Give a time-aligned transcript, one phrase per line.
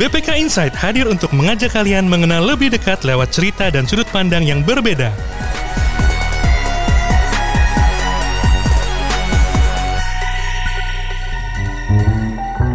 [0.00, 4.64] BPK Insight hadir untuk mengajak kalian mengenal lebih dekat lewat cerita dan sudut pandang yang
[4.64, 5.12] berbeda.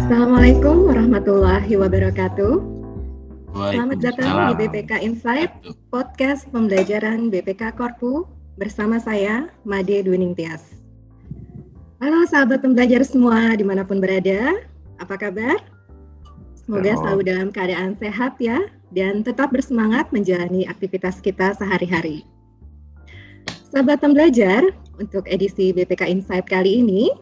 [0.06, 2.62] Assalamualaikum warahmatullahi wabarakatuh.
[3.74, 5.50] Selamat datang di BPK Insight,
[5.90, 8.22] podcast pembelajaran BPK Korpu
[8.54, 10.78] bersama saya, Made Dwining Tias.
[11.98, 14.62] Halo sahabat pembelajar semua di mana pun berada,
[15.02, 15.58] apa kabar?
[16.66, 18.58] Semoga selalu dalam keadaan sehat ya
[18.90, 22.26] dan tetap bersemangat menjalani aktivitas kita sehari-hari.
[23.70, 24.66] Sahabat pembelajar,
[24.98, 27.12] untuk edisi BPK Insight kali ini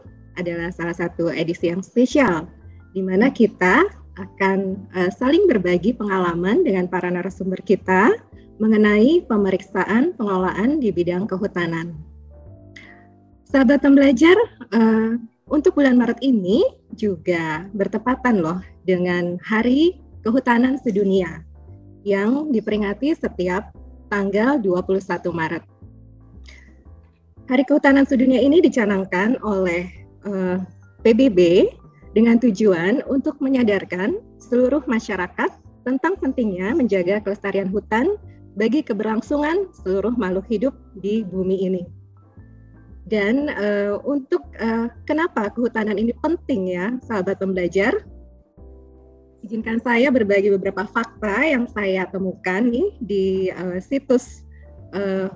[0.41, 2.49] adalah salah satu edisi yang spesial
[2.97, 3.85] di mana kita
[4.17, 8.15] akan uh, saling berbagi pengalaman dengan para narasumber kita
[8.63, 11.93] mengenai pemeriksaan pengelolaan di bidang kehutanan.
[13.51, 14.39] Sahabat pembelajar,
[14.73, 16.65] uh, untuk bulan Maret ini
[16.97, 21.45] juga bertepatan loh dengan Hari Kehutanan Sedunia
[22.05, 23.73] yang diperingati setiap
[24.09, 25.01] tanggal 21
[25.33, 25.65] Maret.
[27.45, 29.85] Hari Kehutanan Sedunia ini dicanangkan oleh
[30.25, 30.59] uh, eh,
[31.05, 31.69] PBB
[32.17, 35.53] dengan tujuan untuk menyadarkan seluruh masyarakat
[35.85, 38.17] tentang pentingnya menjaga kelestarian hutan
[38.57, 42.04] bagi keberlangsungan seluruh makhluk hidup di bumi ini.
[43.05, 47.93] Dan uh, untuk uh, kenapa kehutanan ini penting ya, sahabat pembelajar?
[49.45, 54.41] Izinkan saya berbagi beberapa fakta yang saya temukan nih di uh, situs
[54.97, 55.29] uh,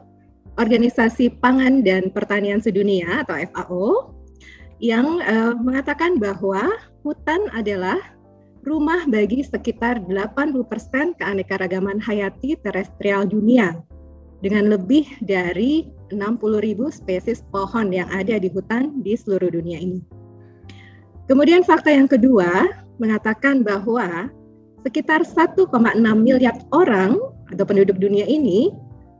[0.59, 3.87] Organisasi Pangan dan Pertanian Sedunia atau FAO
[4.81, 6.73] yang uh, mengatakan bahwa
[7.05, 8.01] hutan adalah
[8.67, 10.67] rumah bagi sekitar 80%
[11.21, 13.79] keanekaragaman hayati terestrial dunia
[14.43, 20.01] dengan lebih dari 60.000 spesies pohon yang ada di hutan di seluruh dunia ini.
[21.29, 24.33] Kemudian fakta yang kedua mengatakan bahwa
[24.83, 25.69] sekitar 1,6
[26.17, 27.21] miliar orang
[27.53, 28.73] atau penduduk dunia ini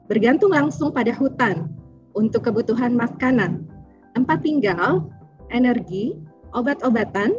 [0.09, 1.69] bergantung langsung pada hutan
[2.17, 3.69] untuk kebutuhan makanan,
[4.17, 5.13] tempat tinggal,
[5.53, 6.17] energi,
[6.57, 7.39] obat-obatan,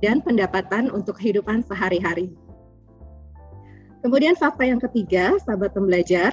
[0.00, 2.32] dan pendapatan untuk kehidupan sehari-hari.
[4.00, 6.32] Kemudian fakta yang ketiga, sahabat pembelajar,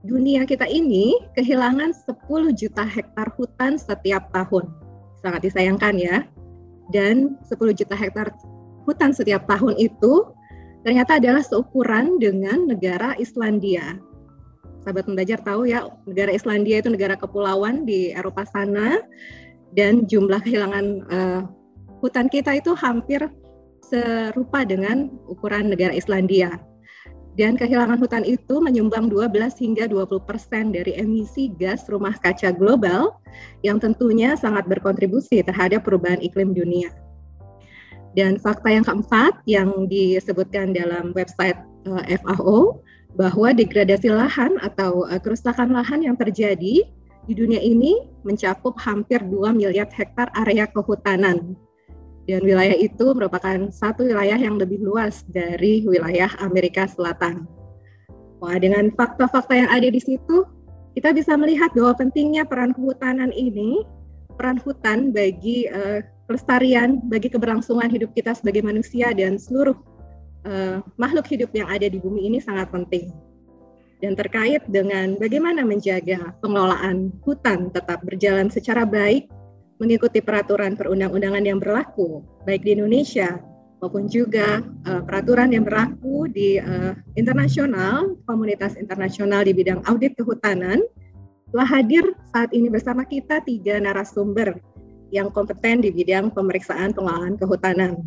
[0.00, 4.68] dunia kita ini kehilangan 10 juta hektar hutan setiap tahun.
[5.20, 6.16] Sangat disayangkan ya.
[6.90, 8.32] Dan 10 juta hektar
[8.88, 10.32] hutan setiap tahun itu
[10.82, 14.00] ternyata adalah seukuran dengan negara Islandia.
[14.80, 19.04] Sahabat pembelajar tahu ya, negara Islandia itu negara kepulauan di Eropa sana
[19.76, 21.42] dan jumlah kehilangan uh,
[22.00, 23.28] hutan kita itu hampir
[23.84, 26.69] serupa dengan ukuran negara Islandia
[27.38, 33.22] dan kehilangan hutan itu menyumbang 12 hingga 20 persen dari emisi gas rumah kaca global
[33.62, 36.90] yang tentunya sangat berkontribusi terhadap perubahan iklim dunia.
[38.18, 41.54] Dan fakta yang keempat yang disebutkan dalam website
[41.86, 42.82] eh, FAO
[43.14, 46.86] bahwa degradasi lahan atau uh, kerusakan lahan yang terjadi
[47.26, 51.54] di dunia ini mencakup hampir 2 miliar hektar area kehutanan
[52.28, 57.48] dan wilayah itu merupakan satu wilayah yang lebih luas dari wilayah Amerika Selatan.
[58.40, 60.44] Wah, dengan fakta-fakta yang ada di situ,
[60.96, 63.84] kita bisa melihat bahwa pentingnya peran kehutanan ini,
[64.36, 69.76] peran hutan bagi uh, kelestarian, bagi keberlangsungan hidup kita sebagai manusia dan seluruh
[70.48, 73.12] uh, makhluk hidup yang ada di bumi ini sangat penting.
[74.00, 79.28] Dan terkait dengan bagaimana menjaga pengelolaan hutan tetap berjalan secara baik
[79.80, 83.40] mengikuti peraturan perundang-undangan yang berlaku baik di Indonesia
[83.80, 90.84] maupun juga uh, peraturan yang berlaku di uh, internasional, komunitas internasional di bidang audit kehutanan,
[91.50, 94.60] telah hadir saat ini bersama kita tiga narasumber
[95.10, 98.04] yang kompeten di bidang pemeriksaan pengelolaan kehutanan.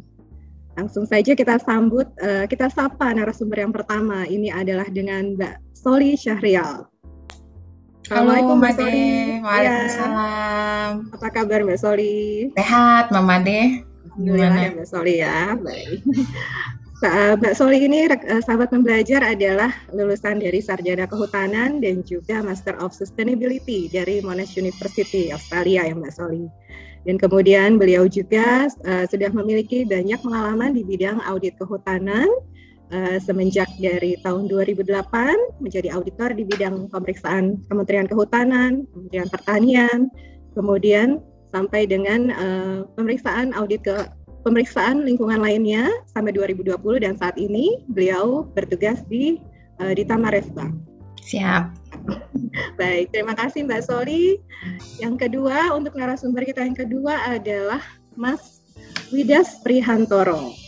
[0.78, 4.30] Langsung saja kita sambut, uh, kita sapa narasumber yang pertama.
[4.30, 6.93] Ini adalah dengan Mbak Soli Syahrial.
[8.04, 9.08] Assalamualaikum Mbak Soli.
[9.40, 10.92] Waalaikumsalam.
[11.08, 11.16] Ya.
[11.16, 12.52] Apa kabar Mbak Soli?
[12.52, 13.80] Sehat, Mama Deh.
[14.20, 15.56] Gimana ya Mbak Soli ya?
[15.56, 16.04] Baik.
[17.40, 22.92] Mbak Soli ini eh, sahabat pembelajar adalah lulusan dari Sarjana Kehutanan dan juga Master of
[22.92, 26.52] Sustainability dari Monash University Australia ya Mbak Soli.
[27.08, 32.28] Dan kemudian beliau juga uh, sudah memiliki banyak pengalaman di bidang audit kehutanan
[32.94, 35.10] uh, semenjak dari tahun 2008
[35.60, 40.00] menjadi auditor di bidang pemeriksaan Kementerian Kehutanan, Kementerian Pertanian,
[40.54, 41.20] kemudian
[41.50, 43.98] sampai dengan uh, pemeriksaan audit ke
[44.46, 49.42] pemeriksaan lingkungan lainnya sampai 2020 dan saat ini beliau bertugas di
[49.82, 50.70] uh, di Tamaresba.
[51.24, 51.64] Siap.
[52.80, 54.38] Baik, terima kasih Mbak Soli.
[55.00, 57.80] Yang kedua untuk narasumber kita yang kedua adalah
[58.20, 58.60] Mas
[59.10, 60.63] Widas Prihantoro.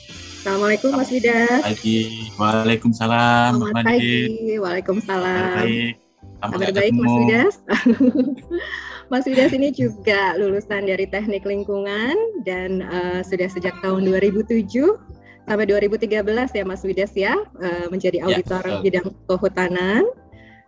[0.45, 1.61] Assalamualaikum Mas Widas.
[1.65, 2.29] Pagi.
[2.37, 3.57] Waalaikumsalam.
[3.57, 4.53] Selamat pagi.
[4.61, 5.57] Waalaikumsalam.
[5.57, 5.93] Baik.
[6.37, 7.53] Kabar baik Mas Widas.
[9.09, 14.69] Mas Widas ini juga lulusan dari Teknik Lingkungan dan uh, sudah sejak tahun 2007
[15.49, 20.05] sampai 2013 ya Mas Widas ya uh, menjadi ya, auditor ya, bidang kehutanan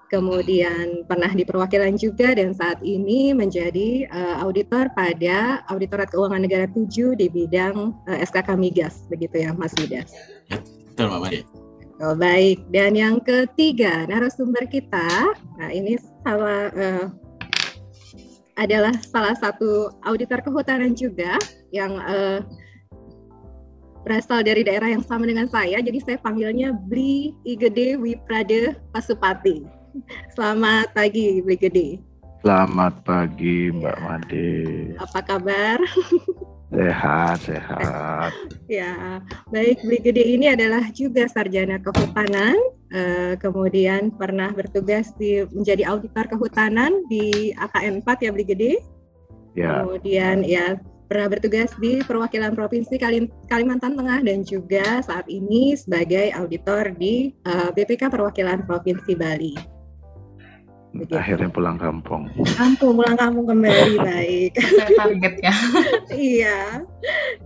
[0.07, 6.67] kemudian pernah di perwakilan juga dan saat ini menjadi uh, auditor pada Auditorat Keuangan Negara
[6.71, 10.11] 7 di bidang uh, eh, SKK Migas begitu ya Mas Widas.
[10.47, 11.43] Ya, betul Mbak Maria.
[11.97, 17.09] Oh, baik, dan yang ketiga narasumber kita, nah ini salah uh,
[18.53, 21.41] adalah salah satu auditor kehutanan juga
[21.73, 22.45] yang uh,
[24.05, 29.76] berasal dari daerah yang sama dengan saya, jadi saya panggilnya Bli Igede Wiprade Pasupati.
[30.33, 32.01] Selamat pagi, Brigade.
[32.45, 34.03] Selamat pagi, Mbak ya.
[34.05, 34.47] Made.
[35.01, 35.77] Apa kabar?
[36.67, 38.31] Sehat, sehat.
[38.67, 39.79] ya, baik.
[39.87, 42.59] Brigade ini adalah juga sarjana kehutanan,
[42.91, 48.71] uh, kemudian pernah bertugas di menjadi auditor kehutanan di AKN 4 ya, Brigade.
[49.55, 49.81] Ya.
[49.81, 50.75] Kemudian ya
[51.07, 52.99] pernah bertugas di perwakilan provinsi
[53.47, 59.76] Kalimantan Tengah dan juga saat ini sebagai auditor di uh, eh, BPK perwakilan provinsi Bali.
[60.97, 61.13] Begitu.
[61.13, 62.25] Akhirnya pulang kampung.
[62.57, 64.51] Kampung, pulang kampung kembali baik.
[64.97, 65.53] Target ya.
[66.33, 66.59] iya.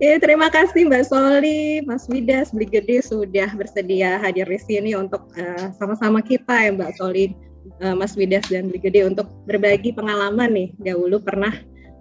[0.00, 5.28] Ya, terima kasih Mbak Soli, Mas Widas, Beli Gede sudah bersedia hadir di sini untuk
[5.36, 7.36] uh, sama-sama kita ya Mbak Soli,
[7.84, 10.68] uh, Mas Widas dan Beli Gede untuk berbagi pengalaman nih.
[10.80, 11.52] Dahulu pernah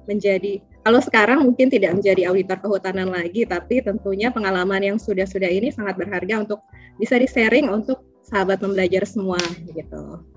[0.08, 5.70] menjadi kalau sekarang mungkin tidak menjadi auditor kehutanan lagi, tapi tentunya pengalaman yang sudah-sudah ini
[5.70, 6.66] sangat berharga untuk
[6.98, 9.38] bisa di-sharing untuk sahabat membelajar semua
[9.70, 10.31] gitu.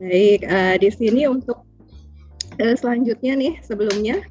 [0.00, 1.60] Baik, uh, di sini untuk
[2.56, 4.24] uh, selanjutnya nih sebelumnya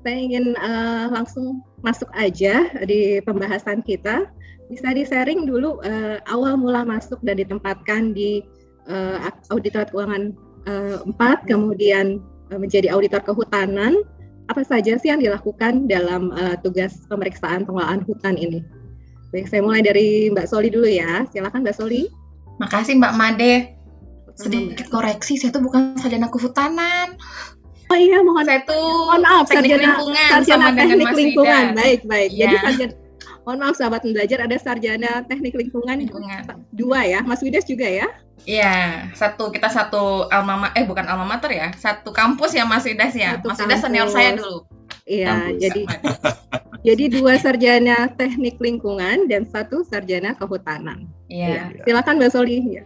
[0.00, 4.24] saya ingin uh, langsung masuk aja di pembahasan kita.
[4.72, 8.40] Bisa di-sharing dulu uh, awal mula masuk dan ditempatkan di
[8.88, 10.32] uh, auditor keuangan
[10.64, 14.00] uh, 4, kemudian uh, menjadi auditor kehutanan.
[14.48, 18.64] Apa saja sih yang dilakukan dalam uh, tugas pemeriksaan pengelolaan hutan ini?
[19.36, 21.28] Baik, saya mulai dari Mbak Soli dulu ya.
[21.28, 22.08] Silakan Mbak Soli.
[22.56, 23.79] Makasih Mbak Made
[24.40, 27.20] sedikit koreksi saya tuh bukan sarjana kehutanan
[27.90, 31.64] Oh iya, mohon saya tuh mohon maaf sarjana lingkungan sarjana sama teknik lingkungan.
[31.74, 32.30] Baik, baik.
[32.30, 32.46] Ya.
[32.46, 32.94] Jadi sarjana
[33.42, 36.42] mohon maaf sahabat belajar ada sarjana teknik lingkungan, lingkungan.
[36.70, 37.18] dua ya.
[37.26, 38.06] Mas Widas juga ya?
[38.46, 43.10] Iya, satu kita satu alma eh bukan alma mater ya, satu kampus ya Mas Widas
[43.12, 43.42] ya.
[43.42, 44.64] Satu Mas Widas senior saya dulu.
[45.10, 45.82] Iya, jadi
[46.86, 51.10] jadi dua sarjana teknik lingkungan dan satu sarjana kehutanan.
[51.26, 51.74] Iya.
[51.74, 52.58] Ya, silakan Mbak Soli.
[52.70, 52.84] Ya.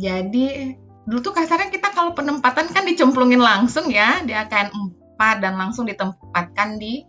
[0.00, 4.70] Jadi dulu tuh kasarnya kita kalau penempatan kan dicemplungin langsung ya di AKN
[5.18, 7.02] 4 dan langsung ditempatkan di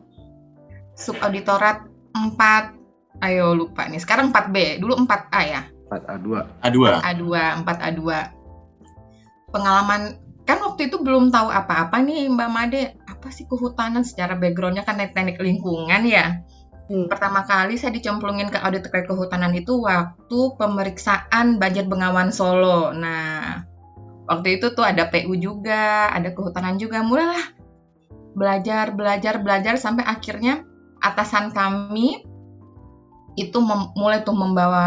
[0.97, 4.01] subauditorat 4 ayo lupa nih.
[4.01, 5.61] Sekarang 4B dulu 4A ya?
[5.93, 6.27] 4A2
[6.65, 7.23] A2 A2
[7.61, 8.01] 4A2
[9.53, 12.83] pengalaman kan waktu itu belum tahu apa-apa nih Mbak Made.
[13.07, 14.83] Apa sih kehutanan secara backgroundnya?
[14.83, 16.43] Kan teknik lingkungan ya.
[16.91, 17.07] Hmm.
[17.07, 22.91] Pertama kali saya dicemplungin ke audit terkait kehutanan itu waktu pemeriksaan budget Bengawan Solo.
[22.91, 23.63] Nah,
[24.27, 27.03] waktu itu tuh ada PU juga, ada kehutanan juga.
[27.03, 27.45] Mulailah
[28.33, 30.65] belajar, belajar, belajar sampai akhirnya
[31.03, 32.23] atasan kami
[33.33, 33.57] itu
[33.97, 34.85] mulai tuh membawa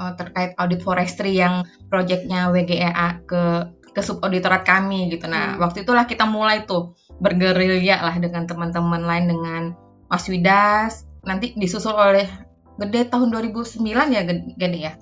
[0.00, 5.30] uh, terkait audit forestry yang proyeknya WGEA ke ke subauditorat kami gitu.
[5.30, 5.60] Nah, hmm.
[5.62, 9.62] waktu itulah kita mulai tuh bergerilya lah dengan teman-teman lain dengan
[10.10, 12.26] Mas Widas, nanti disusul oleh
[12.74, 14.92] Gede tahun 2009 ya Gede ya?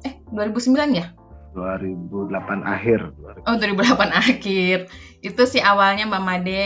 [0.00, 1.12] Eh 2009 ya?
[1.54, 3.12] 2008 akhir.
[3.44, 3.48] 2008.
[3.48, 4.78] Oh 2008 akhir.
[5.20, 6.64] Itu sih awalnya Mbak Made.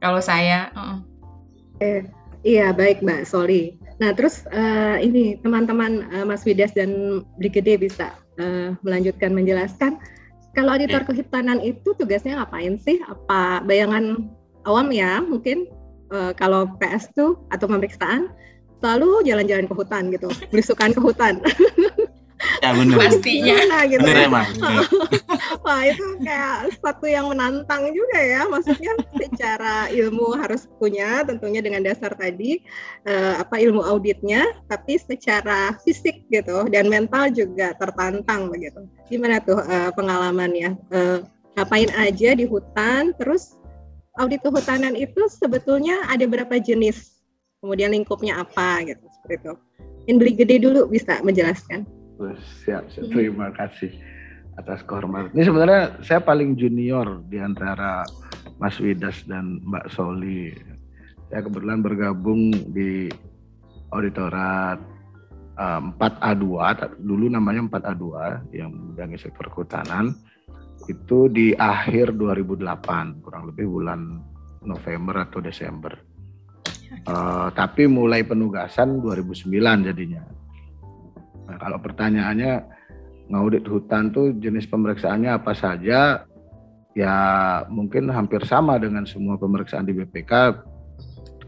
[0.00, 0.72] Kalau saya.
[0.76, 0.98] Uh.
[1.80, 2.04] Eh,
[2.44, 3.80] iya baik Mbak Soli.
[4.00, 10.00] Nah terus uh, ini teman-teman uh, Mas Widas dan Brigade bisa uh, melanjutkan menjelaskan
[10.56, 12.98] kalau auditor kehutanan itu tugasnya ngapain sih?
[13.06, 14.28] Apa bayangan
[14.66, 15.70] awam ya mungkin
[16.10, 18.28] uh, kalau PS tuh atau pemeriksaan
[18.80, 21.38] selalu jalan-jalan ke hutan gitu, belusukan ke hutan.
[22.60, 22.96] Ya benar.
[22.96, 23.56] Pastinya.
[23.68, 24.28] Nah, gitu bener ya.
[24.28, 24.46] emang.
[25.64, 28.48] Wah itu kayak satu yang menantang juga ya.
[28.48, 32.64] Maksudnya secara ilmu harus punya, tentunya dengan dasar tadi
[33.04, 38.88] uh, apa ilmu auditnya, tapi secara fisik gitu dan mental juga tertantang begitu.
[39.12, 40.76] Gimana tuh uh, pengalamannya?
[40.88, 41.20] Uh,
[41.58, 43.60] ngapain aja di hutan, terus
[44.16, 47.20] audit kehutanan itu sebetulnya ada berapa jenis,
[47.60, 49.52] kemudian lingkupnya apa gitu seperti itu.
[50.08, 51.84] Yang beli gede dulu bisa menjelaskan.
[52.20, 53.04] Siap, siap.
[53.08, 53.96] terima kasih
[54.60, 55.32] atas kehormatan.
[55.32, 58.04] Ini sebenarnya saya paling junior di antara
[58.60, 60.52] Mas Widas dan Mbak Soli.
[61.32, 63.08] Saya kebetulan bergabung di
[63.88, 64.76] auditorat
[65.60, 66.44] 4A2
[67.04, 68.04] dulu namanya 4A2
[68.56, 70.16] yang membidangi sektor kehutanan
[70.88, 74.24] itu di akhir 2008 kurang lebih bulan
[74.64, 75.92] November atau Desember.
[77.06, 80.24] Uh, tapi mulai penugasan 2009 jadinya.
[81.60, 82.52] Kalau pertanyaannya
[83.28, 86.24] ngaudit hutan tuh jenis pemeriksaannya apa saja?
[86.96, 87.16] Ya
[87.70, 90.32] mungkin hampir sama dengan semua pemeriksaan di BPK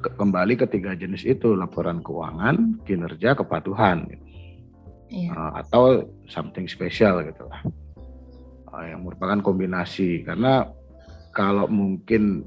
[0.02, 4.10] kembali ketiga jenis itu laporan keuangan, kinerja, kepatuhan,
[5.06, 5.30] iya.
[5.30, 7.62] uh, atau something special gitu lah,
[8.74, 10.66] uh, yang merupakan kombinasi karena
[11.30, 12.42] kalau mungkin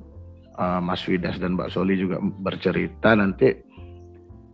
[0.60, 3.56] uh, Mas Widas dan Mbak Soli juga bercerita nanti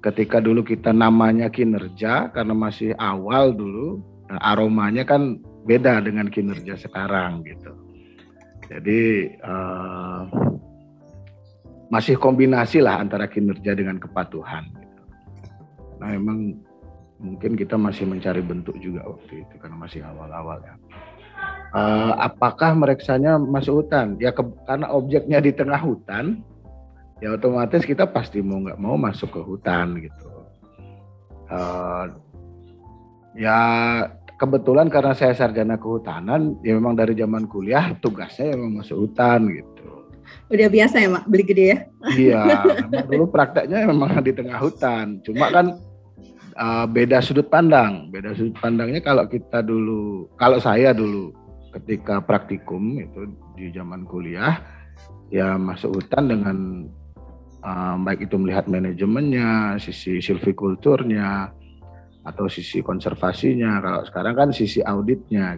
[0.02, 6.74] ketika dulu kita namanya kinerja karena masih awal dulu nah aromanya kan beda dengan kinerja
[6.80, 7.72] sekarang gitu.
[8.72, 10.26] Jadi uh,
[11.92, 14.64] masih kombinasi lah antara kinerja dengan kepatuhan.
[14.72, 15.04] Gitu.
[16.00, 16.56] Nah memang
[17.22, 20.74] mungkin kita masih mencari bentuk juga waktu itu karena masih awal-awal ya
[21.76, 24.16] uh, apakah mereksanya masuk hutan?
[24.20, 26.44] Ya ke, karena objeknya di tengah hutan,
[27.22, 30.28] ya otomatis kita pasti mau nggak mau masuk ke hutan gitu.
[31.52, 32.10] Uh,
[33.38, 33.60] ya
[34.42, 39.86] kebetulan karena saya sarjana kehutanan, ya memang dari zaman kuliah tugasnya memang masuk hutan gitu.
[40.50, 41.78] Udah biasa ya mak beli gede ya?
[42.18, 42.44] Iya,
[43.12, 45.22] dulu prakteknya memang di tengah hutan.
[45.22, 45.78] Cuma kan
[46.58, 48.10] uh, beda sudut pandang.
[48.10, 51.38] Beda sudut pandangnya kalau kita dulu, kalau saya dulu
[51.72, 54.60] ketika praktikum itu di zaman kuliah
[55.32, 56.58] ya masuk hutan dengan
[57.62, 61.50] uh, baik itu melihat manajemennya, sisi silvikulturnya
[62.22, 63.82] atau sisi konservasinya.
[63.82, 65.58] Kalau sekarang kan sisi auditnya.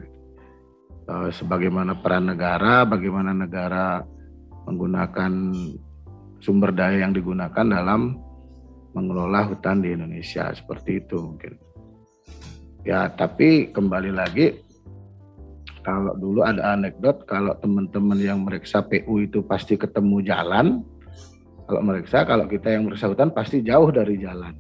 [1.04, 4.08] Uh, sebagaimana peran negara, bagaimana negara
[4.64, 5.52] menggunakan
[6.40, 8.16] sumber daya yang digunakan dalam
[8.96, 11.60] mengelola hutan di Indonesia seperti itu mungkin.
[12.84, 14.64] Ya, tapi kembali lagi
[15.84, 20.84] kalau dulu ada anekdot kalau teman-teman yang meriksa PU itu pasti ketemu jalan.
[21.64, 24.52] Kalau meriksa, kalau kita yang meriksa hutan pasti jauh dari jalan.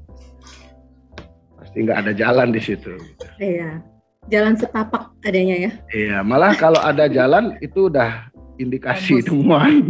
[1.59, 2.95] Pasti nggak ada jalan di situ.
[3.43, 3.83] Iya,
[4.31, 5.71] jalan setapak adanya ya.
[5.91, 9.83] Iya, malah kalau ada jalan itu udah indikasi temuan.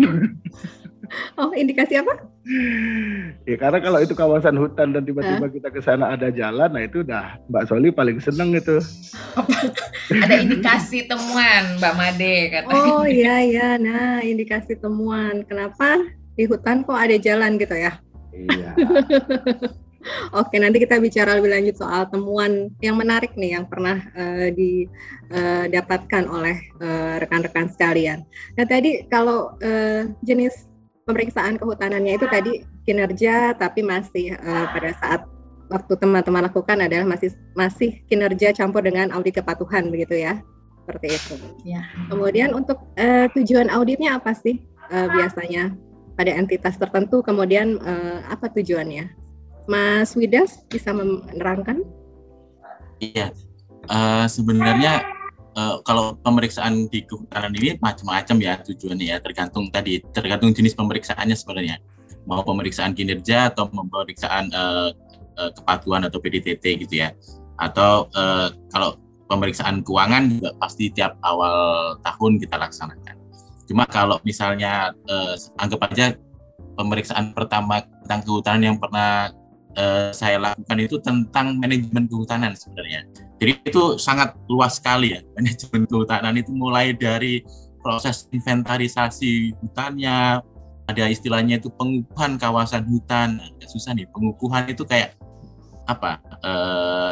[1.37, 2.25] Oh, indikasi apa?
[3.45, 7.05] Ya karena kalau itu kawasan hutan dan tiba-tiba kita ke sana ada jalan, nah itu
[7.05, 8.81] udah Mbak Soli paling seneng itu.
[10.25, 12.91] ada indikasi temuan Mbak Made katanya.
[12.97, 15.45] Oh iya iya, nah indikasi temuan.
[15.45, 16.01] Kenapa
[16.33, 17.97] di hutan kok ada jalan gitu ya?
[18.33, 18.71] Iya.
[20.35, 26.27] Oke, nanti kita bicara lebih lanjut soal temuan yang menarik nih yang pernah uh, didapatkan
[26.27, 28.27] uh, oleh uh, rekan-rekan sekalian.
[28.59, 30.67] Nah, tadi kalau uh, jenis
[31.07, 35.21] pemeriksaan kehutanannya itu tadi kinerja tapi masih uh, pada saat
[35.71, 40.43] waktu teman-teman lakukan adalah masih masih kinerja campur dengan audit kepatuhan begitu ya
[40.83, 41.35] seperti itu.
[41.63, 41.87] Ya.
[42.11, 44.59] Kemudian untuk uh, tujuan auditnya apa sih
[44.91, 45.71] uh, biasanya
[46.13, 49.09] pada entitas tertentu kemudian uh, apa tujuannya?
[49.65, 51.81] Mas Widas bisa menerangkan?
[52.99, 53.31] Iya,
[53.87, 55.03] uh, sebenarnya
[55.55, 59.17] uh, kalau pemeriksaan di kehutanan ini macam-macam ya tujuannya ya.
[59.23, 61.79] Tergantung tadi tergantung jenis pemeriksaannya sebenarnya.
[62.27, 64.91] Mau pemeriksaan kinerja atau pemeriksaan uh,
[65.39, 67.15] uh, kepatuhan atau PDTT gitu ya.
[67.59, 68.99] Atau uh, kalau
[69.31, 73.22] pemeriksaan keuangan juga pasti tiap awal tahun kita laksanakan
[73.73, 76.13] cuma kalau misalnya uh, anggap aja
[76.77, 79.33] pemeriksaan pertama tentang kehutanan yang pernah
[79.73, 83.09] uh, saya lakukan itu tentang manajemen kehutanan sebenarnya
[83.41, 87.41] jadi itu sangat luas sekali ya manajemen kehutanan itu mulai dari
[87.83, 90.39] proses inventarisasi hutannya,
[90.87, 93.43] ada istilahnya itu pengukuhan kawasan hutan.
[93.67, 95.19] Susah nih, pengukuhan itu kayak
[95.83, 96.19] apa?
[96.39, 96.51] E,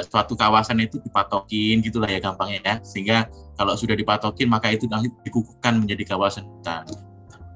[0.07, 2.75] suatu kawasan itu dipatokin gitulah ya gampangnya ya.
[2.83, 6.87] Sehingga kalau sudah dipatokin maka itu nanti dikukuhkan menjadi kawasan hutan.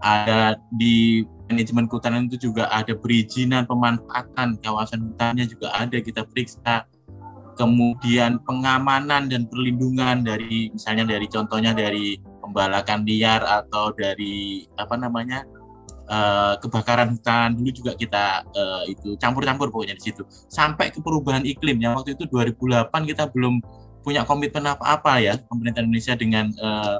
[0.03, 6.89] Ada di manajemen kehutanan itu juga ada perizinan pemanfaatan kawasan hutannya juga ada kita periksa
[7.55, 15.47] kemudian pengamanan dan perlindungan dari misalnya dari contohnya dari pembalakan liar atau dari apa namanya
[16.09, 20.23] uh, kebakaran hutan dulu juga kita uh, itu campur-campur pokoknya di situ.
[20.47, 23.61] Sampai ke perubahan iklim yang waktu itu 2008 kita belum
[24.05, 26.97] punya komitmen apa-apa ya pemerintah Indonesia dengan uh,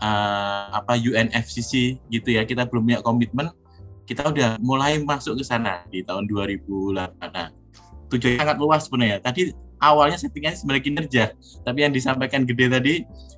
[0.00, 2.44] uh, apa UNFCCC gitu ya.
[2.44, 3.48] Kita belum punya komitmen
[4.04, 6.92] kita udah mulai masuk ke sana di tahun 2008
[7.32, 7.48] nah
[8.10, 9.18] tujuannya sangat luas sebenarnya.
[9.22, 11.24] Tadi awalnya settingannya sebenarnya kinerja
[11.66, 12.94] tapi yang disampaikan gede tadi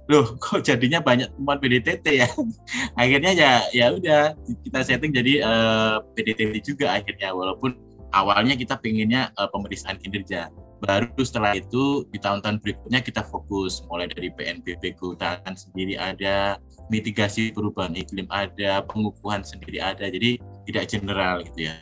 [0.07, 2.29] loh kok jadinya banyak temuan PDTT ya?
[3.01, 7.75] Akhirnya ya ya udah kita setting jadi uh, eh, PDTT juga akhirnya walaupun
[8.15, 10.49] awalnya kita pengennya uh, pemeriksaan kinerja.
[10.77, 16.61] Baru setelah itu di tahun-tahun berikutnya kita fokus mulai dari PNBP kehutanan sendiri ada
[16.93, 21.75] mitigasi perubahan iklim ada pengukuhan sendiri ada jadi tidak general gitu ya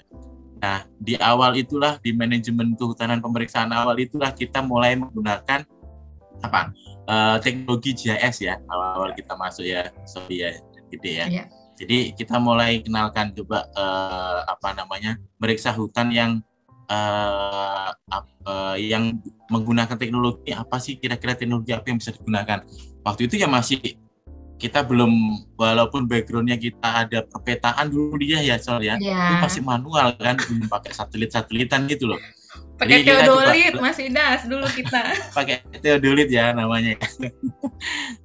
[0.64, 5.68] nah di awal itulah di manajemen kehutanan pemeriksaan awal itulah kita mulai menggunakan
[6.40, 6.72] apa?
[7.04, 10.56] Uh, teknologi GIS ya awal-awal kita masuk ya sorry ya
[10.88, 11.26] gede ya.
[11.28, 11.46] Yeah.
[11.76, 16.40] jadi kita mulai kenalkan coba uh, apa namanya meriksa hutan yang
[16.88, 17.92] uh,
[18.48, 19.20] uh, yang
[19.52, 22.64] menggunakan teknologi apa sih kira-kira teknologi apa yang bisa digunakan.
[23.04, 24.00] Waktu itu ya masih
[24.64, 25.12] kita belum
[25.60, 28.96] walaupun backgroundnya kita ada perpetaan dulu dia ya soal ya.
[28.96, 32.20] Itu masih manual kan belum pakai satelit satelitan gitu loh.
[32.80, 35.12] Pakai teodolit masih das dulu kita.
[35.36, 36.96] Pakai teodolit ya namanya.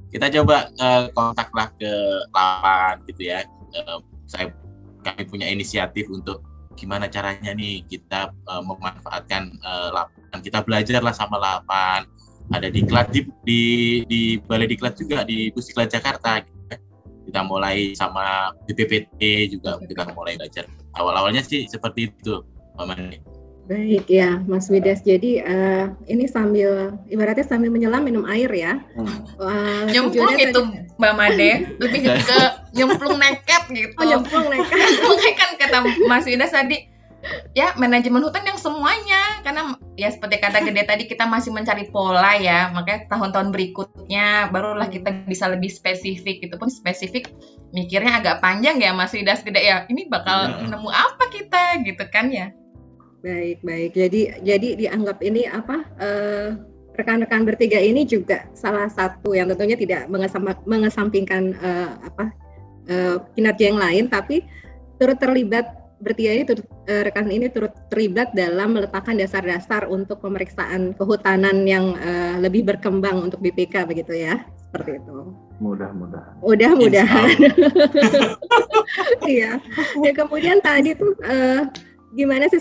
[0.10, 1.92] Kita coba uh, kontaklah ke
[2.32, 3.44] lapan gitu ya.
[3.76, 4.56] Uh, saya
[5.04, 6.42] kami punya inisiatif untuk
[6.80, 12.08] gimana caranya nih kita uh, memanfaatkan uh, lapangan kita belajarlah sama lapan
[12.50, 13.62] ada di Klat di, di
[14.10, 16.42] di Balai Diklat juga di Pusdiklat Jakarta
[17.30, 20.66] kita mulai sama BPPT juga kita mulai belajar
[20.98, 22.42] awal-awalnya sih seperti itu
[22.74, 22.86] Pak
[23.70, 25.06] Baik ya, Mas Widas.
[25.06, 28.82] Jadi uh, ini sambil ibaratnya sambil menyelam minum air ya.
[28.98, 29.22] Hmm.
[29.38, 30.98] Uh, nyemplung itu tadi...
[30.98, 32.40] Mbak Made, lebih ke
[32.82, 33.94] nyemplung nekat gitu.
[34.02, 34.74] Oh, nyemplung nekat.
[35.06, 35.78] Makanya kan kata
[36.10, 36.90] Mas Widas tadi,
[37.58, 39.42] ya manajemen hutan yang semuanya.
[39.46, 42.70] Karena ya seperti kata gede tadi kita masih mencari pola ya.
[42.74, 46.70] Makanya tahun-tahun berikutnya barulah kita bisa lebih spesifik itu pun.
[46.70, 47.34] Spesifik
[47.74, 49.86] mikirnya agak panjang ya Mas Widas gede ya.
[49.88, 50.68] Ini bakal ya.
[50.70, 52.54] nemu apa kita gitu kan ya?
[53.20, 53.92] Baik, baik.
[53.96, 56.56] Jadi jadi dianggap ini apa uh,
[56.96, 60.08] rekan-rekan bertiga ini juga salah satu yang tentunya tidak
[60.68, 62.26] mengesampingkan uh, apa
[62.88, 64.08] uh, kinerja yang lain.
[64.08, 64.44] Tapi
[65.00, 70.96] turut terlibat bertiga ini turut, uh, rekan ini turut terlibat dalam meletakkan dasar-dasar untuk pemeriksaan
[70.96, 74.44] kehutanan yang uh, lebih berkembang untuk BPK begitu ya.
[74.70, 75.36] Seperti itu.
[75.60, 76.34] Mudah-mudahan.
[76.42, 77.30] Mudah-mudahan.
[79.22, 79.62] Iya.
[80.02, 81.70] ya kemudian tadi tuh uh,
[82.18, 82.58] gimana sih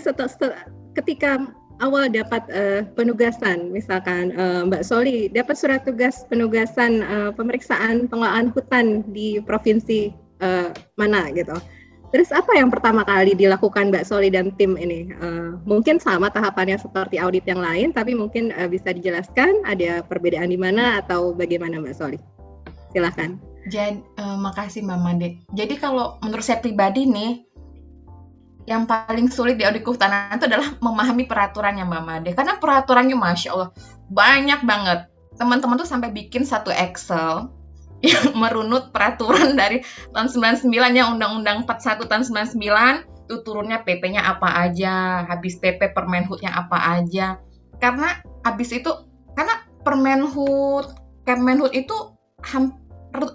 [0.93, 1.41] ketika
[1.79, 8.51] awal dapat uh, penugasan, misalkan uh, Mbak Soli dapat surat tugas penugasan uh, pemeriksaan pengelolaan
[8.51, 10.11] hutan di provinsi
[10.43, 11.55] uh, mana gitu.
[12.09, 15.13] Terus apa yang pertama kali dilakukan Mbak Soli dan tim ini?
[15.21, 20.49] Uh, mungkin sama tahapannya seperti audit yang lain, tapi mungkin uh, bisa dijelaskan ada perbedaan
[20.49, 22.17] di mana atau bagaimana Mbak Soli?
[22.89, 23.37] Silahkan.
[23.69, 25.29] Jadi, uh, makasih Mbak Made.
[25.53, 27.45] Jadi kalau menurut saya pribadi nih,
[28.65, 32.29] yang paling sulit di audit kehutanan itu adalah memahami peraturannya Mbak Made.
[32.33, 33.69] Karena peraturannya Masya Allah
[34.09, 34.99] banyak banget.
[35.37, 37.53] Teman-teman tuh sampai bikin satu Excel
[37.99, 39.83] yang merunut peraturan dari
[40.15, 46.49] tahun 99 yang Undang-Undang 41 tahun 99 itu turunnya PP-nya apa aja, habis PP Permenhutnya
[46.49, 47.37] apa aja.
[47.77, 48.89] Karena habis itu
[49.37, 51.93] karena Permenhut, Kemenhut itu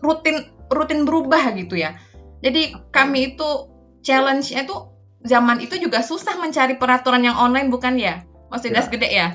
[0.03, 1.94] rutin rutin berubah gitu ya.
[2.42, 3.70] Jadi kami itu
[4.05, 4.77] challenge-nya itu
[5.24, 8.27] zaman itu juga susah mencari peraturan yang online bukan ya?
[8.53, 8.85] Masih ya.
[8.85, 9.29] gede ya.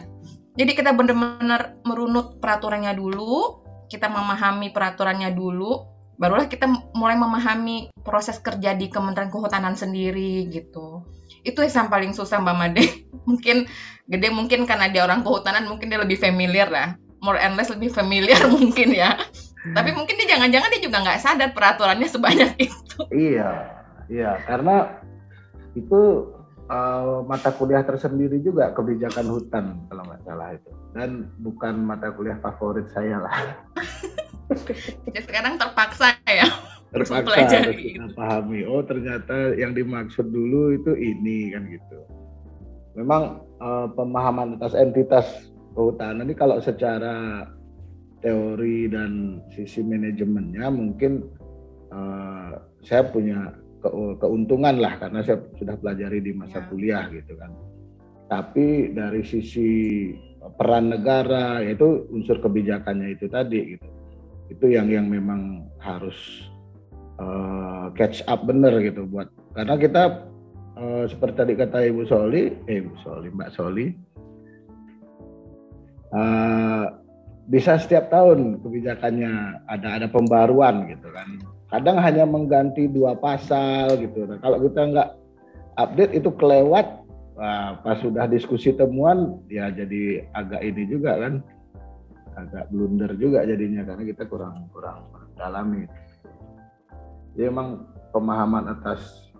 [0.59, 3.58] Jadi kita benar-benar merunut peraturannya dulu,
[3.89, 5.83] kita memahami peraturannya dulu,
[6.21, 11.03] barulah kita mulai memahami proses kerja di Kementerian Kehutanan sendiri gitu.
[11.41, 12.85] Itu yang paling susah Mbak Made.
[13.29, 13.65] mungkin
[14.09, 16.95] gede mungkin karena dia orang kehutanan mungkin dia lebih familiar lah.
[17.19, 19.17] More and less lebih familiar mungkin ya.
[19.59, 22.99] Tapi mungkin dia jangan-jangan dia juga nggak sadar peraturannya sebanyak itu.
[23.11, 23.51] Iya,
[24.07, 25.03] iya karena
[25.75, 26.31] itu
[26.71, 32.37] uh, mata kuliah tersendiri juga kebijakan hutan kalau nggak salah itu dan bukan mata kuliah
[32.41, 33.37] favorit saya lah.
[35.13, 36.47] ya, sekarang terpaksa ya.
[36.89, 38.65] Terpaksa harus kita pahami.
[38.65, 41.99] Oh ternyata yang dimaksud dulu itu ini kan gitu.
[42.97, 47.45] Memang uh, pemahaman atas entitas kehutanan ini kalau secara
[48.19, 51.23] teori dan sisi manajemennya mungkin
[51.93, 53.87] uh, saya punya ke,
[54.19, 56.67] keuntungan lah karena saya sudah pelajari di masa ya.
[56.67, 57.53] kuliah gitu kan.
[58.29, 59.69] Tapi dari sisi
[60.55, 63.87] peran negara yaitu unsur kebijakannya itu tadi gitu.
[64.49, 66.49] Itu yang yang memang harus
[67.21, 70.03] uh, catch up bener gitu buat karena kita
[70.79, 73.85] uh, seperti tadi kata Ibu Soli, eh Ibu Soli, Mbak Soli,
[76.15, 76.85] uh,
[77.49, 84.25] bisa setiap tahun kebijakannya ada ada pembaruan gitu kan kadang hanya mengganti dua pasal gitu.
[84.25, 85.09] Nah, kalau kita nggak
[85.77, 86.98] update itu kelewat,
[87.39, 91.33] nah, pas sudah diskusi temuan ya jadi agak ini juga kan,
[92.35, 95.07] agak blunder juga jadinya karena kita kurang kurang
[95.39, 95.87] dalami.
[97.33, 99.31] Jadi memang pemahaman atas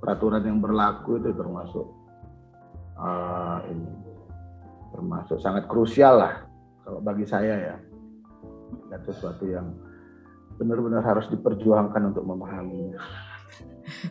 [0.00, 1.86] peraturan yang berlaku itu termasuk
[2.96, 3.86] uh, ini
[4.92, 6.44] termasuk sangat krusial lah
[6.84, 7.76] kalau bagi saya ya
[8.92, 9.72] dan sesuatu yang
[10.60, 13.00] benar-benar harus diperjuangkan untuk memahaminya.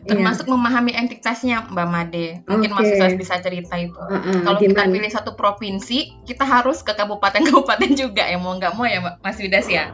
[0.08, 0.52] Termasuk iya.
[0.56, 2.26] memahami entitasnya Mbak Made.
[2.48, 2.98] Mungkin okay.
[2.98, 3.96] Mas bisa cerita itu.
[3.96, 8.74] Uh, uh, Kalau kita pilih satu provinsi, kita harus ke kabupaten-kabupaten juga ya mau nggak
[8.74, 9.92] mau ya Mas Widas ya.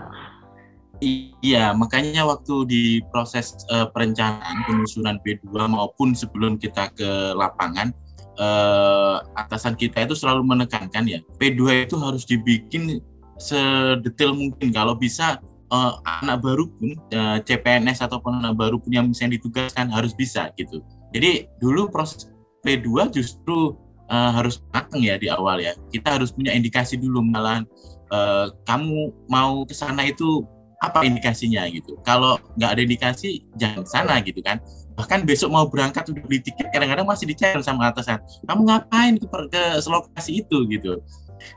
[0.99, 2.83] Iya, makanya waktu di
[3.15, 7.95] proses uh, perencanaan penyusunan B2 maupun sebelum kita ke lapangan,
[8.43, 12.99] uh, atasan kita itu selalu menekankan ya, P2 itu harus dibikin
[13.39, 14.75] sedetail mungkin.
[14.75, 15.39] Kalau bisa
[15.73, 20.53] uh, anak baru pun uh, CPNS ataupun anak baru pun yang misalnya ditugaskan harus bisa
[20.57, 20.81] gitu.
[21.13, 22.29] Jadi dulu proses
[22.65, 23.77] P2 justru
[24.13, 25.73] uh, harus matang ya di awal ya.
[25.93, 27.65] Kita harus punya indikasi dulu malah
[28.13, 30.45] uh, kamu mau ke sana itu
[30.79, 31.99] apa indikasinya gitu.
[32.07, 34.63] Kalau nggak ada indikasi jangan sana gitu kan.
[34.95, 38.19] Bahkan besok mau berangkat udah beli tiket kadang-kadang masih dicari sama atasan.
[38.47, 41.03] Kamu ngapain ke, ke lokasi itu gitu.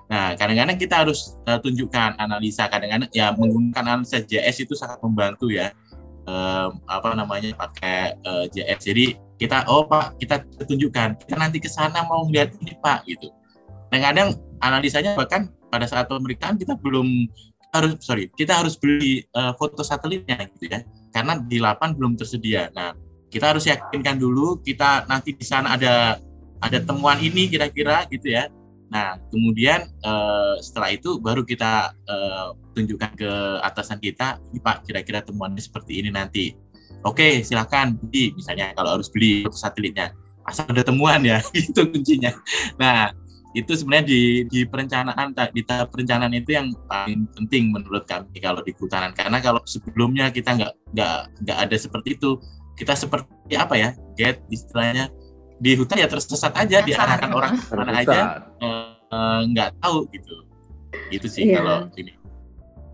[0.10, 5.52] Nah, kadang-kadang kita harus uh, tunjukkan analisa, kadang-kadang ya menggunakan analisa JS itu sangat membantu
[5.52, 5.74] ya.
[6.22, 8.94] Um, apa namanya pakai uh, eh, JS.
[8.94, 9.06] Jadi
[9.41, 13.34] kita oh Pak, kita tunjukkan kita nanti ke sana mau lihat ini Pak gitu.
[13.89, 17.26] Kadang-kadang analisanya bahkan pada saat pemeriksaan kita belum
[17.72, 20.84] harus sorry kita harus beli uh, foto satelitnya gitu ya
[21.15, 22.70] karena di lapan belum tersedia.
[22.76, 22.94] Nah
[23.32, 26.20] kita harus yakinkan dulu kita nanti di sana ada
[26.62, 28.52] ada temuan ini kira-kira gitu ya
[28.91, 33.32] Nah, kemudian uh, setelah itu baru kita uh, tunjukkan ke
[33.63, 36.51] atasan kita, ini Pak, kira-kira temuannya seperti ini nanti.
[37.08, 40.12] Oke, silakan beli, misalnya kalau harus beli untuk satelitnya.
[40.43, 42.36] Asal ada temuan ya, itu kuncinya.
[42.75, 43.15] Nah,
[43.56, 48.60] itu sebenarnya di, di perencanaan, di tahap perencanaan itu yang paling penting menurut kami kalau
[48.60, 49.15] di kehutanan.
[49.15, 52.39] Karena kalau sebelumnya kita nggak nggak nggak ada seperti itu,
[52.75, 55.08] kita seperti apa ya, get istilahnya
[55.62, 58.19] di hutan ya tersesat aja diarahkan orang mana aja.
[58.58, 60.36] Eh, nggak uh, tahu gitu.
[61.13, 61.62] Itu sih iya.
[61.62, 62.17] kalau ini.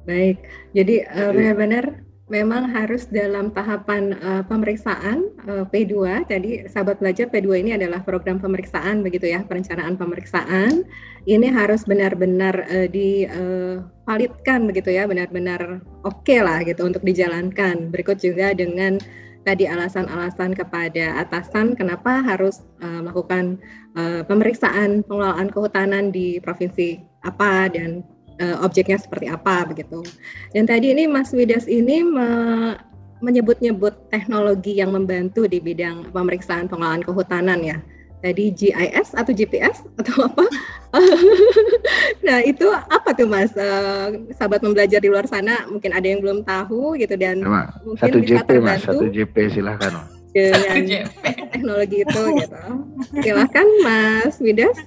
[0.03, 0.37] Baik.
[0.75, 7.63] Jadi uh, benar-benar memang harus dalam tahapan uh, pemeriksaan uh, P2 tadi sahabat belajar P2
[7.63, 10.83] ini adalah program pemeriksaan begitu ya perencanaan pemeriksaan.
[11.23, 17.95] Ini harus benar-benar uh, divalidkan uh, begitu ya benar-benar oke okay lah gitu untuk dijalankan.
[17.95, 18.99] Berikut juga dengan
[19.47, 23.55] tadi alasan-alasan kepada atasan kenapa harus uh, melakukan
[23.95, 28.03] uh, pemeriksaan pengelolaan kehutanan di provinsi apa dan
[28.43, 30.03] uh, objeknya seperti apa begitu.
[30.51, 32.29] Dan tadi ini Mas Widas ini me
[33.17, 37.81] menyebut-nyebut teknologi yang membantu di bidang pemeriksaan pengelolaan kehutanan ya
[38.27, 40.45] tadi GIS atau GPS atau apa?
[42.27, 43.55] nah itu apa tuh mas?
[43.55, 47.71] Uh, sahabat membelajar di luar sana mungkin ada yang belum tahu gitu dan Sama.
[47.87, 49.91] mungkin satu bisa JP mas, satu JP silahkan.
[50.37, 51.09] Dengan
[51.49, 52.61] teknologi itu gitu.
[53.25, 54.77] Silahkan Mas Widas.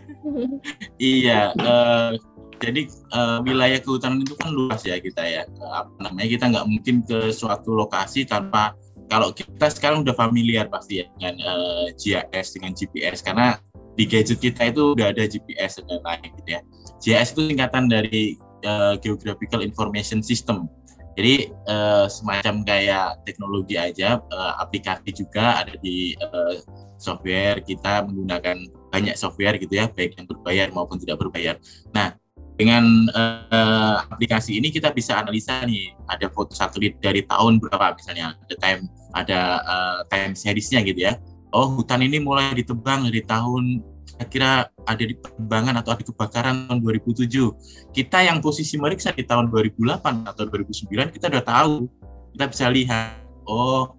[1.00, 2.14] iya, uh,
[2.61, 5.42] jadi uh, wilayah kehutanan itu kan luas ya kita ya.
[5.74, 8.79] Apa namanya kita nggak mungkin ke suatu lokasi tanpa
[9.10, 13.58] kalau kita sekarang udah familiar pasti ya dengan uh, eh, GIS dengan GPS karena
[13.98, 16.60] di gadget kita itu udah ada GPS dan lain gitu ya.
[17.02, 20.70] GIS itu singkatan dari uh, Geographical Information System.
[21.18, 26.62] Jadi uh, semacam kayak teknologi aja, uh, aplikasi juga ada di uh,
[26.96, 28.56] software kita menggunakan
[28.94, 31.58] banyak software gitu ya, baik yang berbayar maupun tidak berbayar.
[31.90, 32.14] Nah,
[32.60, 38.36] dengan uh, aplikasi ini kita bisa analisa nih ada foto satelit dari tahun berapa misalnya
[38.36, 38.84] ada time
[39.16, 41.16] ada uh, time seriesnya gitu ya.
[41.56, 43.80] Oh hutan ini mulai ditebang dari tahun
[44.28, 49.48] kira ada di penerbangan atau ada kebakaran tahun 2007 kita yang posisi meriksa di tahun
[49.48, 51.88] 2008 atau 2009 kita udah tahu.
[52.36, 53.96] Kita bisa lihat oh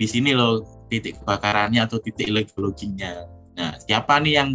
[0.00, 4.50] di sini loh titik kebakarannya atau titik geologinya nah siapa nih yang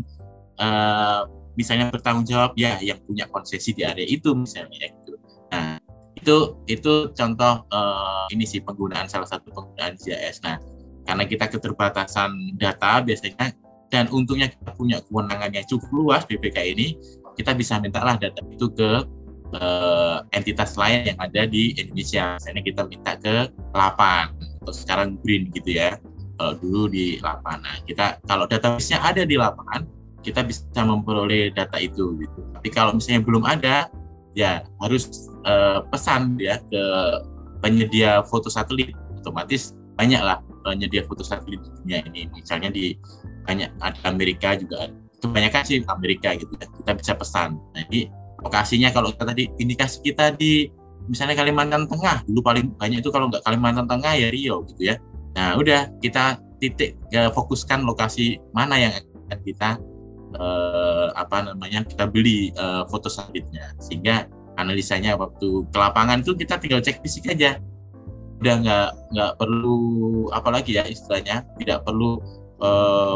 [0.58, 5.14] uh, misalnya bertanggung jawab ya yang punya konsesi di area itu misalnya gitu.
[5.54, 5.78] Nah
[6.14, 10.42] itu itu contoh uh, ini sih penggunaan salah satu penggunaan GIS.
[10.46, 10.58] Nah
[11.04, 13.52] karena kita keterbatasan data biasanya
[13.92, 16.98] dan untungnya kita punya kewenangan yang cukup luas BPK ini
[17.38, 19.06] kita bisa mintalah data itu ke
[19.58, 22.38] uh, entitas lain yang ada di Indonesia.
[22.38, 25.98] Misalnya kita minta ke Lapan atau sekarang Green gitu ya.
[26.38, 27.62] Kalau dulu di Lapan.
[27.62, 29.86] Nah, kita kalau database-nya ada di Lapan,
[30.24, 32.40] kita bisa memperoleh data itu gitu.
[32.56, 33.92] Tapi kalau misalnya belum ada,
[34.34, 36.84] ya harus uh, pesan ya ke
[37.60, 38.96] penyedia foto satelit.
[39.20, 42.32] Otomatis banyak lah penyedia foto satelit di dunia ini.
[42.34, 42.96] Misalnya di
[43.44, 44.90] banyak ada Amerika juga.
[45.20, 46.68] Kebanyakan sih Amerika gitu ya.
[46.68, 47.56] Kita bisa pesan.
[47.76, 48.12] Nah, jadi
[48.44, 50.68] lokasinya kalau kita tadi indikasi kita di
[51.08, 54.96] misalnya Kalimantan Tengah dulu paling banyak itu kalau nggak Kalimantan Tengah ya Rio gitu ya.
[55.36, 58.94] Nah udah kita titik ya, fokuskan lokasi mana yang
[59.44, 59.80] kita
[60.38, 66.62] uh, apa namanya kita beli uh, foto satelitnya sehingga analisanya waktu ke lapangan itu kita
[66.62, 67.58] tinggal cek fisik aja.
[68.44, 69.80] Udah nggak nggak perlu
[70.36, 72.20] apalagi ya istilahnya tidak perlu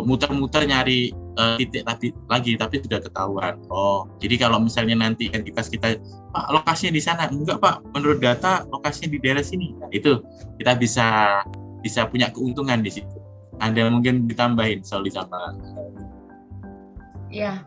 [0.04, 3.56] muter muter-muter nyari uh, titik tadi lagi tapi sudah ketahuan.
[3.72, 5.96] Oh jadi kalau misalnya nanti entitas kita
[6.36, 7.24] pak lokasinya di sana.
[7.32, 7.80] Enggak pak.
[7.96, 9.72] Menurut data lokasinya di daerah sini.
[9.78, 10.20] Nah, itu
[10.60, 11.08] kita bisa
[11.80, 13.18] bisa punya keuntungan di situ.
[13.58, 15.42] Ada mungkin ditambahin soal ditambah
[17.32, 17.64] ya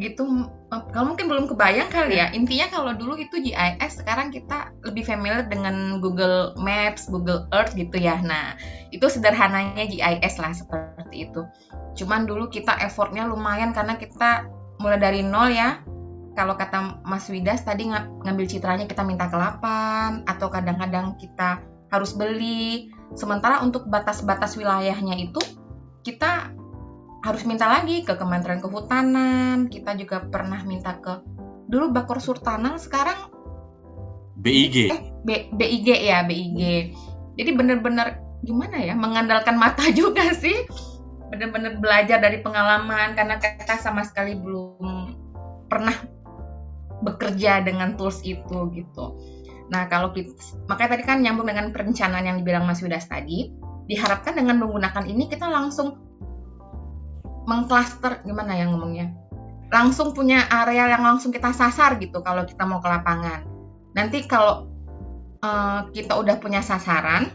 [0.00, 2.32] gitu kalau mungkin belum kebayang kali ya.
[2.32, 8.00] Intinya kalau dulu itu GIS sekarang kita lebih familiar dengan Google Maps Google Earth gitu
[8.00, 8.16] ya.
[8.24, 8.56] Nah
[8.88, 11.44] itu sederhananya GIS lah seperti itu.
[12.00, 14.48] Cuman dulu kita effortnya lumayan karena kita
[14.80, 15.84] mulai dari nol ya.
[16.32, 21.60] Kalau kata Mas Widas tadi ng ngambil citranya kita minta ke lapan atau kadang-kadang kita
[21.92, 22.88] harus beli.
[23.12, 25.44] Sementara untuk batas-batas wilayahnya itu
[26.00, 26.56] kita
[27.22, 29.70] harus minta lagi ke Kementerian Kehutanan.
[29.70, 31.22] Kita juga pernah minta ke
[31.70, 33.30] dulu Bakor Surtanang, sekarang
[34.42, 34.90] BIG.
[34.90, 36.92] Eh, B, BIG ya, BIG.
[37.38, 40.66] Jadi benar-benar gimana ya, mengandalkan mata juga sih.
[41.30, 45.16] Benar-benar belajar dari pengalaman karena kita sama sekali belum
[45.70, 45.96] pernah
[47.06, 49.16] bekerja dengan tools itu gitu.
[49.72, 50.36] Nah, kalau kita,
[50.68, 53.48] makanya tadi kan nyambung dengan perencanaan yang dibilang Mas Widas tadi,
[53.88, 56.11] diharapkan dengan menggunakan ini kita langsung
[57.48, 59.12] mengklaster gimana ya ngomongnya?
[59.72, 63.48] Langsung punya area yang langsung kita sasar gitu kalau kita mau ke lapangan.
[63.96, 64.68] Nanti kalau
[65.40, 67.32] uh, kita udah punya sasaran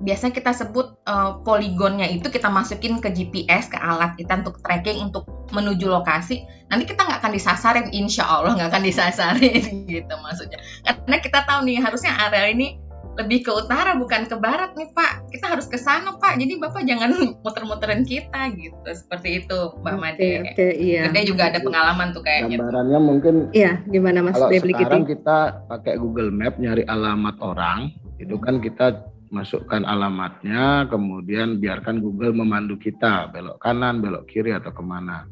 [0.00, 5.12] biasanya kita sebut uh, poligonnya itu kita masukin ke GPS ke alat kita untuk tracking
[5.12, 6.48] untuk menuju lokasi.
[6.72, 10.58] Nanti kita nggak akan disasarin insya Allah nggak akan disasarin gitu maksudnya.
[10.88, 12.80] Karena kita tahu nih harusnya area ini
[13.18, 15.34] lebih ke utara bukan ke barat nih Pak.
[15.34, 16.38] Kita harus ke sana Pak.
[16.38, 17.10] Jadi Bapak jangan
[17.44, 18.76] muter-muterin kita gitu.
[18.86, 20.22] Seperti itu Mbak okay, Made.
[20.22, 21.02] Oke, okay, iya.
[21.10, 22.56] Gede juga ada pengalaman tuh kayaknya.
[22.60, 27.90] Gambarannya mungkin Iya, gimana Mas Kalau sekarang kita pakai Google Map nyari alamat orang,
[28.22, 34.74] itu kan kita masukkan alamatnya, kemudian biarkan Google memandu kita belok kanan, belok kiri atau
[34.74, 35.22] ke mana.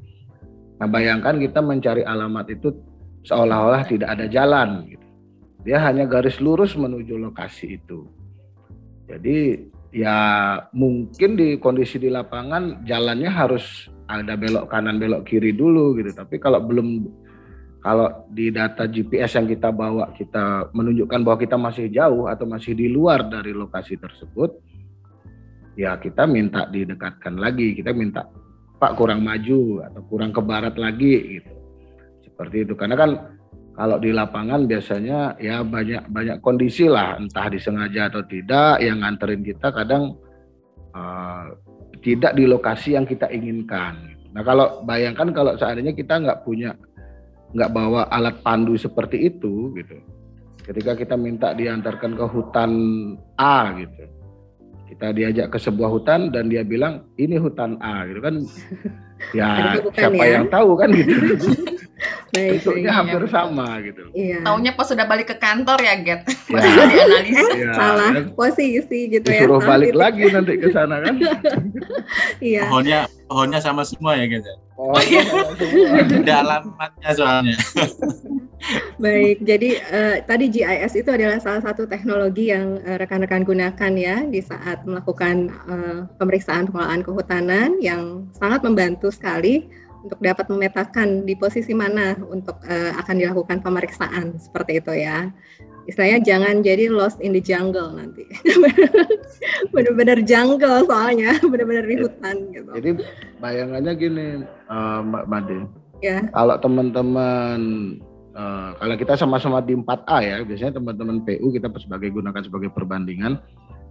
[0.79, 2.71] Nah bayangkan kita mencari alamat itu
[3.27, 4.87] seolah-olah tidak ada jalan.
[4.87, 5.08] Gitu
[5.69, 8.09] dia hanya garis lurus menuju lokasi itu.
[9.05, 10.17] Jadi ya
[10.73, 16.09] mungkin di kondisi di lapangan jalannya harus ada belok kanan belok kiri dulu gitu.
[16.17, 17.05] Tapi kalau belum
[17.85, 22.73] kalau di data GPS yang kita bawa kita menunjukkan bahwa kita masih jauh atau masih
[22.73, 24.57] di luar dari lokasi tersebut,
[25.77, 28.25] ya kita minta didekatkan lagi, kita minta
[28.81, 31.53] Pak kurang maju atau kurang ke barat lagi gitu.
[32.25, 33.11] Seperti itu karena kan
[33.79, 39.47] kalau di lapangan biasanya ya banyak banyak kondisi lah, entah disengaja atau tidak, yang nganterin
[39.47, 40.19] kita kadang
[40.99, 41.55] uh,
[42.03, 44.19] tidak di lokasi yang kita inginkan.
[44.35, 46.75] Nah kalau bayangkan kalau seandainya kita nggak punya
[47.55, 49.95] nggak bawa alat pandu seperti itu gitu,
[50.67, 52.73] ketika kita minta diantarkan ke hutan
[53.39, 54.05] A gitu,
[54.91, 58.43] kita diajak ke sebuah hutan dan dia bilang ini hutan A gitu kan,
[59.39, 60.43] ya siapa ya?
[60.43, 61.15] yang tahu kan gitu.
[62.29, 63.31] Baik, bentuknya baik, hampir iya.
[63.33, 64.03] sama gitu.
[64.13, 64.39] Iya.
[64.45, 66.21] Taunya pas sudah balik ke kantor ya, Get.
[66.53, 66.61] Ya.
[66.61, 67.49] dianalisis.
[67.49, 67.73] Eh, ya.
[67.73, 69.41] Salah posisi gitu Disuruh ya.
[69.49, 71.15] Disuruh balik lagi nanti ke sana kan.
[72.53, 72.69] iya.
[72.69, 74.45] Pohonnya pohonnya sama semua ya, Get.
[74.77, 75.25] Oh, iya.
[76.05, 77.57] Ada alamatnya soalnya.
[79.03, 84.27] Baik, jadi uh, tadi GIS itu adalah salah satu teknologi yang uh, rekan-rekan gunakan ya
[84.27, 89.71] di saat melakukan uh, pemeriksaan pengelolaan kehutanan yang sangat membantu sekali
[90.05, 95.31] untuk dapat memetakan di posisi mana untuk uh, akan dilakukan pemeriksaan seperti itu ya.
[95.89, 98.29] Istilahnya jangan jadi lost in the jungle nanti.
[99.75, 102.71] benar-benar jungle soalnya, benar-benar di hutan gitu.
[102.77, 102.91] Jadi
[103.41, 104.27] bayangannya gini,
[104.69, 105.59] uh, Mbak Made.
[106.05, 106.29] Ya.
[106.31, 107.59] Kalau teman-teman
[108.37, 113.41] uh, kalau kita sama-sama di 4A ya, biasanya teman-teman PU kita sebagai gunakan sebagai perbandingan.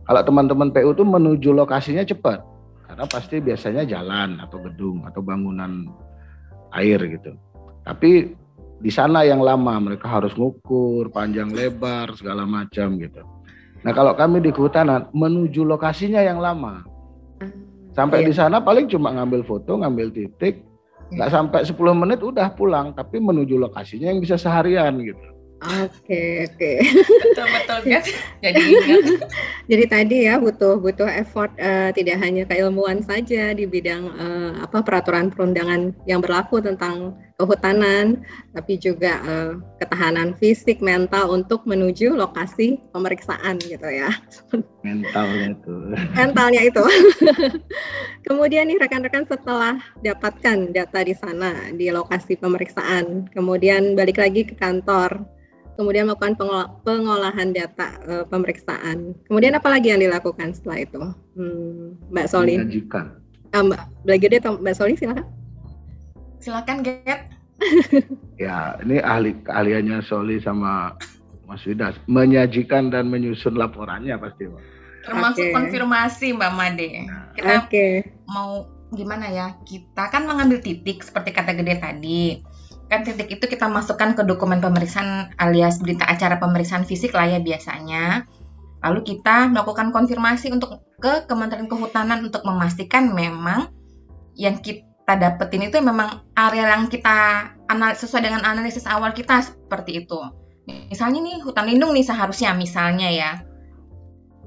[0.07, 2.56] Kalau teman-teman PU itu menuju lokasinya cepat
[2.87, 5.85] karena pasti biasanya jalan atau gedung atau bangunan
[6.71, 7.35] air gitu.
[7.83, 8.31] Tapi
[8.77, 13.21] di sana yang lama mereka harus ngukur panjang lebar segala macam gitu.
[13.83, 16.87] Nah kalau kami di kehutanan menuju lokasinya yang lama.
[17.93, 18.27] Sampai iya.
[18.29, 20.61] di sana paling cuma ngambil foto, ngambil titik,
[21.09, 25.36] nggak sampai 10 menit udah pulang, tapi menuju lokasinya yang bisa seharian gitu.
[25.57, 26.71] Oke, oke.
[27.33, 28.03] Betul-betul kan?
[28.45, 29.05] Jadi ingat.
[29.71, 34.85] Jadi tadi ya butuh butuh effort uh, tidak hanya keilmuan saja di bidang uh, apa
[34.85, 38.21] peraturan perundangan yang berlaku tentang kehutanan,
[38.53, 44.13] tapi juga uh, ketahanan fisik, mental untuk menuju lokasi pemeriksaan gitu ya.
[44.85, 45.75] Mentalnya itu.
[46.13, 46.83] Mentalnya itu.
[48.29, 54.53] kemudian nih rekan-rekan setelah dapatkan data di sana di lokasi pemeriksaan, kemudian balik lagi ke
[54.53, 55.25] kantor
[55.77, 56.33] kemudian melakukan
[56.81, 59.13] pengolahan data uh, pemeriksaan.
[59.29, 61.01] Kemudian apa lagi yang dilakukan setelah itu?
[61.37, 62.57] Hmm, Mbak Soli.
[62.57, 63.05] Menyajikan.
[63.53, 65.25] Uh, Mbak Blagede atau Mbak Soli silakan.
[66.41, 67.29] Silakan Get.
[68.43, 70.97] ya, ini ahli keahliannya Soli sama
[71.45, 74.61] Mas Widas menyajikan dan menyusun laporannya pasti, Pak.
[75.07, 75.55] Termasuk okay.
[75.55, 76.89] konfirmasi Mbak Made.
[77.07, 77.31] Nah.
[77.31, 77.91] Kita okay.
[78.27, 79.47] mau gimana ya?
[79.63, 82.43] Kita kan mengambil titik seperti kata Gede tadi
[82.87, 87.39] kan titik itu kita masukkan ke dokumen pemeriksaan alias berita acara pemeriksaan fisik lah ya
[87.43, 88.23] biasanya.
[88.83, 93.69] Lalu kita melakukan konfirmasi untuk ke Kementerian Kehutanan untuk memastikan memang
[94.39, 100.05] yang kita dapetin itu memang area yang kita analisis sesuai dengan analisis awal kita seperti
[100.05, 100.19] itu.
[100.67, 103.31] Misalnya nih hutan lindung nih seharusnya misalnya ya.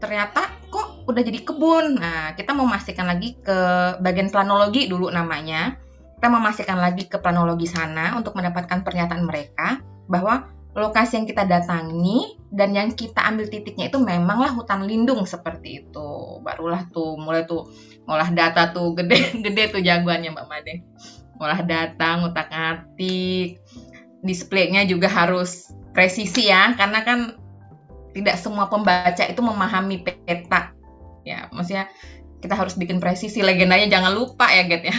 [0.01, 2.01] Ternyata kok udah jadi kebun.
[2.01, 3.59] Nah, kita memastikan lagi ke
[4.01, 5.77] bagian planologi dulu namanya
[6.21, 12.37] kita memastikan lagi ke planologi sana untuk mendapatkan pernyataan mereka bahwa lokasi yang kita datangi
[12.53, 16.11] dan yang kita ambil titiknya itu memanglah hutan lindung seperti itu.
[16.45, 17.73] Barulah tuh mulai tuh
[18.05, 20.75] ngolah data tuh gede-gede tuh jagoannya Mbak Made.
[21.41, 23.57] Ngolah data, ngutak-ngatik,
[24.21, 27.41] displaynya juga harus presisi ya, karena kan
[28.13, 30.77] tidak semua pembaca itu memahami peta.
[31.25, 31.89] Ya, maksudnya
[32.45, 33.41] kita harus bikin presisi.
[33.41, 34.97] Legendanya jangan lupa ya, Get ya.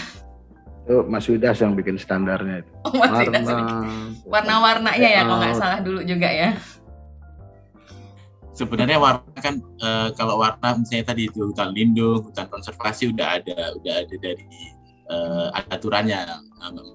[0.82, 2.72] Itu Mas Widas yang bikin standarnya itu.
[2.86, 3.78] Oh, Mas Warna,
[4.26, 6.58] warna-warnanya ya kalau nggak salah dulu juga ya.
[8.52, 9.90] Sebenarnya warna kan e,
[10.20, 14.46] kalau warna misalnya tadi itu hutan lindung, hutan konservasi udah ada udah ada dari
[15.08, 15.18] e,
[15.72, 16.20] aturannya.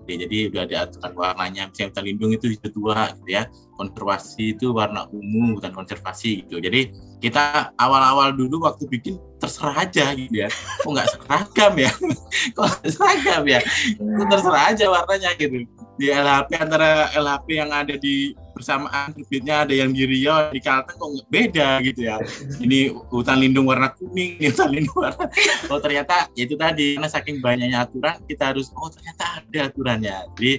[0.06, 1.70] Jadi udah ada aturan warnanya.
[1.70, 3.48] Misalnya hutan lindung itu hijau tua gitu ya.
[3.78, 6.60] Konservasi itu warna ungu, hutan konservasi gitu.
[6.62, 10.48] Jadi kita awal-awal dulu waktu bikin terserah aja gitu ya.
[10.84, 11.90] Kok nggak seragam ya?
[12.56, 13.60] Kok seragam ya?
[13.96, 15.64] Itu terserah aja warnanya gitu.
[15.96, 20.96] Di LHP antara LHP yang ada di bersamaan terbitnya ada yang di Riau di Kalteng
[20.96, 22.16] kok beda gitu ya.
[22.60, 25.28] Ini hutan lindung warna kuning ini hutan lindung warna
[25.68, 30.16] oh ternyata ya itu tadi karena saking banyaknya aturan kita harus oh ternyata ada aturannya.
[30.36, 30.52] Jadi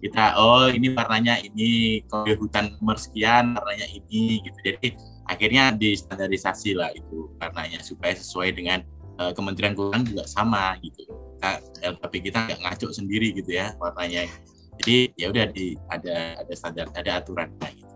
[0.00, 4.58] kita oh ini warnanya ini kalau hutan mersekian warnanya ini gitu.
[4.62, 4.88] Jadi
[5.28, 8.80] akhirnya distandarisasi lah itu karenanya supaya sesuai dengan
[9.20, 11.04] uh, Kementerian Keuangan juga sama gitu.
[11.40, 11.50] Kita
[11.96, 14.24] LKP kita nggak ngaco sendiri gitu ya warnanya.
[14.80, 17.94] Jadi ya udah di ada ada standar ada aturannya gitu.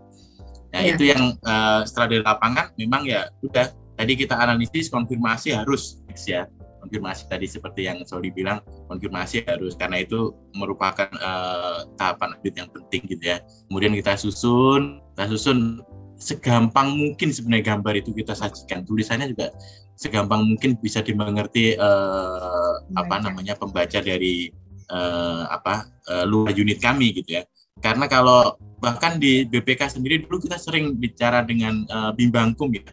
[0.69, 0.93] Nah ya.
[0.93, 6.45] itu yang uh, setelah dari lapangan memang ya udah tadi kita analisis konfirmasi harus ya.
[6.85, 12.69] Konfirmasi tadi seperti yang Soli bilang konfirmasi harus karena itu merupakan uh, tahapan audit yang
[12.69, 13.41] penting gitu ya.
[13.65, 15.81] Kemudian kita susun kita susun
[16.15, 18.87] segampang mungkin sebenarnya gambar itu kita sajikan.
[18.87, 19.51] Tulisannya juga
[19.95, 24.51] segampang mungkin bisa dimengerti uh, apa namanya pembaca dari
[24.91, 27.43] uh, apa uh, luar unit kami gitu ya.
[27.83, 32.83] Karena kalau bahkan di BPK sendiri dulu kita sering bicara dengan uh, bimbangkum ya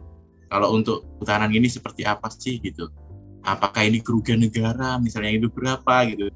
[0.53, 2.93] kalau untuk putaran ini seperti apa sih gitu?
[3.41, 5.01] Apakah ini kerugian negara?
[5.01, 6.29] Misalnya itu berapa gitu?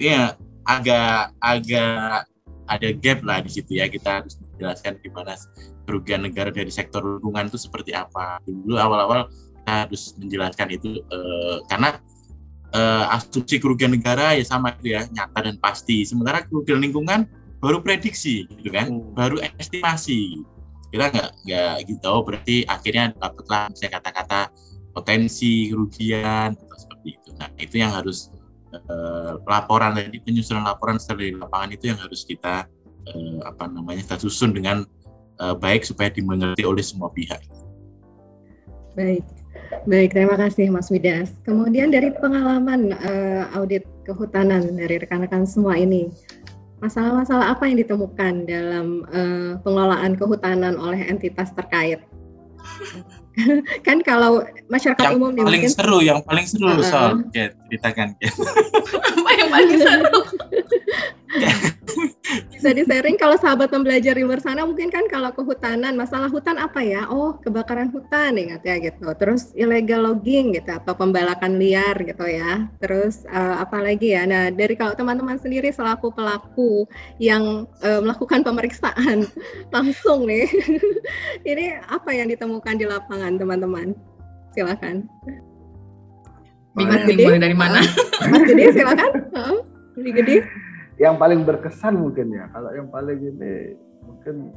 [0.00, 2.24] Ya agak agak
[2.64, 3.84] ada gap lah di situ ya.
[3.92, 5.36] Kita harus menjelaskan gimana
[5.88, 8.36] kerugian negara dari sektor lingkungan itu seperti apa.
[8.44, 9.32] Dulu awal-awal
[9.64, 11.96] harus menjelaskan itu uh, karena
[12.76, 16.04] uh, asumsi kerugian negara ya sama itu ya nyata dan pasti.
[16.04, 17.24] Sementara kerugian lingkungan
[17.64, 19.16] baru prediksi gitu kan, hmm.
[19.16, 20.44] baru estimasi.
[20.92, 24.52] Kita nggak nggak gitu oh, berarti akhirnya dapatlah saya kata-kata
[24.92, 27.28] potensi kerugian atau seperti itu.
[27.36, 28.32] Nah itu yang harus
[28.72, 32.64] uh, laporan jadi penyusunan laporan setelah di lapangan itu yang harus kita
[33.12, 34.84] uh, apa namanya kita susun dengan
[35.40, 37.40] uh, baik supaya dimengerti oleh semua pihak.
[38.98, 39.22] Baik,
[39.86, 41.30] baik terima kasih Mas Widas.
[41.46, 46.10] Kemudian dari pengalaman uh, audit kehutanan dari rekan-rekan semua ini,
[46.82, 52.02] masalah-masalah apa yang ditemukan dalam uh, pengelolaan kehutanan oleh entitas terkait?
[53.86, 58.18] kan kalau masyarakat yang umum paling mungkin, seru, yang paling seru uh, soal ya, ceritakan.
[58.18, 60.18] apa yang paling seru?
[62.52, 66.80] Bisa sharing kalau sahabat pembelajar di luar sana mungkin kan kalau kehutanan masalah hutan apa
[66.80, 67.08] ya?
[67.08, 69.08] Oh kebakaran hutan ingat ya gitu.
[69.16, 72.68] Terus illegal logging gitu atau pembalakan liar gitu ya.
[72.80, 74.24] Terus uh, apa lagi ya?
[74.28, 76.84] Nah dari kalau teman-teman sendiri selaku pelaku
[77.20, 79.28] yang uh, melakukan pemeriksaan
[79.74, 80.48] langsung nih,
[81.50, 83.96] ini apa yang ditemukan di lapangan teman-teman?
[84.52, 85.06] Silakan.
[86.78, 87.82] Bingung nih dari mana?
[88.30, 89.10] Mas Gede silakan.
[89.98, 90.36] Lebih Gede
[90.98, 94.50] yang paling berkesan mungkin ya kalau yang paling ini mungkin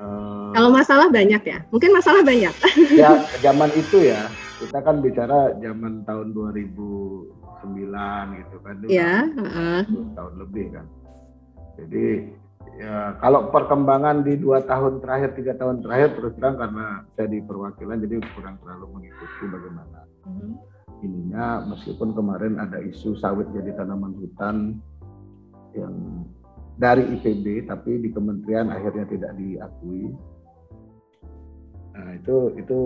[0.00, 2.54] uh, kalau masalah banyak ya mungkin masalah banyak
[3.00, 4.24] ya zaman itu ya
[4.60, 9.84] kita kan bicara zaman tahun 2009 gitu kan ya uh.
[10.16, 10.88] tahun lebih kan
[11.76, 12.32] jadi
[12.80, 17.40] ya kalau perkembangan di dua tahun terakhir tiga tahun terakhir terus terang karena saya di
[17.44, 20.40] perwakilan jadi kurang terlalu mengikuti bagaimana uh mhm.
[20.40, 20.52] -huh.
[21.04, 24.80] ininya meskipun kemarin ada isu sawit jadi tanaman hutan
[25.76, 26.24] yang
[26.80, 30.10] dari IPB tapi di kementerian akhirnya tidak diakui.
[31.90, 32.78] Nah, itu itu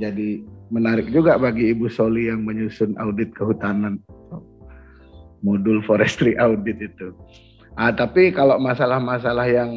[0.00, 0.42] jadi
[0.74, 4.02] menarik juga bagi Ibu Soli yang menyusun audit kehutanan
[5.46, 7.14] modul forestry audit itu.
[7.76, 9.70] Ah, tapi kalau masalah-masalah yang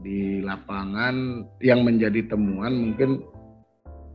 [0.00, 3.20] di lapangan yang menjadi temuan mungkin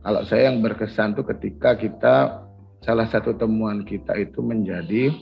[0.02, 2.42] kalau saya yang berkesan tuh ketika kita
[2.80, 5.12] salah satu temuan kita itu menjadi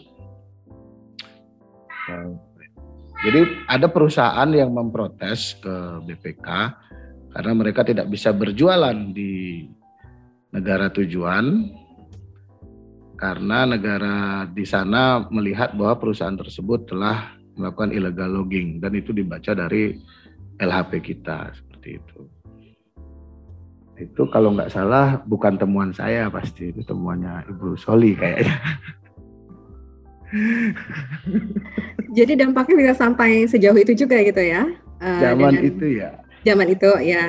[3.22, 3.40] jadi
[3.70, 6.48] ada perusahaan yang memprotes ke BPK
[7.32, 9.64] karena mereka tidak bisa berjualan di
[10.53, 11.70] negara tujuan
[13.16, 19.55] karena negara di sana melihat bahwa perusahaan tersebut telah melakukan illegal logging dan itu dibaca
[19.55, 19.94] dari
[20.59, 22.20] LHP kita seperti itu.
[24.03, 28.59] Itu kalau nggak salah bukan temuan saya pasti itu temuannya Ibu Soli kayaknya.
[32.12, 34.68] Jadi dampaknya bisa sampai sejauh itu juga gitu ya?
[35.01, 36.11] Uh, zaman dengan, itu ya.
[36.45, 37.24] Zaman itu ya.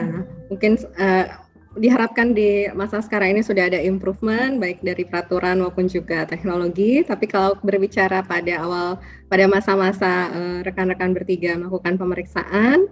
[0.51, 1.26] Mungkin uh,
[1.74, 7.01] diharapkan di masa sekarang ini sudah ada improvement baik dari peraturan maupun juga teknologi.
[7.01, 8.99] Tapi kalau berbicara pada awal
[9.32, 12.88] pada masa-masa uh, rekan-rekan bertiga melakukan pemeriksaan,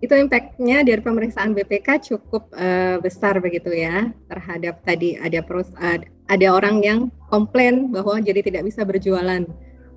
[0.00, 6.00] itu impactnya dari pemeriksaan BPK cukup uh, besar begitu ya terhadap tadi ada pros, uh,
[6.32, 9.44] ada orang yang komplain bahwa jadi tidak bisa berjualan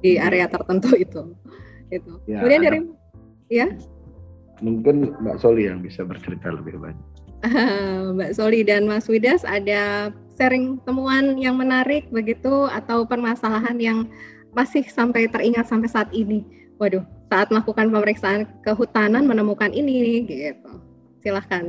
[0.03, 0.25] di hmm.
[0.27, 1.31] area tertentu itu
[1.87, 2.79] itu ya, kemudian dari
[3.47, 3.67] ya?
[4.63, 7.07] Mungkin Mbak Soli yang bisa bercerita lebih banyak.
[8.15, 13.99] Mbak Soli dan Mas Widas ada sharing temuan yang menarik begitu atau permasalahan yang
[14.55, 16.47] masih sampai teringat sampai saat ini?
[16.79, 20.77] Waduh saat melakukan pemeriksaan kehutanan menemukan ini gitu.
[21.25, 21.65] Silahkan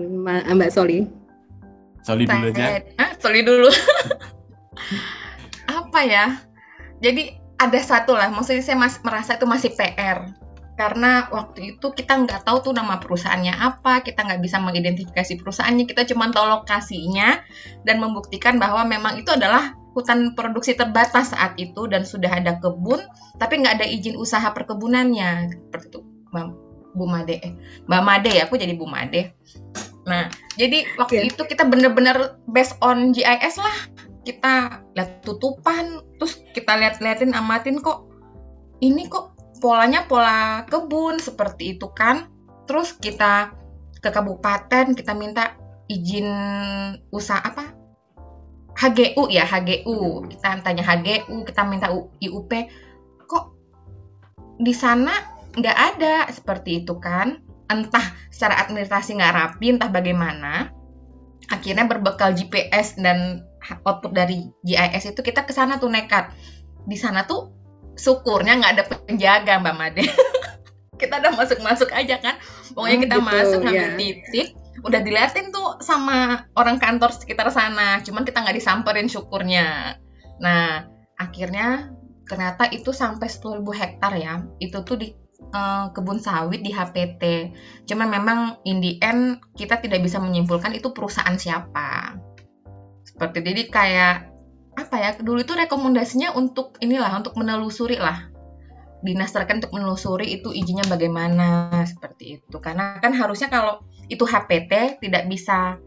[0.53, 1.09] Mbak Soli.
[2.05, 2.85] Soli dulu aja.
[3.01, 3.73] Ah, Soli dulu.
[5.81, 6.37] Apa ya?
[7.01, 10.29] Jadi ada satu lah, maksudnya saya masih merasa itu masih PR
[10.75, 15.87] karena waktu itu kita nggak tahu tuh nama perusahaannya apa, kita nggak bisa mengidentifikasi perusahaannya,
[15.87, 17.39] kita cuma tahu lokasinya
[17.87, 23.01] dan membuktikan bahwa memang itu adalah hutan produksi terbatas saat itu dan sudah ada kebun,
[23.39, 25.55] tapi nggak ada izin usaha perkebunannya.
[25.71, 26.01] Seperti itu,
[26.95, 27.53] Bu Made, eh,
[27.87, 29.35] Mbak Made ya, aku jadi Bu Made.
[30.05, 30.29] Nah,
[30.61, 31.31] jadi waktu yeah.
[31.33, 33.77] itu kita bener-bener based on GIS lah,
[34.27, 38.11] kita lihat tutupan, terus kita lihat-liatin amatin kok,
[38.85, 39.33] ini kok
[39.65, 42.29] polanya pola kebun seperti itu kan,
[42.69, 43.55] terus kita
[44.05, 45.57] ke kabupaten kita minta
[45.89, 46.29] izin
[47.09, 47.73] usaha apa
[48.75, 51.87] HGU ya HGU kita tanya HGU kita minta
[52.19, 52.51] IUP
[53.31, 53.55] kok
[54.59, 57.39] di sana nggak ada seperti itu kan?
[57.71, 60.75] Entah secara administrasi nggak rapi entah bagaimana.
[61.49, 63.45] Akhirnya berbekal GPS dan
[63.85, 66.33] output dari GIS itu kita ke sana tuh nekat.
[66.85, 67.55] Di sana tuh
[67.95, 70.05] syukurnya nggak ada penjaga mbak Made.
[71.01, 72.39] Kita udah masuk masuk aja kan?
[72.71, 73.99] Pokoknya kita gitu, masuk ya.
[73.99, 80.01] titik udah diliatin tuh sama orang kantor sekitar sana cuman kita nggak disamperin syukurnya.
[80.43, 81.95] Nah akhirnya
[82.25, 84.43] ternyata itu sampai 10.000 hektar ya.
[84.59, 85.15] Itu tuh di
[85.55, 87.23] uh, kebun sawit di HPT
[87.87, 92.19] cuman memang in the end kita tidak bisa menyimpulkan itu perusahaan siapa.
[93.07, 94.17] Seperti jadi kayak
[94.75, 98.35] apa ya dulu itu rekomendasinya untuk inilah untuk menelusuri lah.
[99.05, 102.57] Dinas terkait untuk menelusuri itu izinnya bagaimana seperti itu.
[102.59, 105.79] Karena kan harusnya kalau itu HPT tidak bisa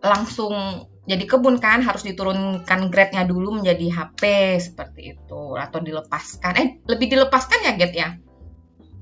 [0.00, 4.22] langsung jadi kebun kan harus diturunkan grade-nya dulu menjadi HP
[4.62, 5.42] seperti itu.
[5.58, 6.52] Atau dilepaskan.
[6.54, 8.08] Eh lebih dilepaskan ya get ya?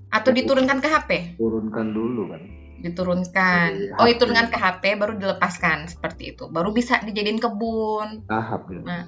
[0.09, 2.43] Atau diturunkan ke HP turunkan dulu kan?
[2.81, 3.99] Diturunkan.
[4.01, 6.49] Oh diturunkan ke HP baru dilepaskan seperti itu.
[6.49, 8.25] Baru bisa dijadiin kebun.
[8.25, 8.81] Tahap ya.
[8.81, 9.03] nah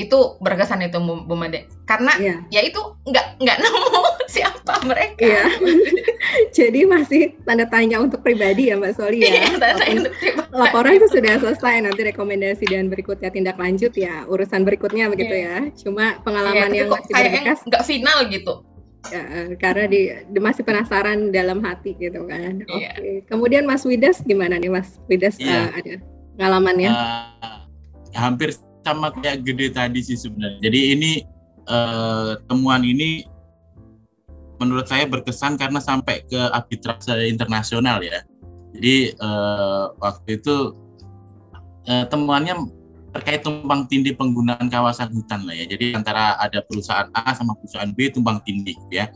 [0.00, 2.38] itu berkesan itu Bu Made karena yeah.
[2.48, 5.48] ya itu nggak nggak nemu siapa mereka yeah.
[6.56, 9.50] Jadi masih tanda tanya untuk pribadi ya Mbak Soli ya.
[9.50, 10.06] Iya,
[10.54, 15.66] laporan itu sudah selesai nanti rekomendasi dan berikutnya tindak lanjut ya urusan berikutnya begitu yeah.
[15.66, 15.74] ya.
[15.74, 18.54] Cuma pengalaman yeah, yang masih berbekas nggak final gitu.
[19.08, 22.62] Ya, karena di, di masih penasaran dalam hati gitu kan.
[22.68, 22.74] Yeah.
[22.76, 22.88] Oke.
[22.92, 23.14] Okay.
[23.32, 25.72] Kemudian Mas Widas gimana nih Mas Widas yeah.
[25.72, 25.94] uh, ada
[26.36, 26.90] pengalamannya?
[26.92, 27.58] Uh,
[28.12, 28.52] hampir
[28.84, 30.60] sama kayak gede tadi sih sebenarnya.
[30.64, 31.12] Jadi ini
[31.68, 33.24] uh, temuan ini
[34.60, 38.20] menurut saya berkesan karena sampai ke arbitrase internasional ya.
[38.76, 40.76] Jadi uh, waktu itu
[41.88, 42.68] uh, temuannya
[43.10, 45.66] terkait tumpang tindih penggunaan kawasan hutan lah ya.
[45.66, 49.10] Jadi antara ada perusahaan A sama perusahaan B tumpang tindih ya.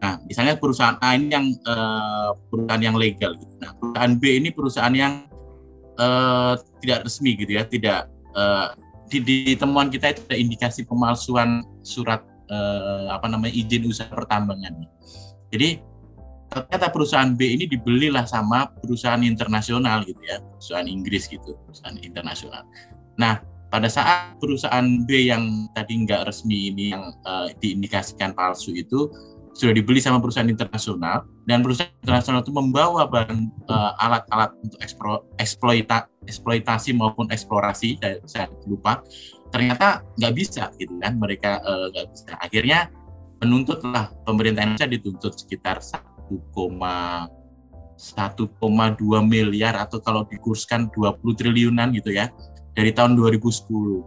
[0.00, 3.54] Nah, misalnya perusahaan A ini yang uh, perusahaan yang legal gitu.
[3.60, 5.28] Nah, perusahaan B ini perusahaan yang
[5.96, 8.76] uh, tidak resmi gitu ya, tidak uh,
[9.08, 14.86] di, di temuan kita itu ada indikasi pemalsuan surat eh, apa namanya izin usaha pertambangan.
[15.52, 15.80] Jadi
[16.54, 22.62] ternyata perusahaan B ini dibelilah sama perusahaan internasional gitu ya, perusahaan Inggris gitu, perusahaan internasional.
[23.18, 23.42] Nah,
[23.74, 29.10] pada saat perusahaan B yang tadi nggak resmi ini yang uh, diindikasikan palsu itu
[29.54, 33.40] sudah dibeli sama perusahaan internasional dan perusahaan internasional itu membawa barang
[33.70, 39.00] uh, alat-alat untuk eksplo, eksploita, eksploitasi maupun eksplorasi saya, lupa
[39.54, 42.90] ternyata nggak bisa gitu kan mereka eh, nggak uh, bisa akhirnya
[43.38, 46.34] menuntutlah pemerintah Indonesia dituntut sekitar 1,1,2
[49.22, 52.34] miliar atau kalau dikurskan 20 triliunan gitu ya
[52.74, 54.02] dari tahun 2010.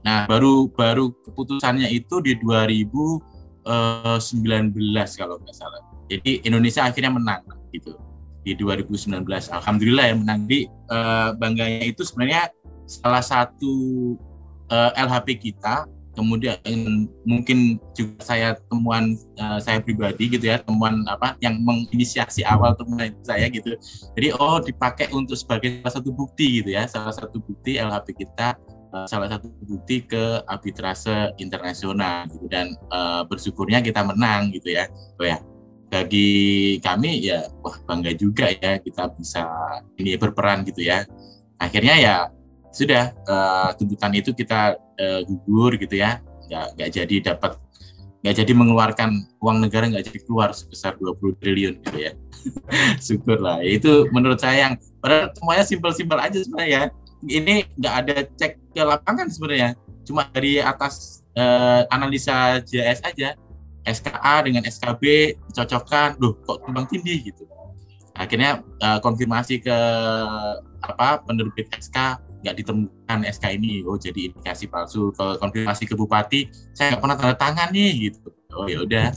[0.00, 2.32] Nah, baru baru keputusannya itu di
[3.70, 5.80] 2019 eh, kalau nggak salah.
[6.10, 7.94] Jadi Indonesia akhirnya menang gitu
[8.42, 9.22] di 2019.
[9.54, 10.40] Alhamdulillah ya menang.
[10.50, 12.50] Di uh, bangganya itu sebenarnya
[12.90, 13.74] salah satu
[14.70, 16.58] uh, eh, LHP kita kemudian
[17.22, 23.14] mungkin juga saya temuan uh, saya pribadi gitu ya temuan apa yang menginisiasi awal temuan
[23.22, 23.78] saya gitu
[24.18, 28.58] jadi oh dipakai untuk sebagai salah satu bukti gitu ya salah satu bukti LHP kita
[28.92, 32.46] uh, salah satu bukti ke arbitrase internasional gitu.
[32.50, 34.86] Dan uh, bersyukurnya kita menang gitu ya.
[35.18, 35.38] Oh ya
[35.90, 39.42] bagi kami ya wah bangga juga ya kita bisa
[39.98, 41.06] ini berperan gitu ya.
[41.58, 42.14] Akhirnya ya
[42.70, 46.22] sudah uh, tuntutan itu kita uh, gugur gitu ya.
[46.50, 47.52] Nggak nggak jadi dapat
[48.20, 49.10] nggak jadi mengeluarkan
[49.40, 52.12] uang negara nggak jadi keluar sebesar 20 triliun gitu ya.
[53.06, 56.92] Syukur lah itu menurut saya yang padahal semuanya simpel-simpel aja sebenarnya
[57.26, 59.76] ini nggak ada cek ke lapangan sebenarnya.
[60.06, 63.36] Cuma dari atas uh, analisa JS aja.
[63.80, 66.20] SKA dengan SKB dicocokkan.
[66.20, 67.48] Loh kok tumbang tindih gitu.
[68.12, 69.78] Akhirnya uh, konfirmasi ke
[70.80, 73.84] apa penerbit SK nggak ditemukan SK ini.
[73.84, 75.12] Oh jadi indikasi palsu.
[75.16, 78.28] Ke konfirmasi ke bupati saya nggak pernah tanda tangan nih gitu.
[78.56, 79.08] Oh ya udah.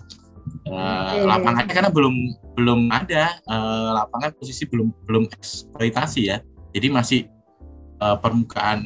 [0.67, 2.15] Uh, lapangannya karena belum
[2.59, 6.39] belum ada uh, lapangan posisi belum belum eksploitasi ya.
[6.71, 7.19] Jadi masih
[8.03, 8.83] uh, permukaan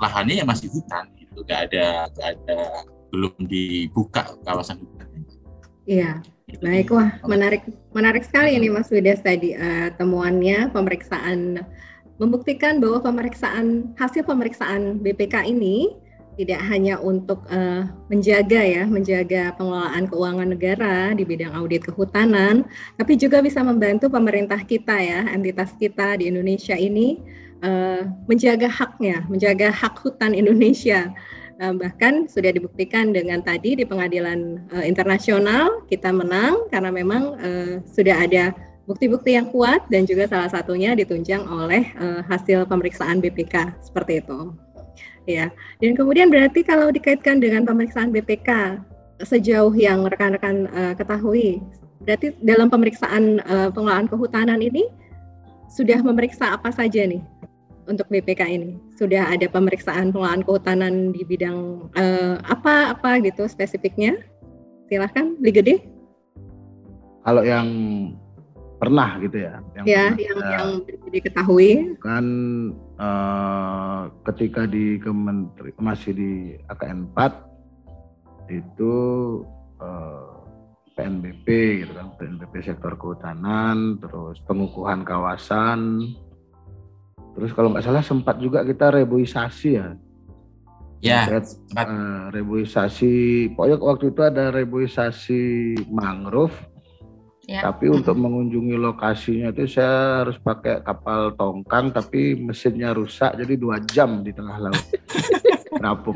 [0.00, 1.44] lahannya ya masih hutan gitu.
[1.44, 2.60] Nggak ada nggak ada
[3.12, 5.08] belum dibuka kawasan hutan.
[5.84, 6.64] Iya, gitu.
[6.64, 6.88] baik.
[6.88, 11.60] Wah menarik menarik sekali ini Mas Widas tadi uh, temuannya pemeriksaan
[12.16, 15.92] membuktikan bahwa pemeriksaan hasil pemeriksaan BPK ini
[16.34, 22.66] tidak hanya untuk uh, menjaga ya, menjaga pengelolaan keuangan negara di bidang audit kehutanan,
[22.98, 27.22] tapi juga bisa membantu pemerintah kita ya, entitas kita di Indonesia ini
[27.64, 31.08] uh, menjaga haknya, menjaga hak hutan Indonesia.
[31.62, 37.38] Uh, bahkan sudah dibuktikan dengan tadi di pengadilan uh, internasional kita menang karena memang
[37.88, 38.52] sudah ada
[38.84, 41.88] bukti-bukti yang kuat dan juga salah satunya ditunjang oleh
[42.28, 44.52] hasil pemeriksaan BPK seperti itu.
[45.24, 45.48] Ya.
[45.80, 48.80] Dan kemudian berarti kalau dikaitkan dengan pemeriksaan BPK
[49.24, 51.64] sejauh yang rekan-rekan uh, ketahui,
[52.04, 54.90] berarti dalam pemeriksaan uh, pengelolaan kehutanan ini
[55.72, 57.18] sudah memeriksa apa saja nih
[57.86, 58.76] untuk BPK ini?
[58.96, 64.20] Sudah ada pemeriksaan pengelolaan kehutanan di bidang uh, apa apa gitu spesifiknya?
[64.88, 65.76] Silahkan, beli gede.
[67.24, 67.68] Kalau yang
[68.84, 70.68] pernah gitu ya yang ya yang yang
[71.08, 72.26] diketahui kan
[73.00, 76.32] uh, ketika di kementeri masih di
[76.68, 78.94] AKN 4 itu
[79.80, 81.46] uh, eh, PNBP
[81.80, 86.12] gitu kan PNBP sektor kehutanan terus pengukuhan kawasan
[87.34, 89.88] terus kalau nggak salah sempat juga kita reboisasi ya
[91.04, 93.52] Ya, uh, reboisasi.
[93.52, 96.56] Pokoknya waktu itu ada reboisasi mangrove
[97.44, 97.60] Ya.
[97.60, 103.84] Tapi untuk mengunjungi lokasinya itu saya harus pakai kapal tongkang tapi mesinnya rusak jadi dua
[103.84, 104.80] jam di tengah laut.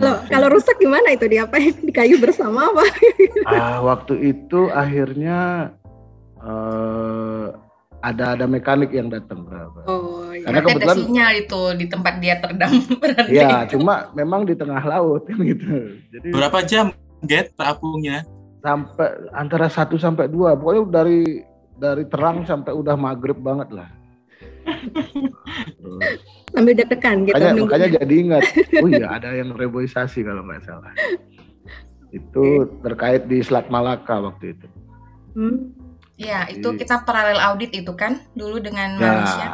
[0.00, 1.76] Loh, kalau rusak gimana itu diapain?
[1.84, 2.84] Di kayu bersama apa?
[3.44, 5.68] ah, waktu itu akhirnya
[6.40, 6.97] uh,
[8.02, 9.42] ada ada mekanik yang datang.
[9.86, 10.46] Oh, iya.
[10.46, 12.72] karena kebetulan ada sinyal itu di tempat dia terdam
[13.02, 13.34] berarti.
[13.34, 15.98] Iya, cuma memang di tengah laut kan gitu.
[16.14, 16.94] Jadi berapa jam
[17.26, 18.22] get terapungnya?
[18.62, 21.42] Sampai antara satu sampai dua, pokoknya dari
[21.78, 23.88] dari terang sampai udah maghrib banget lah.
[26.52, 27.38] Sambil deg-degan gitu.
[27.38, 28.42] Makanya, makanya jadi ingat,
[28.82, 30.92] oh iya ada yang reboisasi kalau nggak salah.
[32.10, 34.66] Itu terkait di Selat Malaka waktu itu.
[35.36, 35.77] Hmm.
[36.18, 39.48] Ya, itu kita paralel audit itu kan dulu dengan ya, Malaysia.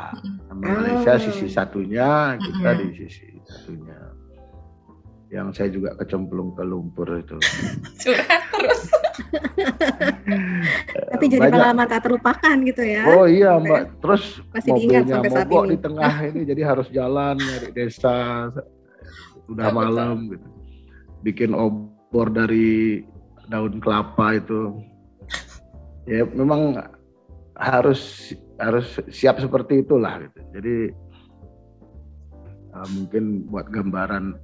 [0.56, 1.20] Malaysia oh.
[1.20, 2.80] sisi satunya, kita mm -hmm.
[2.80, 4.00] di sisi satunya.
[5.28, 7.36] Yang saya juga kecemplung ke lumpur itu.
[8.56, 8.80] terus.
[11.12, 13.02] Tapi jadi pengalaman tak terlupakan gitu ya.
[13.12, 18.48] Oh iya Mbak, terus Masih mobilnya mogok di tengah ini jadi harus jalan nyari desa.
[19.52, 20.48] Udah malam gitu.
[21.20, 23.04] Bikin obor dari
[23.52, 24.80] daun kelapa itu
[26.04, 26.80] ya memang
[27.54, 30.40] harus harus siap seperti itulah gitu.
[30.54, 30.76] Jadi
[32.74, 34.38] uh, mungkin buat gambaran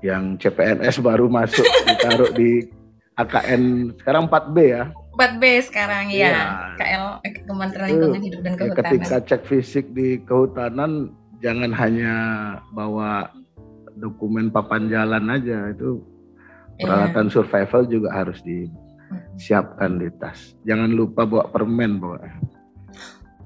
[0.00, 2.66] yang CPNS baru masuk ditaruh di
[3.20, 4.84] AKN sekarang 4B ya.
[5.20, 6.44] 4B sekarang ya, ya.
[6.80, 8.80] KL eh, Kementerian Lingkungan Hidup dan Kehutanan.
[8.88, 11.12] Ketika cek fisik di kehutanan
[11.44, 12.14] jangan hanya
[12.72, 13.28] bawa
[14.00, 16.00] dokumen papan jalan aja itu
[16.80, 16.88] iya.
[16.88, 17.32] peralatan ya.
[17.36, 18.64] survival juga harus di
[19.36, 20.54] siapkan di tas.
[20.66, 22.18] Jangan lupa bawa permen bawa.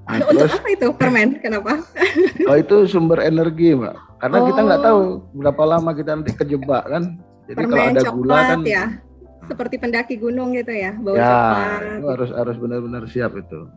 [0.05, 1.39] Nah, Untuk terus, apa itu permen?
[1.41, 1.81] Kenapa?
[2.49, 3.95] Oh itu sumber energi, mbak.
[4.21, 4.45] Karena oh.
[4.51, 5.09] kita nggak tahu oh.
[5.33, 7.17] berapa lama kita nanti kejebak kan.
[7.49, 8.59] Jadi permen kalau ada coklat, gula kan.
[8.65, 8.85] ya.
[9.45, 11.81] Seperti pendaki gunung gitu ya, bawa ya, coklat.
[11.85, 13.69] Itu harus harus benar-benar siap itu.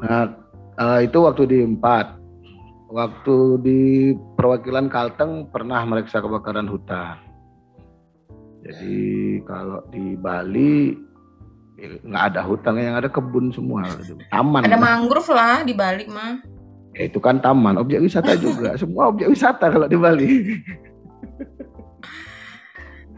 [0.00, 0.32] Nah
[0.80, 2.20] uh, itu waktu di empat.
[2.92, 3.80] Waktu di
[4.36, 7.31] perwakilan Kalteng pernah meriksa kebakaran hutan
[8.62, 8.98] jadi
[9.42, 10.94] kalau di Bali
[11.82, 13.82] nggak ada hutan, yang ada kebun semua,
[14.30, 14.62] taman.
[14.62, 16.38] Ada mangrove lah di Bali mah.
[16.94, 18.76] Ya, itu kan taman, objek wisata juga.
[18.80, 20.30] Semua objek wisata kalau di Bali.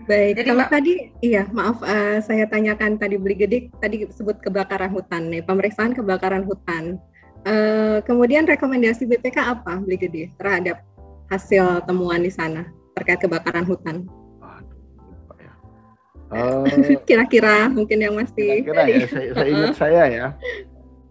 [0.04, 4.92] Baik, Jadi, kalau tadi, iya maaf uh, saya tanyakan tadi beli Gedik, tadi sebut kebakaran
[4.92, 7.00] hutan nih, pemeriksaan kebakaran hutan.
[7.44, 10.84] Uh, kemudian rekomendasi BPK apa beli Gedik terhadap
[11.32, 14.04] hasil temuan di sana terkait kebakaran hutan?
[16.34, 20.26] Eh, kira-kira mungkin yang masih kira-kira ya saya, saya ingat saya ya.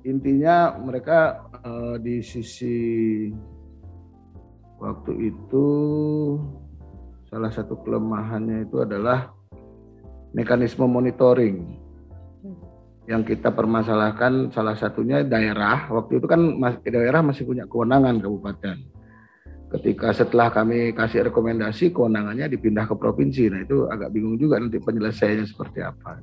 [0.03, 3.31] Intinya mereka uh, di sisi
[4.83, 5.67] waktu itu
[7.31, 9.31] salah satu kelemahannya itu adalah
[10.35, 11.79] mekanisme monitoring
[13.07, 14.51] yang kita permasalahkan.
[14.51, 19.02] Salah satunya daerah waktu itu kan daerah masih punya kewenangan kabupaten
[19.79, 23.49] ketika setelah kami kasih rekomendasi kewenangannya dipindah ke provinsi.
[23.49, 26.21] Nah itu agak bingung juga nanti penyelesaiannya seperti apa.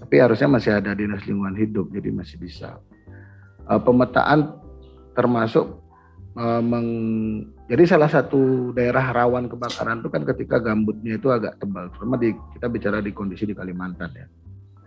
[0.00, 2.80] Tapi harusnya masih ada dinas lingkungan hidup, jadi masih bisa.
[3.68, 4.56] Uh, pemetaan
[5.12, 5.76] termasuk
[6.40, 6.88] uh, meng,
[7.68, 11.92] jadi salah satu daerah rawan kebakaran itu kan ketika gambutnya itu agak tebal.
[11.92, 14.26] Terutama di kita bicara di kondisi di Kalimantan ya.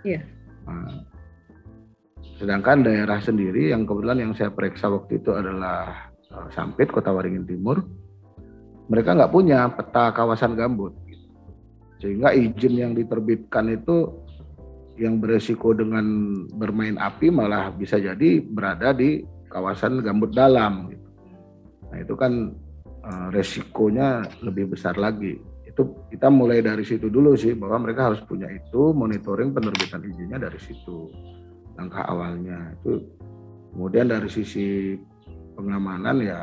[0.01, 0.21] Iya.
[0.65, 0.97] Uh,
[2.41, 6.10] sedangkan daerah sendiri yang kebetulan yang saya periksa waktu itu adalah Eh,
[6.51, 7.83] Sampit, Kota Waringin Timur,
[8.91, 10.95] mereka nggak punya peta kawasan gambut.
[12.01, 14.09] Sehingga izin yang diterbitkan itu
[14.99, 16.03] yang beresiko dengan
[16.57, 20.91] bermain api malah bisa jadi berada di kawasan gambut dalam.
[21.91, 22.51] Nah itu kan
[23.05, 25.39] uh, resikonya lebih besar lagi.
[25.63, 30.37] Itu kita mulai dari situ dulu sih bahwa mereka harus punya itu monitoring penerbitan izinnya
[30.41, 31.07] dari situ
[31.79, 32.99] langkah awalnya itu.
[33.71, 34.99] Kemudian dari sisi
[35.61, 36.41] pengamanan ya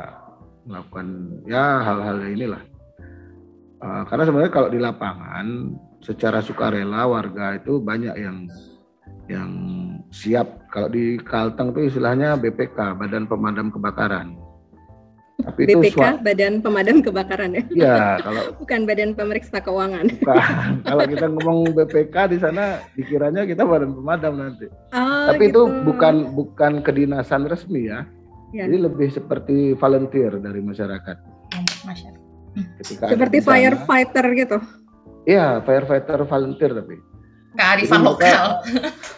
[0.63, 1.07] melakukan
[1.43, 2.63] ya hal-hal inilah.
[3.79, 5.47] Uh, karena sebenarnya kalau di lapangan
[6.03, 8.47] secara sukarela warga itu banyak yang
[9.29, 9.51] yang
[10.09, 10.67] siap.
[10.73, 14.49] Kalau di Kalteng itu istilahnya BPK Badan Pemadam Kebakaran.
[15.39, 17.63] Tapi BPK itu Badan Pemadam Kebakaran ya?
[17.71, 20.05] Iya, kalau bukan Badan Pemeriksa Keuangan.
[20.19, 20.83] Bukan.
[20.83, 24.67] kalau kita ngomong BPK di sana dikiranya kita Badan Pemadam nanti.
[24.91, 25.71] Oh, Tapi gitu.
[25.71, 28.03] itu bukan bukan kedinasan resmi ya.
[28.49, 28.65] Ya.
[28.65, 31.17] Jadi lebih seperti volunteer dari masyarakat.
[31.85, 32.23] Masyarakat.
[32.81, 34.57] Ketika seperti firefighter gitu.
[35.29, 36.97] Iya, firefighter volunteer tapi.
[37.53, 38.61] Kearifan lokal.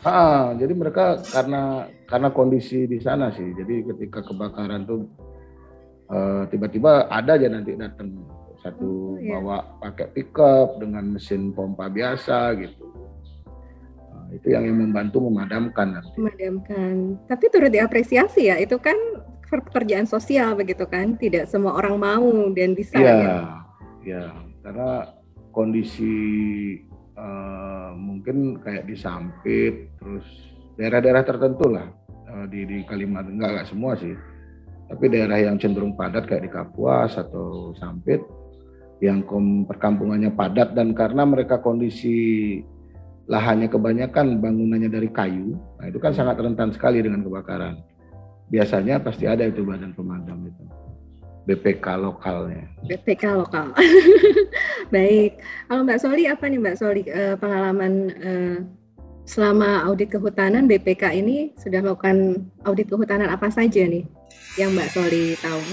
[0.08, 3.56] ah, jadi mereka karena karena kondisi di sana sih.
[3.56, 5.08] Jadi ketika kebakaran tuh
[6.12, 8.20] uh, tiba-tiba ada aja nanti datang
[8.62, 9.40] satu oh, iya.
[9.40, 12.92] bawa pakai pickup dengan mesin pompa biasa gitu
[14.32, 16.16] itu yang, yang membantu memadamkan nanti.
[16.16, 17.20] Memadamkan.
[17.28, 18.96] Tapi turut diapresiasi ya, itu kan
[19.60, 22.96] pekerjaan sosial begitu kan, tidak semua orang mau dan bisa.
[22.96, 23.40] Iya, ya,
[24.08, 24.24] ya.
[24.64, 24.90] karena
[25.52, 26.16] kondisi
[27.20, 30.26] uh, mungkin kayak di Sampit, terus
[30.80, 31.92] daerah-daerah tertentu lah,
[32.32, 34.16] uh, di di Kalimantan enggak enggak semua sih.
[34.92, 38.20] Tapi daerah yang cenderung padat kayak di Kapuas atau Sampit
[39.02, 39.26] yang
[39.66, 42.60] perkampungannya padat dan karena mereka kondisi
[43.32, 47.80] lahannya kebanyakan bangunannya dari kayu, nah itu kan sangat rentan sekali dengan kebakaran.
[48.52, 50.64] Biasanya pasti ada itu badan pemadam itu.
[51.48, 52.70] BPK lokalnya.
[52.86, 53.74] BPK lokal.
[54.94, 55.42] Baik.
[55.66, 58.58] Kalau Mbak Soli apa nih Mbak Soli eh, pengalaman eh,
[59.26, 64.06] selama audit kehutanan BPK ini sudah melakukan audit kehutanan apa saja nih
[64.60, 65.64] yang Mbak Soli tahu?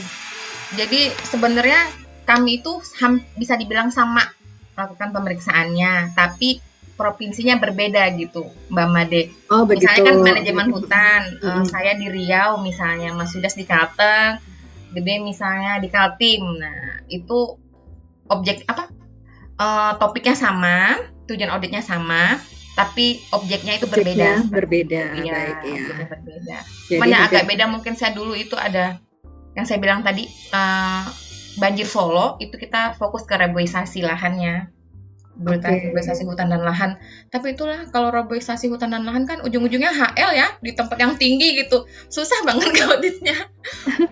[0.78, 1.90] Jadi sebenarnya
[2.24, 2.80] kami itu
[3.36, 4.20] bisa dibilang sama
[4.76, 6.62] melakukan pemeriksaannya, tapi
[6.98, 9.22] provinsinya berbeda gitu, Mbak Made.
[9.54, 9.86] Oh, begitu.
[9.86, 11.62] Misalnya kan manajemen hutan, mm-hmm.
[11.62, 14.42] uh, saya di Riau misalnya, Mas Sudas di Kalteng,
[14.90, 16.42] Gede misalnya di Kaltim.
[16.58, 17.54] Nah, itu
[18.26, 18.90] objek apa?
[19.58, 20.98] Uh, topiknya sama,
[21.30, 22.42] tujuan auditnya sama,
[22.74, 24.54] tapi objeknya itu objeknya berbeda.
[24.54, 26.06] Berbeda, iya, baik ya.
[26.06, 26.56] berbeda.
[26.90, 28.98] Jadi yang agak beda mungkin saya dulu itu ada
[29.58, 31.02] yang saya bilang tadi uh,
[31.58, 34.70] banjir Solo itu kita fokus ke reboisasi lahannya
[35.46, 35.90] okay.
[35.90, 36.98] reboisasi hutan dan lahan.
[37.30, 41.62] Tapi itulah kalau reboisasi hutan dan lahan kan ujung-ujungnya HL ya di tempat yang tinggi
[41.62, 41.86] gitu.
[42.10, 43.36] Susah banget auditnya.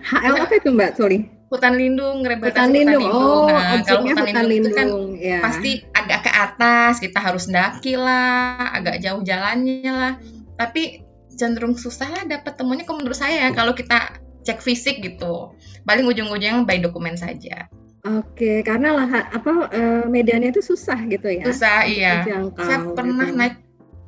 [0.07, 0.91] HL apa itu Mbak?
[0.95, 1.27] Sorry.
[1.47, 3.03] Hutan lindung, reboisasi hutan lindung.
[3.07, 3.23] Hutan lindung.
[3.23, 5.39] Oh, nah, kalau hutan, hutan lindung, lindung itu kan ya.
[5.39, 10.13] pasti agak ke atas, kita harus daki lah, agak jauh jalannya lah.
[10.59, 11.07] Tapi
[11.37, 15.55] cenderung susah lah dapat temunya kalau menurut saya kalau kita cek fisik gitu.
[15.87, 17.71] Paling ujung-ujungnya by dokumen saja.
[18.07, 21.43] Oke, karena lahan apa uh, medannya itu susah gitu ya.
[21.51, 22.23] Susah, iya.
[22.23, 23.35] Dijangkau, Saya pernah gitu.
[23.35, 23.55] naik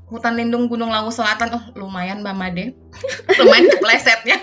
[0.08, 1.52] hutan lindung Gunung Lawu Selatan.
[1.52, 2.66] Oh, lumayan Mbak Made.
[3.44, 4.40] lumayan keplesetnya.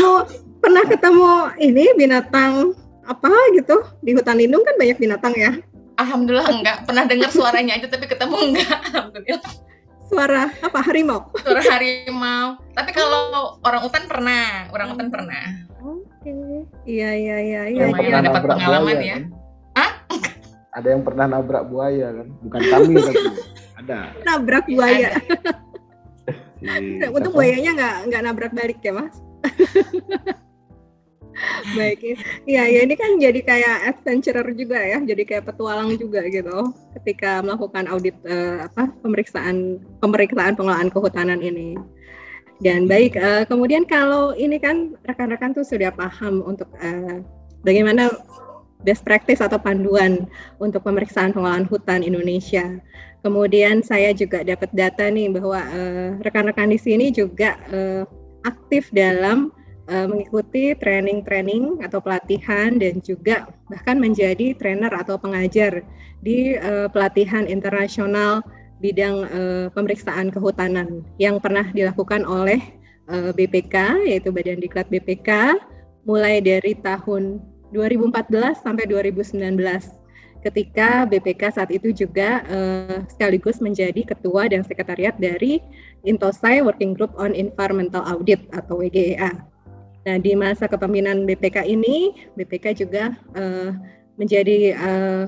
[0.00, 0.24] oh,
[0.64, 1.30] pernah ketemu
[1.60, 2.72] ini binatang
[3.04, 5.52] apa gitu di hutan lindung kan banyak binatang ya?
[6.00, 6.76] Alhamdulillah enggak.
[6.88, 8.78] Pernah dengar suaranya aja tapi ketemu enggak.
[8.88, 9.52] Alhamdulillah.
[10.10, 11.30] Suara apa harimau?
[11.38, 12.58] Suara harimau.
[12.74, 15.62] Tapi kalau orang hutan pernah, orang hutan pernah.
[16.82, 17.82] Iya iya iya iya.
[17.88, 18.26] Lumayan ya.
[18.26, 19.14] dapat pengalaman buaya, ya.
[19.14, 19.22] Kan?
[19.78, 19.90] Hah?
[20.74, 22.26] Ada yang pernah nabrak buaya kan?
[22.42, 23.22] Bukan kami tapi
[23.78, 23.98] ada.
[24.26, 25.14] Nabrak buaya.
[27.14, 29.14] Untung buayanya nggak nggak nabrak balik ya mas.
[31.72, 36.76] Baik, iya ya ini kan jadi kayak adventurer juga ya, jadi kayak petualang juga gitu
[37.02, 41.76] ketika melakukan audit uh, apa pemeriksaan pemeriksaan pengelolaan kehutanan ini.
[42.60, 47.24] Dan baik, uh, kemudian kalau ini kan rekan-rekan tuh sudah paham untuk uh,
[47.64, 48.12] bagaimana
[48.84, 50.28] best practice atau panduan
[50.60, 52.80] untuk pemeriksaan pengelolaan hutan Indonesia.
[53.20, 58.04] Kemudian saya juga dapat data nih bahwa uh, rekan-rekan di sini juga uh,
[58.44, 59.52] aktif dalam
[59.90, 65.82] uh, mengikuti training-training atau pelatihan dan juga bahkan menjadi trainer atau pengajar
[66.22, 68.40] di uh, pelatihan internasional
[68.80, 72.62] bidang uh, pemeriksaan kehutanan yang pernah dilakukan oleh
[73.10, 75.58] uh, BPK yaitu Badan Diklat BPK
[76.08, 77.42] mulai dari tahun
[77.76, 79.36] 2014 sampai 2019
[80.40, 85.60] ketika BPK saat itu juga uh, sekaligus menjadi ketua dan sekretariat dari
[86.08, 89.49] Intosai Working Group on Environmental Audit atau WGEA.
[90.00, 93.76] Nah, di masa kepemimpinan BPK ini, BPK juga uh,
[94.16, 95.24] menjadi uh,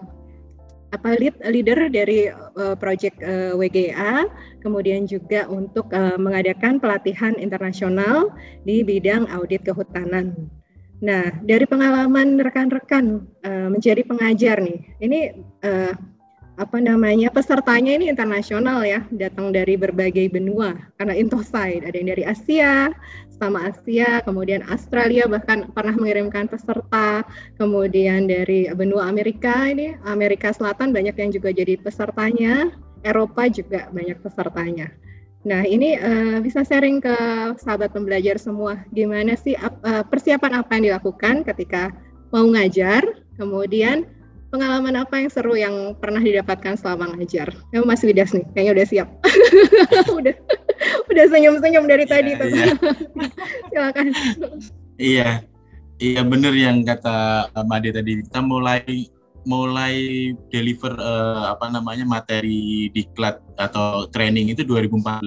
[0.92, 4.28] apa lead leader dari uh, project uh, eh, WGA,
[4.60, 8.28] kemudian juga untuk uh, mengadakan pelatihan internasional
[8.68, 10.36] di bidang audit kehutanan.
[11.00, 15.20] Nah, dari pengalaman rekan-rekan uh, menjadi pengajar nih, ini
[15.64, 15.96] uh,
[16.60, 22.24] apa namanya pesertanya ini internasional ya, datang dari berbagai benua karena Intoside ada yang dari
[22.28, 22.92] Asia,
[23.42, 27.26] sama Asia, kemudian Australia bahkan pernah mengirimkan peserta,
[27.58, 32.70] kemudian dari benua Amerika ini Amerika Selatan banyak yang juga jadi pesertanya,
[33.02, 34.94] Eropa juga banyak pesertanya.
[35.42, 37.16] Nah ini uh, bisa sharing ke
[37.58, 41.90] sahabat pembelajar semua, gimana sih uh, persiapan apa yang dilakukan ketika
[42.30, 43.02] mau ngajar,
[43.34, 44.06] kemudian
[44.52, 47.48] pengalaman apa yang seru yang pernah didapatkan selama ngajar?
[47.72, 49.08] Ya Mas Widas nih, kayaknya udah siap.
[50.20, 50.36] udah
[51.08, 52.52] udah senyum-senyum dari tadi tuh.
[52.52, 52.76] Iya.
[53.72, 54.06] Silakan.
[55.00, 55.28] Iya.
[56.02, 58.20] Iya benar yang kata Made tadi.
[58.26, 59.08] Kita mulai
[59.42, 59.94] mulai
[60.50, 65.22] deliver uh, apa namanya materi diklat atau training itu 2014.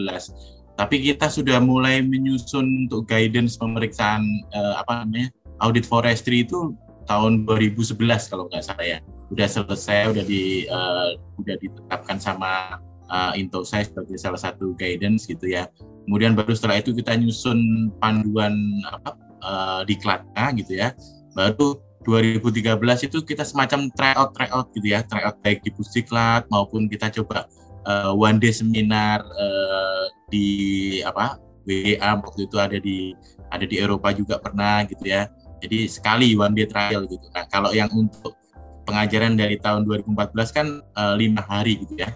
[0.75, 4.21] Tapi kita sudah mulai menyusun untuk guidance pemeriksaan
[4.51, 5.31] uh, apa namanya
[5.63, 6.75] audit forestry itu
[7.07, 7.95] tahun 2011
[8.27, 8.99] kalau nggak salah ya
[9.33, 12.77] udah selesai udah di uh, udah ditetapkan sama
[13.09, 15.69] uh, Intosai sebagai salah satu guidance gitu ya
[16.05, 18.53] kemudian baru setelah itu kita nyusun panduan
[18.85, 19.11] apa
[19.41, 20.93] uh, diklatnya gitu ya
[21.33, 27.09] baru 2013 itu kita semacam tryout tryout gitu ya tryout baik di Pusdiklat maupun kita
[27.09, 27.49] coba
[27.89, 33.17] uh, one day seminar uh, di apa WA waktu itu ada di
[33.49, 35.25] ada di Eropa juga pernah gitu ya.
[35.65, 37.25] Jadi sekali one day trial gitu.
[37.33, 38.37] Nah kalau yang untuk
[38.85, 42.09] pengajaran dari tahun 2014 kan uh, lima hari gitu ya.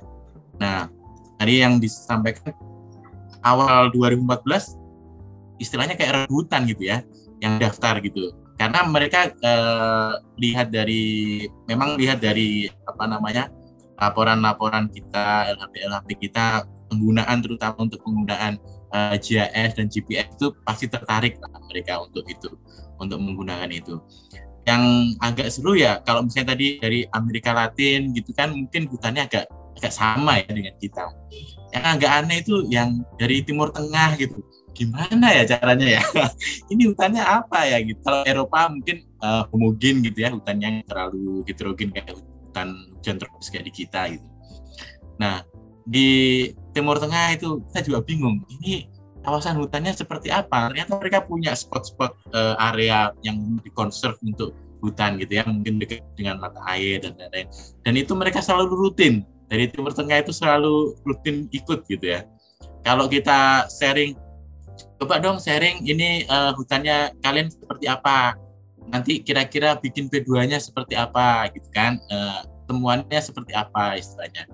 [0.62, 0.88] Nah
[1.42, 2.54] tadi yang disampaikan
[3.44, 4.78] awal 2014
[5.60, 7.04] istilahnya kayak rebutan gitu ya,
[7.44, 8.32] yang daftar gitu.
[8.56, 13.52] Karena mereka uh, lihat dari memang lihat dari apa namanya
[14.00, 18.58] laporan-laporan kita LHP LHP kita penggunaan terutama untuk penggunaan
[18.96, 22.50] eh, GIS dan GPS itu pasti tertarik lah mereka untuk itu
[22.98, 24.00] untuk menggunakan itu
[24.70, 24.84] yang
[25.18, 29.46] agak seru ya kalau misalnya tadi dari Amerika Latin gitu kan mungkin hutannya agak
[29.80, 31.10] agak sama ya dengan kita.
[31.74, 34.44] Yang agak aneh itu yang dari Timur Tengah gitu.
[34.76, 36.04] Gimana ya caranya ya?
[36.72, 38.00] Ini hutannya apa ya gitu?
[38.04, 43.66] Kalau Eropa mungkin uh, homogen gitu ya hutannya terlalu heterogen kayak hutan hujan tropis kayak
[43.66, 44.28] di kita gitu.
[45.18, 45.42] Nah
[45.88, 46.08] di
[46.76, 50.72] Timur Tengah itu kita juga bingung ini kawasan hutannya seperti apa?
[50.72, 56.40] Ternyata mereka punya spot-spot uh, area yang dikonserv untuk hutan gitu ya mungkin dekat dengan
[56.40, 57.48] mata air dan lain-lain.
[57.84, 59.28] Dan itu mereka selalu rutin.
[59.50, 62.22] Dari Timur Tengah itu selalu rutin ikut gitu ya.
[62.86, 64.14] Kalau kita sharing
[65.02, 68.38] coba dong sharing ini uh, hutannya kalian seperti apa?
[68.90, 71.98] Nanti kira-kira bikin P2-nya seperti apa gitu kan?
[72.14, 74.46] Uh, temuannya seperti apa istilahnya?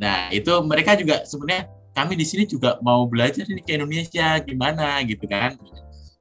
[0.00, 5.04] Nah, itu mereka juga sebenarnya kami di sini juga mau belajar ini ke Indonesia gimana
[5.04, 5.60] gitu kan.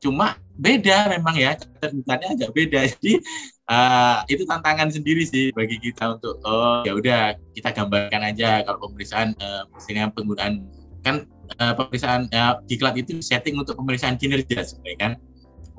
[0.04, 2.80] Cuma beda memang ya, ketentuannya agak beda.
[3.00, 3.24] Jadi
[3.72, 7.22] uh, itu tantangan sendiri sih bagi kita untuk oh ya udah
[7.56, 10.68] kita gambarkan aja kalau pemeriksaan uh, misalnya penggunaan
[11.00, 11.24] kan
[11.64, 15.14] uh, pemeriksaan uh, diklat itu setting untuk pemeriksaan kinerja sebenarnya kan.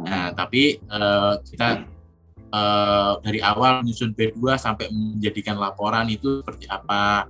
[0.01, 1.85] Nah, tapi uh, kita
[2.57, 7.29] uh, dari awal menyusun B2 sampai menjadikan laporan itu seperti apa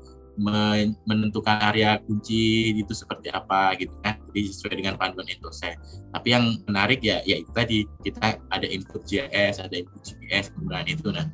[1.04, 4.16] menentukan area kunci itu seperti apa gitu kan.
[4.32, 5.76] Jadi sesuai dengan panduan saya
[6.10, 10.86] tapi yang menarik ya ya itu tadi kita ada input GIS ada input GPS kemudian
[10.88, 11.08] itu.
[11.12, 11.26] Nah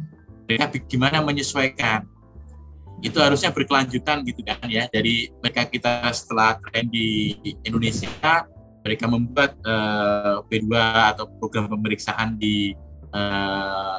[0.46, 2.06] mereka gimana menyesuaikan?
[3.04, 4.88] Itu harusnya berkelanjutan gitu kan ya.
[4.88, 8.48] Dari mereka kita setelah tren di Indonesia
[8.86, 10.70] mereka membuat uh, P2
[11.12, 12.70] atau program pemeriksaan di
[13.10, 13.98] uh,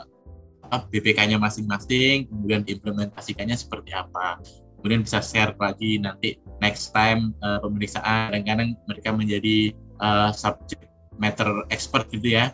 [0.71, 4.39] eh, BPK-nya masing-masing, kemudian diimplementasikannya seperti apa
[4.79, 8.33] kemudian bisa share lagi nanti next time uh, pemeriksaan.
[8.33, 10.85] Kadang-kadang mereka menjadi uh, subject
[11.17, 12.53] matter expert gitu ya.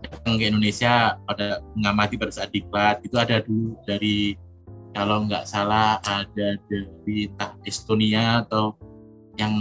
[0.00, 4.32] Datang ke Indonesia pada mengamati pada saat diklat itu ada dulu dari
[4.96, 8.74] kalau nggak salah ada dari entah Estonia atau
[9.38, 9.54] yang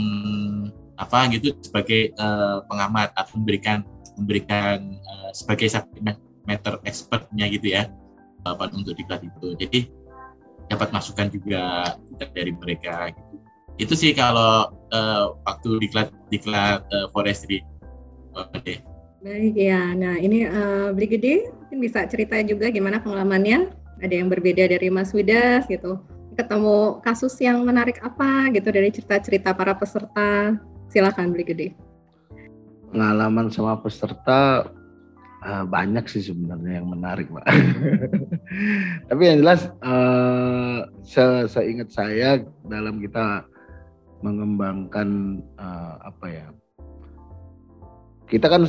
[0.99, 3.83] apa gitu sebagai uh, pengamat atau memberikan
[4.19, 7.87] memberikan uh, sebagai subject matter expertnya gitu ya
[8.43, 9.55] uh, untuk diklat itu.
[9.59, 9.79] Jadi
[10.69, 11.97] dapat masukan juga
[12.31, 13.35] dari mereka gitu.
[13.79, 17.63] Itu sih kalau uh, waktu diklat diklat uh, forestry.
[18.35, 18.83] Oke.
[19.19, 19.95] Baik ya.
[19.95, 23.71] Nah, ini uh, Beli Gede mungkin bisa cerita juga gimana pengalamannya?
[23.99, 25.99] Ada yang berbeda dari Mas Widas gitu.
[26.39, 30.55] Ketemu kasus yang menarik apa gitu dari cerita-cerita para peserta?
[30.87, 31.67] Silakan Beli Gede.
[32.95, 34.71] Pengalaman sama peserta
[35.39, 37.47] Uh, banyak sih sebenarnya yang menarik, Pak.
[39.09, 43.47] Tapi yang jelas uh, se seingat saya dalam kita
[44.19, 46.47] mengembangkan uh, apa ya?
[48.27, 48.67] Kita kan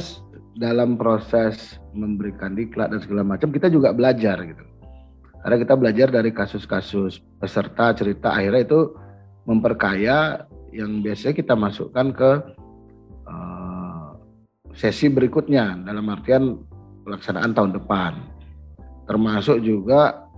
[0.55, 4.62] dalam proses memberikan diklat dan segala macam kita juga belajar gitu.
[5.41, 8.81] Karena kita belajar dari kasus-kasus peserta cerita akhirnya itu
[9.49, 12.31] memperkaya yang biasanya kita masukkan ke
[14.75, 16.59] sesi berikutnya dalam artian
[17.05, 18.12] pelaksanaan tahun depan.
[19.09, 20.31] Termasuk juga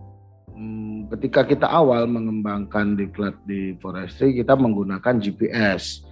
[0.57, 6.09] hmm, ketika kita awal mengembangkan diklat di forestry kita menggunakan GPS.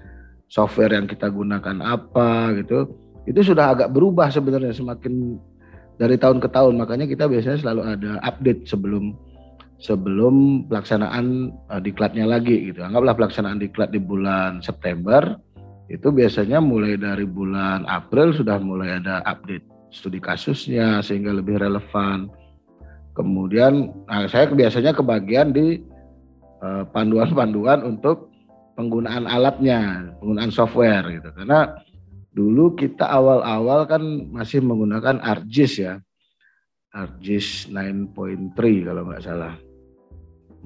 [0.50, 2.90] Software yang kita gunakan apa gitu.
[3.22, 5.38] Itu sudah agak berubah sebenarnya semakin
[5.94, 6.74] dari tahun ke tahun.
[6.74, 9.14] Makanya kita biasanya selalu ada update sebelum
[9.80, 12.84] sebelum pelaksanaan uh, diklatnya lagi gitu.
[12.84, 15.38] Anggaplah pelaksanaan diklat di bulan September
[15.90, 22.30] itu biasanya mulai dari bulan April sudah mulai ada update studi kasusnya sehingga lebih relevan.
[23.10, 25.82] Kemudian nah saya biasanya kebagian di
[26.62, 28.30] eh, panduan-panduan untuk
[28.78, 31.28] penggunaan alatnya, penggunaan software gitu.
[31.34, 31.74] Karena
[32.30, 35.94] dulu kita awal-awal kan masih menggunakan ArcGIS ya.
[36.94, 39.58] ArcGIS 9.3 kalau nggak salah.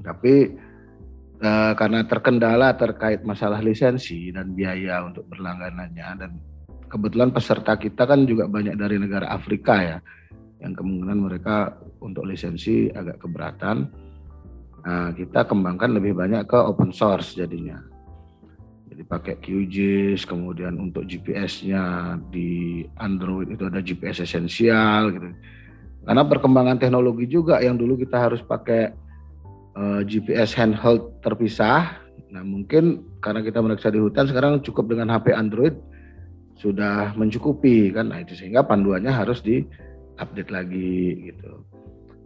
[0.04, 0.52] Tapi
[1.44, 6.30] uh, karena terkendala terkait masalah lisensi dan biaya untuk berlangganannya dan
[6.88, 9.98] kebetulan peserta kita kan juga banyak dari negara Afrika ya
[10.64, 13.84] yang kemungkinan mereka untuk lisensi agak keberatan.
[14.84, 17.80] Nah, kita kembangkan lebih banyak ke open source jadinya.
[18.88, 25.28] Jadi pakai QGIS, kemudian untuk GPS-nya di Android itu ada GPS esensial gitu.
[26.04, 29.03] Karena perkembangan teknologi juga yang dulu kita harus pakai
[29.76, 32.00] eh, GPS handheld terpisah.
[32.34, 35.74] Nah mungkin karena kita meriksa di hutan sekarang cukup dengan HP Android
[36.58, 38.10] sudah mencukupi kan.
[38.10, 39.62] Nah itu sehingga panduannya harus di
[40.18, 41.62] update lagi gitu.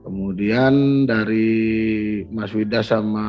[0.08, 3.26] Kemudian dari Mas Wida sama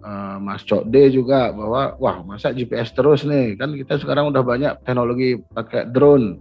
[0.00, 4.72] uh, Mas Cokde juga bahwa wah masa GPS terus nih kan kita sekarang udah banyak
[4.80, 6.40] teknologi pakai drone.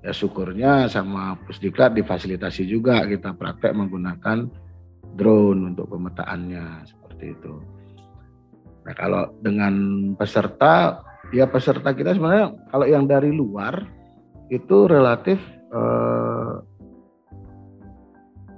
[0.00, 4.48] Ya syukurnya sama Pusdiklat difasilitasi juga kita praktek menggunakan
[5.16, 7.54] drone untuk pemetaannya seperti itu.
[8.86, 9.74] Nah kalau dengan
[10.14, 11.02] peserta
[11.34, 13.82] ya peserta kita sebenarnya kalau yang dari luar
[14.46, 15.42] itu relatif
[15.74, 16.62] uh,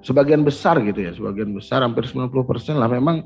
[0.05, 2.29] sebagian besar gitu ya, sebagian besar hampir 90%
[2.77, 3.25] lah memang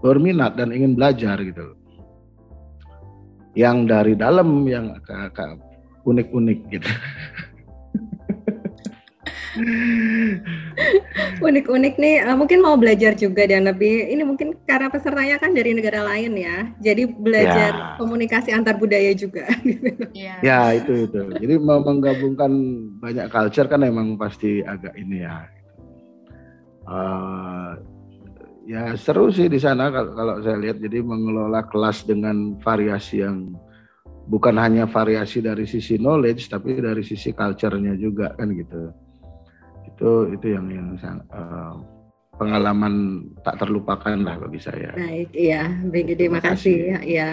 [0.00, 1.76] berminat dan ingin belajar gitu.
[3.56, 4.96] Yang dari dalam yang
[6.04, 6.88] unik-unik gitu.
[11.46, 15.72] Unik-unik nih, uh, mungkin mau belajar juga dan lebih ini mungkin karena pesertanya kan dari
[15.72, 17.86] negara lain ya, jadi belajar ya.
[18.00, 19.48] komunikasi antar budaya juga.
[20.16, 20.36] ya.
[20.44, 21.22] ya itu itu.
[21.40, 22.50] Jadi mau menggabungkan
[23.00, 25.56] banyak culture kan emang pasti agak ini ya
[26.86, 27.70] uh,
[28.66, 33.54] ya seru sih di sana kalau, kalau saya lihat jadi mengelola kelas dengan variasi yang
[34.26, 38.90] bukan hanya variasi dari sisi knowledge tapi dari sisi culture-nya juga kan gitu
[39.96, 40.86] itu itu yang yang
[41.32, 41.80] uh,
[42.36, 44.92] pengalaman tak terlupakan lah bagi saya.
[44.92, 46.92] Baik, iya, baik, terima kasih.
[46.92, 47.28] Ya, ya.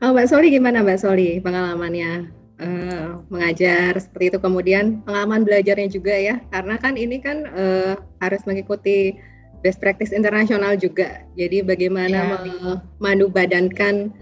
[0.00, 2.32] Oh, Mbak Soli gimana Mbak Soli pengalamannya?
[2.60, 8.42] uh, mengajar seperti itu kemudian pengalaman belajarnya juga ya karena kan ini kan uh, harus
[8.48, 9.16] mengikuti
[9.60, 12.78] best practice internasional juga jadi bagaimana yeah.
[13.00, 14.12] memandu badankan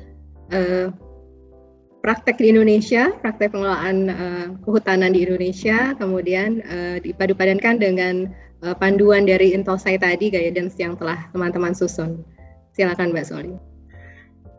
[0.51, 0.91] uh,
[2.05, 8.29] praktek di Indonesia praktek pengelolaan uh, kehutanan di Indonesia kemudian uh, dipadu-padankan dengan
[8.61, 12.21] uh, panduan dari Intosai tadi guidance yang telah teman-teman susun
[12.77, 13.57] silakan Mbak Soli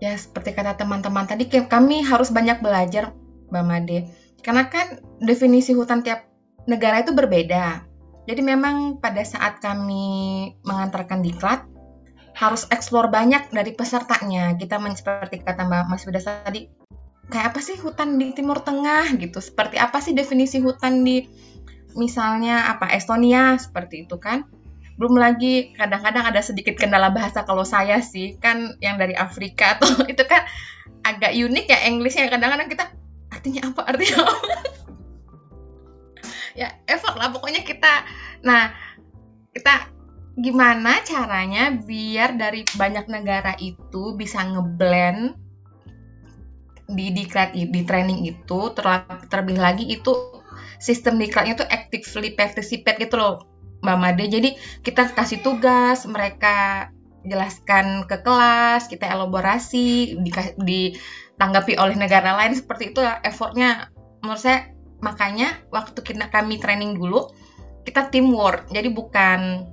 [0.01, 3.13] ya seperti kata teman-teman tadi kami harus banyak belajar
[3.49, 3.99] Mbak Made.
[4.41, 6.25] Karena kan definisi hutan tiap
[6.69, 7.81] negara itu berbeda.
[8.25, 11.65] Jadi memang pada saat kami mengantarkan diklat
[12.35, 14.57] harus eksplor banyak dari pesertanya.
[14.57, 16.67] Kita seperti kata Mbak Mas Wida tadi,
[17.29, 19.41] kayak apa sih hutan di Timur Tengah gitu?
[19.41, 21.25] Seperti apa sih definisi hutan di
[21.95, 24.45] misalnya apa Estonia seperti itu kan?
[24.95, 30.03] Belum lagi kadang-kadang ada sedikit kendala bahasa kalau saya sih kan yang dari Afrika atau
[30.11, 30.45] itu kan
[31.05, 32.85] agak unik ya Inggrisnya kadang-kadang kita
[33.29, 34.35] artinya apa artinya apa
[36.59, 38.07] ya effort lah pokoknya kita
[38.41, 38.73] nah
[39.53, 39.91] kita
[40.35, 45.44] gimana caranya biar dari banyak negara itu bisa ngeblend
[46.85, 48.59] di diklat di training itu
[49.29, 50.13] terlebih lagi itu
[50.77, 53.35] sistem diklatnya tuh actively participate gitu loh
[53.81, 54.25] Mbak Made.
[54.29, 54.49] Jadi
[54.85, 56.89] kita kasih tugas mereka
[57.25, 60.29] jelaskan ke kelas kita elaborasi di,
[60.61, 60.81] di
[61.35, 63.91] ditanggapi oleh negara lain seperti itu effortnya.
[64.23, 64.71] Menurut saya
[65.03, 67.27] makanya waktu kita kami training dulu
[67.83, 68.71] kita teamwork.
[68.71, 69.67] Jadi bukan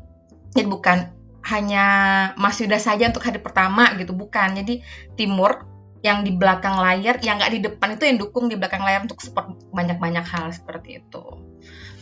[0.53, 0.99] jadi bukan
[1.47, 1.87] hanya
[2.35, 4.59] Mas Yuda saja untuk hari pertama gitu bukan.
[4.59, 4.83] Jadi
[5.15, 5.63] teamwork
[6.03, 9.23] yang di belakang layar yang nggak di depan itu yang dukung di belakang layar untuk
[9.23, 11.25] support banyak-banyak hal seperti itu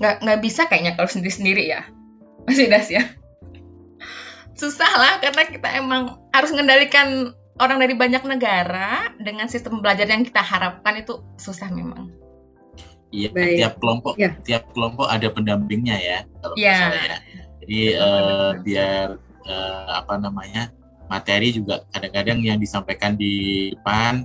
[0.01, 1.85] nggak nggak bisa kayaknya kalau sendiri-sendiri ya
[2.49, 3.05] Mas Yudas ya
[4.57, 10.25] susah lah karena kita emang harus mengendalikan orang dari banyak negara dengan sistem belajar yang
[10.25, 12.09] kita harapkan itu susah memang.
[13.11, 14.39] Iya, tiap kelompok ya.
[14.47, 16.95] tiap kelompok ada pendampingnya ya kalau ya.
[16.95, 17.17] ya.
[17.61, 19.07] Jadi uh, biar
[19.45, 20.71] uh, apa namanya
[21.11, 24.23] materi juga kadang-kadang yang disampaikan di depan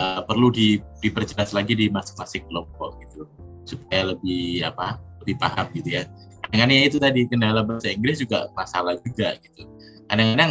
[0.00, 3.28] uh, perlu di, diperjelas lagi di masing-masing kelompok gitu.
[3.68, 6.08] Supaya lebih apa lebih paham gitu ya.
[6.54, 9.68] Ya itu tadi kendala bahasa Inggris juga masalah juga gitu.
[10.08, 10.50] Kadang-kadang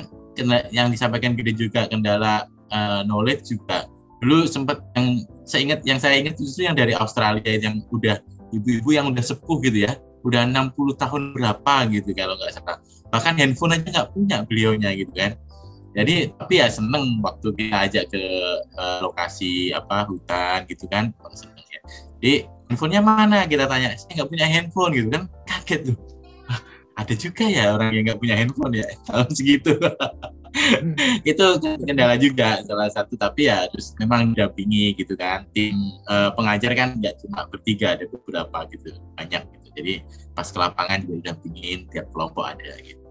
[0.69, 3.89] yang disampaikan gede juga kendala uh, knowledge juga.
[4.21, 8.19] Dulu sempat yang saya ingat yang saya ingat justru yang dari Australia yang udah
[8.53, 9.97] ibu-ibu yang udah sepuh gitu ya.
[10.23, 12.79] Udah 60 tahun berapa gitu kalau nggak salah.
[13.11, 15.35] Bahkan handphone aja nggak punya beliaunya gitu kan
[15.93, 18.23] jadi tapi ya seneng waktu kita ajak ke
[18.81, 21.13] uh, lokasi apa hutan gitu kan.
[21.37, 21.81] Seneng ya.
[22.17, 22.33] Jadi
[22.69, 23.45] handphonenya mana?
[23.45, 23.93] kita tanya.
[23.93, 25.23] Saya nggak punya handphone gitu kan.
[25.45, 25.97] Kaget tuh.
[26.93, 28.85] Ada juga ya orang yang nggak punya handphone ya?
[29.07, 29.77] Tahun segitu.
[31.25, 33.13] Itu kendala juga salah satu.
[33.13, 35.45] Tapi ya terus memang didampingi gitu kan.
[35.53, 35.77] Tim
[36.09, 39.67] uh, pengajar kan nggak cuma bertiga ada beberapa gitu banyak gitu.
[39.77, 39.93] Jadi
[40.33, 43.02] pas ke lapangan juga didampingin tiap kelompok ada gitu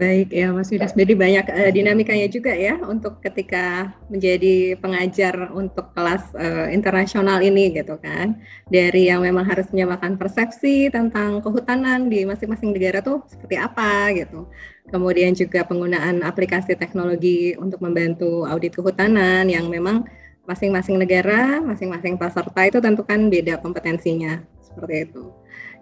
[0.00, 5.92] Baik ya Mas Yudas, jadi banyak uh, dinamikanya juga ya untuk ketika menjadi pengajar untuk
[5.92, 8.40] kelas uh, internasional ini gitu kan.
[8.72, 14.48] Dari yang memang harus menyamakan persepsi tentang kehutanan di masing-masing negara tuh seperti apa gitu.
[14.88, 20.08] Kemudian juga penggunaan aplikasi teknologi untuk membantu audit kehutanan yang memang
[20.48, 24.40] masing-masing negara, masing-masing peserta itu tentukan beda kompetensinya
[24.72, 25.24] seperti itu.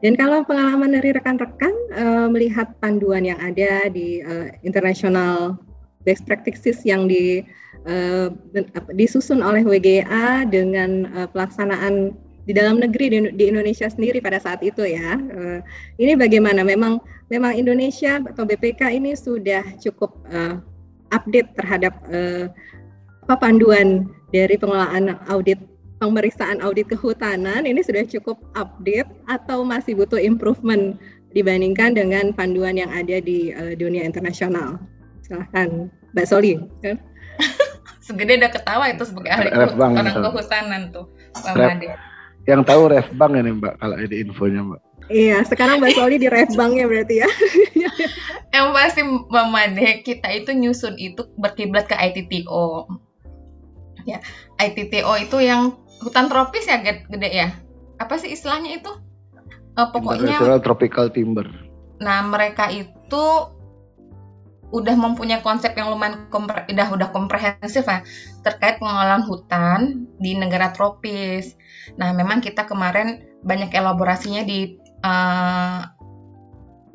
[0.01, 5.61] Dan kalau pengalaman dari rekan-rekan uh, melihat panduan yang ada di uh, international
[6.09, 7.45] best practices yang di
[7.85, 8.33] uh,
[8.97, 12.17] disusun oleh WGA dengan uh, pelaksanaan
[12.49, 15.21] di dalam negeri di, di Indonesia sendiri pada saat itu ya.
[15.21, 15.61] Uh,
[16.01, 16.65] ini bagaimana?
[16.65, 20.59] Memang memang Indonesia atau BPK ini sudah cukup uh,
[21.13, 22.49] update terhadap uh,
[23.39, 25.61] panduan dari pengelolaan audit
[26.01, 30.97] pemeriksaan audit kehutanan ini sudah cukup update atau masih butuh improvement
[31.37, 34.81] dibandingkan dengan panduan yang ada di uh, dunia internasional?
[35.23, 36.59] Silahkan, Mbak Soli.
[38.05, 41.89] Segede udah ketawa itu sebagai ahli orang kehutanan tuh, Mbak Made.
[42.49, 44.81] Yang tahu ref bank ini Mbak, kalau ada infonya Mbak.
[45.13, 47.29] Iya, sekarang Mbak Soli di ref bank ya berarti ya.
[48.57, 52.89] yang pasti Mbak Made, kita itu nyusun itu berkiblat ke ITTO.
[54.09, 54.19] Ya,
[54.59, 57.49] ITTO itu yang hutan tropis ya gede ya
[58.01, 58.93] apa sih istilahnya itu
[59.77, 61.47] uh, pokoknya tropical timber
[62.01, 63.25] nah mereka itu
[64.71, 68.07] udah mempunyai konsep yang lumayan kompre, udah udah komprehensif ya
[68.47, 71.59] terkait pengelolaan hutan di negara tropis.
[71.99, 74.79] Nah, memang kita kemarin banyak elaborasinya di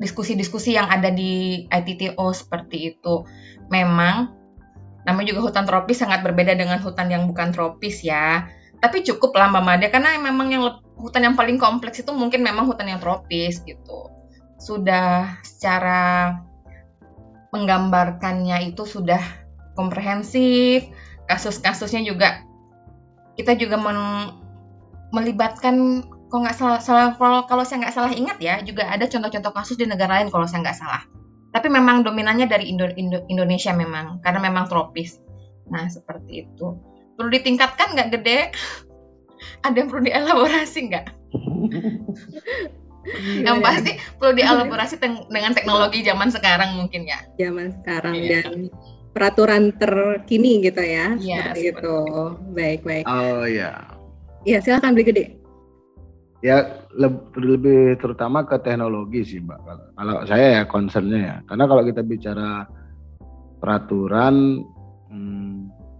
[0.00, 3.28] diskusi-diskusi uh, yang ada di ITTO seperti itu.
[3.68, 4.32] Memang
[5.04, 8.48] namanya juga hutan tropis sangat berbeda dengan hutan yang bukan tropis ya
[8.86, 10.62] tapi cukup lah Mbak Made karena memang yang
[10.94, 14.14] hutan yang paling kompleks itu mungkin memang hutan yang tropis gitu.
[14.62, 16.38] Sudah secara
[17.50, 19.18] menggambarkannya itu sudah
[19.74, 20.86] komprehensif
[21.26, 22.46] kasus-kasusnya juga
[23.34, 23.98] kita juga men,
[25.10, 27.10] melibatkan kalau nggak salah, salah
[27.46, 30.62] kalau, saya nggak salah ingat ya juga ada contoh-contoh kasus di negara lain kalau saya
[30.62, 31.02] nggak salah.
[31.50, 35.18] Tapi memang dominannya dari Indo, Indo, Indonesia memang karena memang tropis.
[35.70, 38.52] Nah seperti itu perlu ditingkatkan nggak gede?
[39.64, 41.06] Ada yang perlu dielaborasi nggak?
[43.42, 43.90] Yang pasti
[44.20, 44.94] perlu dielaborasi
[45.30, 47.18] dengan teknologi zaman sekarang mungkin ya.
[47.40, 48.42] Zaman sekarang iya.
[48.44, 48.68] dan
[49.16, 51.98] peraturan terkini gitu ya, ya seperti itu.
[52.52, 53.04] baik baik.
[53.08, 53.96] Oh ya
[54.46, 55.24] ya silakan beli gede.
[56.44, 59.58] Ya lebih, lebih terutama ke teknologi sih mbak.
[59.66, 61.36] Kalau, kalau saya ya concernnya ya.
[61.50, 62.48] Karena kalau kita bicara
[63.58, 64.62] peraturan
[65.10, 65.45] hmm,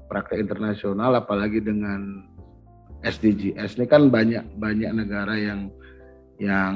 [0.07, 2.27] praktek internasional apalagi dengan
[3.05, 5.71] SDGs ini kan banyak banyak negara yang
[6.37, 6.75] yang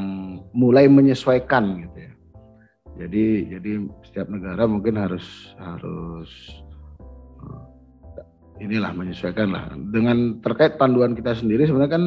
[0.57, 2.13] mulai menyesuaikan gitu ya.
[3.01, 3.25] Jadi
[3.57, 3.71] jadi
[4.05, 5.25] setiap negara mungkin harus
[5.57, 6.31] harus
[7.43, 12.05] eh, inilah menyesuaikan lah dengan terkait panduan kita sendiri sebenarnya kan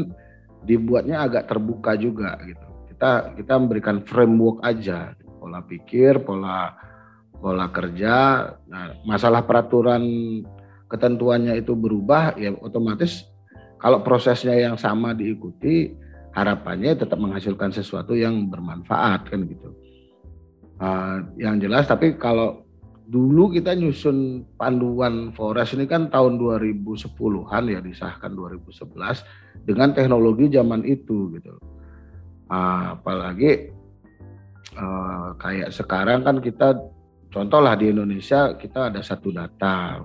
[0.64, 2.68] dibuatnya agak terbuka juga gitu.
[2.94, 6.72] Kita kita memberikan framework aja pola pikir, pola
[7.44, 8.16] pola kerja.
[8.72, 10.04] Nah, masalah peraturan
[10.94, 13.26] ketentuannya itu berubah ya otomatis
[13.82, 15.90] kalau prosesnya yang sama diikuti
[16.38, 19.74] harapannya tetap menghasilkan sesuatu yang bermanfaat kan gitu.
[20.78, 22.66] Uh, yang jelas tapi kalau
[23.10, 30.86] dulu kita nyusun panduan Forest ini kan tahun 2010-an ya disahkan 2011 dengan teknologi zaman
[30.86, 31.58] itu gitu.
[32.54, 33.74] Uh, apalagi
[34.78, 36.78] uh, kayak sekarang kan kita
[37.34, 40.00] contohlah di Indonesia kita ada satu data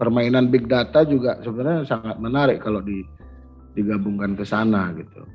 [0.00, 3.04] permainan big data juga sebenarnya sangat menarik kalau di,
[3.76, 5.28] digabungkan ke sana gitu.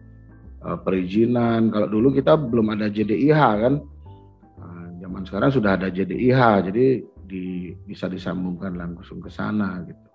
[0.66, 3.74] Uh, perizinan kalau dulu kita belum ada JDIH kan,
[4.58, 10.06] uh, zaman sekarang sudah ada JDIH, jadi di, bisa disambungkan langsung ke sana gitu.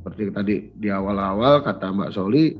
[0.00, 2.56] Seperti tadi di awal-awal kata Mbak Soli,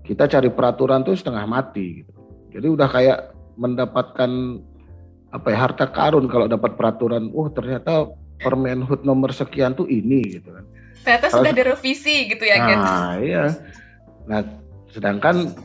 [0.00, 2.12] kita cari peraturan tuh setengah mati gitu.
[2.56, 3.18] Jadi udah kayak
[3.60, 4.30] mendapatkan
[5.28, 8.08] apa ya harta karun kalau dapat peraturan, oh ternyata
[8.38, 10.64] Permenhub nomor sekian tuh ini gitu kan.
[11.02, 12.84] Ternyata Kalau, sudah direvisi gitu ya, Nah, gitu.
[13.26, 13.44] iya.
[14.28, 14.40] Nah,
[14.92, 15.56] sedangkan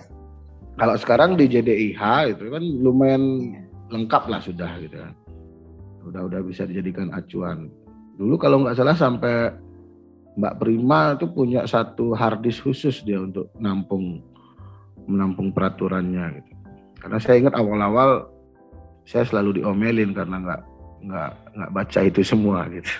[0.77, 2.01] kalau sekarang di JDIH
[2.33, 3.53] itu kan lumayan
[3.93, 5.13] lengkap lah sudah gitu kan.
[6.03, 7.69] Udah udah bisa dijadikan acuan.
[8.17, 9.53] Dulu kalau nggak salah sampai
[10.33, 14.25] Mbak Prima itu punya satu harddisk khusus dia untuk nampung
[15.05, 16.51] menampung peraturannya gitu.
[16.97, 18.31] Karena saya ingat awal-awal
[19.03, 20.61] saya selalu diomelin karena nggak
[21.03, 22.91] nggak nggak baca itu semua gitu.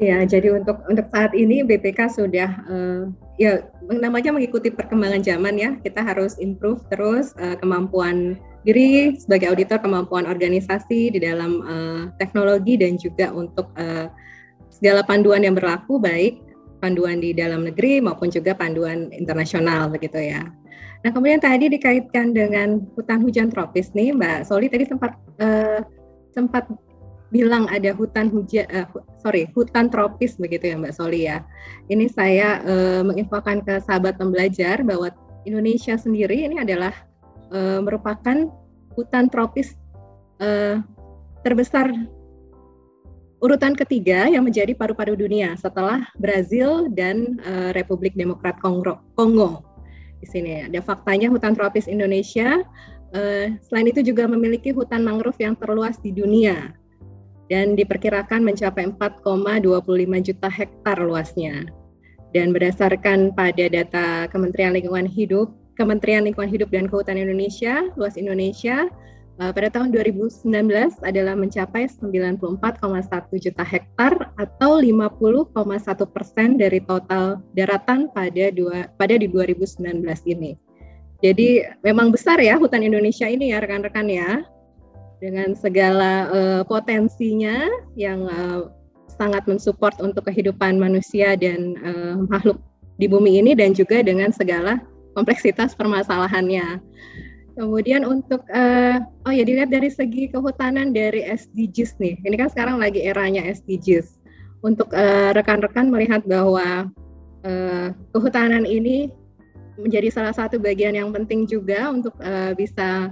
[0.00, 5.76] Ya, jadi untuk untuk saat ini BPK sudah uh, ya namanya mengikuti perkembangan zaman ya.
[5.76, 12.80] Kita harus improve terus uh, kemampuan diri sebagai auditor kemampuan organisasi di dalam uh, teknologi
[12.80, 14.08] dan juga untuk uh,
[14.72, 16.40] segala panduan yang berlaku baik
[16.80, 20.48] panduan di dalam negeri maupun juga panduan internasional begitu ya.
[21.04, 25.12] Nah kemudian tadi dikaitkan dengan hutan hujan tropis nih Mbak Soli tadi sempat
[25.44, 25.84] uh,
[26.30, 26.66] sempat
[27.30, 28.86] bilang ada hutan hujan uh,
[29.22, 31.46] sorry hutan tropis begitu ya Mbak Soli ya.
[31.86, 35.14] Ini saya uh, menginfokan ke sahabat pembelajar bahwa
[35.46, 36.92] Indonesia sendiri ini adalah
[37.54, 38.50] uh, merupakan
[38.98, 39.78] hutan tropis
[40.42, 40.82] uh,
[41.46, 41.88] terbesar
[43.40, 49.00] urutan ketiga yang menjadi paru-paru dunia setelah Brazil dan uh, Republik Demokrat Kongo.
[49.16, 49.64] Kongo.
[50.20, 52.60] Di sini ada faktanya hutan tropis Indonesia.
[53.10, 56.70] Uh, selain itu juga memiliki hutan mangrove yang terluas di dunia
[57.50, 61.66] dan diperkirakan mencapai 4,25 juta hektar luasnya.
[62.30, 68.86] Dan berdasarkan pada data Kementerian Lingkungan Hidup, Kementerian Lingkungan Hidup dan Kehutanan Indonesia, luas Indonesia
[69.42, 70.46] uh, pada tahun 2019
[71.02, 72.46] adalah mencapai 94,1
[73.42, 80.69] juta hektar atau 50,1 persen dari total daratan pada dua, pada di 2019 ini.
[81.20, 84.40] Jadi memang besar ya hutan Indonesia ini ya rekan-rekan ya
[85.20, 88.72] dengan segala uh, potensinya yang uh,
[89.20, 92.56] sangat mensupport untuk kehidupan manusia dan uh, makhluk
[92.96, 94.80] di bumi ini dan juga dengan segala
[95.12, 96.80] kompleksitas permasalahannya.
[97.60, 102.16] Kemudian untuk uh, oh ya dilihat dari segi kehutanan dari SDGs nih.
[102.24, 104.16] Ini kan sekarang lagi eranya SDGs.
[104.60, 104.92] Untuk
[105.36, 106.88] rekan-rekan uh, melihat bahwa
[107.44, 109.12] uh, kehutanan ini
[109.80, 113.10] menjadi salah satu bagian yang penting juga untuk uh, bisa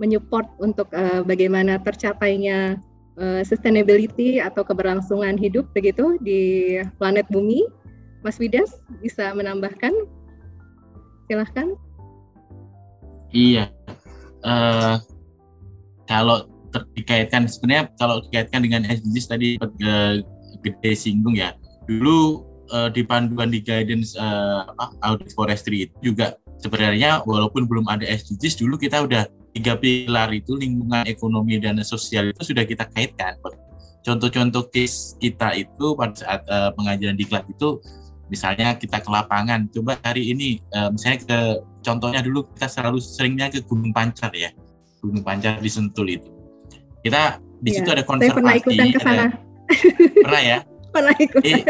[0.00, 2.80] menyupport untuk uh, bagaimana tercapainya
[3.20, 7.64] uh, sustainability atau keberlangsungan hidup begitu di planet bumi.
[8.20, 9.92] Mas Widas bisa menambahkan?
[11.28, 11.72] Silahkan.
[13.32, 13.72] Iya,
[14.44, 15.00] uh,
[16.04, 16.44] kalau
[16.98, 19.48] dikaitkan sebenarnya kalau dikaitkan dengan SDGs tadi
[20.60, 21.54] gede singgung ya.
[21.88, 24.66] Dulu uh, di panduan di guidance uh,
[25.04, 29.26] audit forestry itu juga sebenarnya walaupun belum ada SDGs dulu kita udah
[29.56, 33.34] tiga pilar itu lingkungan ekonomi dan sosial itu sudah kita kaitkan.
[34.00, 37.82] Contoh-contoh case kita itu pada saat uh, pengajaran di klub itu
[38.30, 41.38] misalnya kita ke lapangan coba hari ini uh, misalnya ke
[41.82, 44.54] contohnya dulu kita selalu seringnya ke Gunung Pancar ya
[45.02, 46.28] Gunung Pancar di Sentul itu.
[47.00, 49.24] Kita di situ ya, ada konservasi pernah ikutan ke sana.
[49.24, 49.26] Ada,
[50.24, 50.58] pernah ya?
[50.90, 51.62] Pernah ikut eh,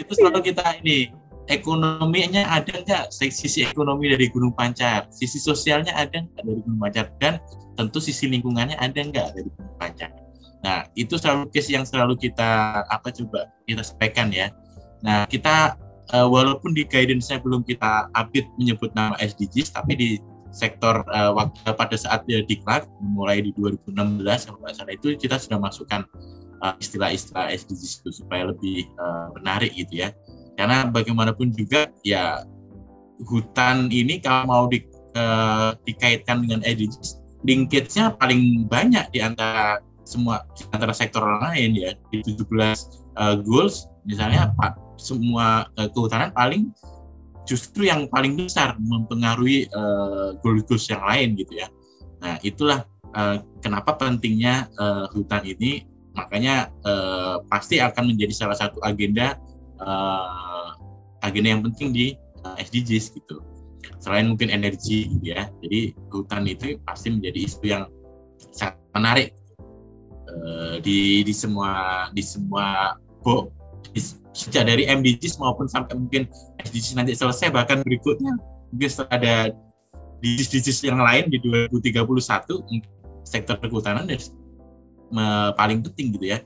[0.00, 1.12] itu selalu kita ini
[1.48, 7.08] ekonominya ada nggak sisi ekonomi dari Gunung Pancar, sisi sosialnya ada nggak dari Gunung Pancar,
[7.18, 7.40] dan
[7.74, 10.12] tentu sisi lingkungannya ada nggak dari Gunung Pancar.
[10.60, 14.52] Nah itu selalu case yang selalu kita apa coba kita sampaikan ya.
[15.00, 15.80] Nah kita
[16.12, 20.10] uh, walaupun di guidance-nya belum kita update menyebut nama SDGs, tapi di
[20.52, 23.92] sektor uh, waktu pada saat dia diklat mulai di 2016
[24.24, 26.08] kalau nggak salah itu kita sudah masukkan
[26.62, 30.14] uh, istilah-istilah SDGs itu supaya lebih uh, menarik gitu ya
[30.58, 32.42] karena bagaimanapun juga ya
[33.26, 34.82] hutan ini kalau mau di,
[35.18, 41.94] uh, dikaitkan dengan SDGs linkage-nya paling banyak di antara semua di antara sektor lain ya
[42.10, 42.42] di 17
[43.20, 46.74] uh, goals misalnya Pak semua uh, kehutanan paling
[47.48, 51.68] justru yang paling besar mempengaruhi uh, goals-goals yang lain gitu ya.
[52.20, 52.84] Nah, itulah
[53.16, 59.38] uh, kenapa pentingnya uh, hutan ini makanya uh, pasti akan menjadi salah satu agenda
[59.78, 60.74] uh,
[61.22, 63.38] agenda yang penting di eh, SDGs gitu.
[64.02, 65.46] Selain mungkin energi gitu ya.
[65.62, 67.84] Jadi hutan itu pasti menjadi isu yang
[68.54, 69.28] sangat menarik
[70.30, 73.50] uh, di di semua di semua bo,
[73.90, 73.98] di,
[74.34, 76.30] sejak dari MDGs maupun sampai mungkin
[76.62, 78.38] SDGs nanti selesai bahkan berikutnya
[78.70, 79.50] mungkin ada
[80.18, 82.06] di SDGs yang lain di 2031
[83.26, 84.06] sektor kehutanan
[85.56, 86.38] paling penting gitu ya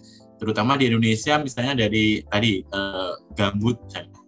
[0.43, 4.19] terutama di Indonesia misalnya dari tadi uh, gambut misalnya.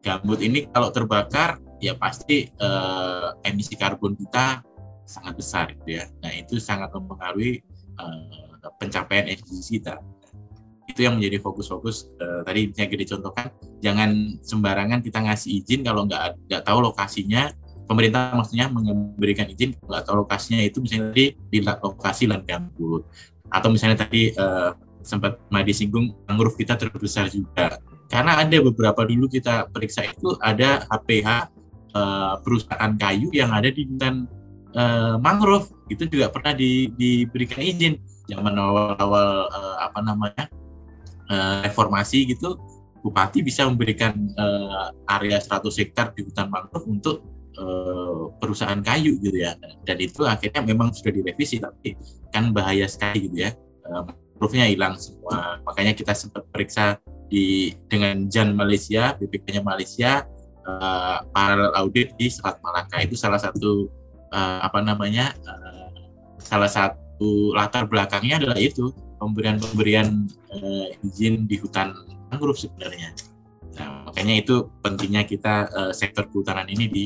[0.00, 4.64] Gambut ini kalau terbakar ya pasti uh, emisi karbon kita
[5.04, 6.08] sangat besar gitu ya.
[6.24, 7.60] Nah, itu sangat mempengaruhi
[8.00, 10.00] uh, pencapaian SDGs kita.
[10.88, 12.08] Itu yang menjadi fokus-fokus
[12.48, 13.52] tadi yang kita contohkan
[13.84, 17.52] jangan sembarangan kita ngasih izin kalau nggak nggak tahu lokasinya
[17.84, 23.04] pemerintah maksudnya memberikan izin nggak tahu lokasinya itu misalnya di, di lokasi lahan gambut
[23.48, 24.72] atau misalnya tadi uh,
[25.08, 27.80] sempat Madi singgung mangrove kita terbesar juga.
[28.08, 31.40] Karena ada beberapa dulu kita periksa itu ada HPH uh,
[31.92, 34.24] eh, perusahaan kayu yang ada di hutan
[34.76, 35.68] uh, mangrove.
[35.92, 38.00] Itu juga pernah di, diberikan izin.
[38.28, 40.44] Zaman awal-awal uh, apa namanya
[41.32, 42.60] uh, reformasi gitu
[43.00, 47.24] bupati bisa memberikan uh, area 100 hektar di hutan mangrove untuk
[47.58, 49.58] uh, perusahaan kayu gitu ya.
[49.84, 51.98] Dan itu akhirnya memang sudah direvisi tapi
[52.30, 53.50] kan bahaya sekali gitu ya.
[53.86, 54.06] Uh,
[54.38, 55.58] proofnya hilang semua.
[55.66, 60.24] Makanya kita sempat periksa di dengan Jan Malaysia BPK-nya Malaysia.
[60.68, 63.88] Uh, paralel audit di Selat Malaka itu salah satu
[64.36, 65.88] uh, apa namanya uh,
[66.36, 71.96] salah satu latar belakangnya adalah itu pemberian-pemberian uh, izin di hutan
[72.28, 73.16] mangrove sebenarnya.
[73.80, 77.04] Nah, makanya itu pentingnya kita uh, sektor kehutanan ini di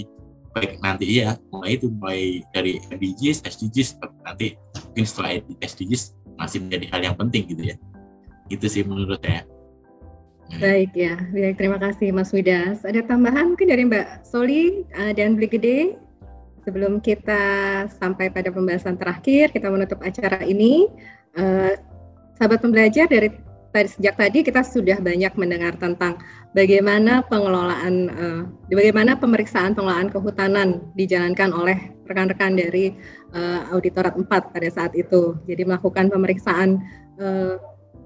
[0.52, 4.56] baik nanti iya mulai itu mulai dari SDGs, SDGs nanti
[4.88, 5.30] mungkin setelah
[5.64, 7.76] SDGs masih menjadi hal yang penting gitu ya.
[8.52, 9.48] Itu sih menurut saya.
[10.60, 12.84] Baik ya, baik terima kasih Mas Widas.
[12.84, 15.96] Ada tambahan mungkin dari Mbak Soli uh, dan Beli Gede
[16.68, 17.42] sebelum kita
[17.88, 20.92] sampai pada pembahasan terakhir kita menutup acara ini.
[21.32, 21.72] Uh,
[22.36, 23.32] sahabat pembelajar dari
[23.72, 26.20] sejak tadi kita sudah banyak mendengar tentang
[26.52, 32.92] bagaimana pengelolaan, uh, bagaimana pemeriksaan pengelolaan kehutanan dijalankan oleh rekan-rekan dari
[33.32, 35.40] uh, Auditorat 4 pada saat itu.
[35.48, 36.84] Jadi melakukan pemeriksaan
[37.16, 37.56] uh,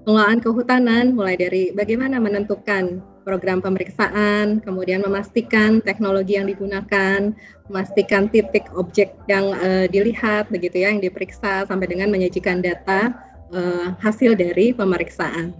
[0.07, 7.35] pengelolaan kehutanan mulai dari bagaimana menentukan program pemeriksaan, kemudian memastikan teknologi yang digunakan,
[7.67, 13.95] memastikan titik objek yang uh, dilihat begitu ya yang diperiksa sampai dengan menyajikan data uh,
[13.99, 15.53] hasil dari pemeriksaan.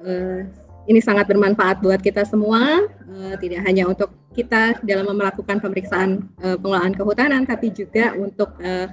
[0.00, 0.48] Uh,
[0.88, 6.56] ini sangat bermanfaat buat kita semua, uh, tidak hanya untuk kita dalam melakukan pemeriksaan uh,
[6.56, 8.88] pengelolaan kehutanan, tapi juga untuk uh,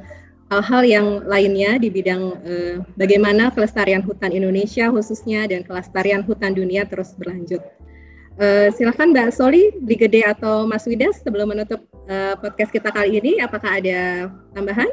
[0.48, 6.88] hal-hal yang lainnya di bidang eh, bagaimana kelestarian hutan Indonesia khususnya dan kelestarian hutan dunia
[6.88, 7.60] terus berlanjut.
[8.38, 13.44] Eh, silakan Mbak Soli, Gede atau Mas Widas sebelum menutup eh, podcast kita kali ini,
[13.44, 14.88] apakah ada tambahan?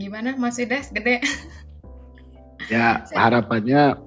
[0.00, 1.20] Gimana Mas Widas, Gede?
[2.72, 4.00] Ya harapannya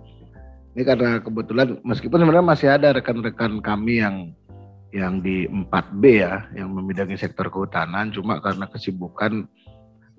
[0.73, 4.33] ini karena kebetulan meskipun sebenarnya masih ada rekan-rekan kami yang
[4.89, 9.45] yang di 4B ya, yang membidangi sektor kehutanan, cuma karena kesibukan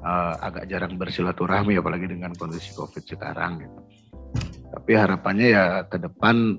[0.02, 3.62] uh, agak jarang bersilaturahmi, apalagi dengan kondisi COVID sekarang.
[3.62, 3.80] Gitu.
[4.74, 6.59] Tapi harapannya ya ke depan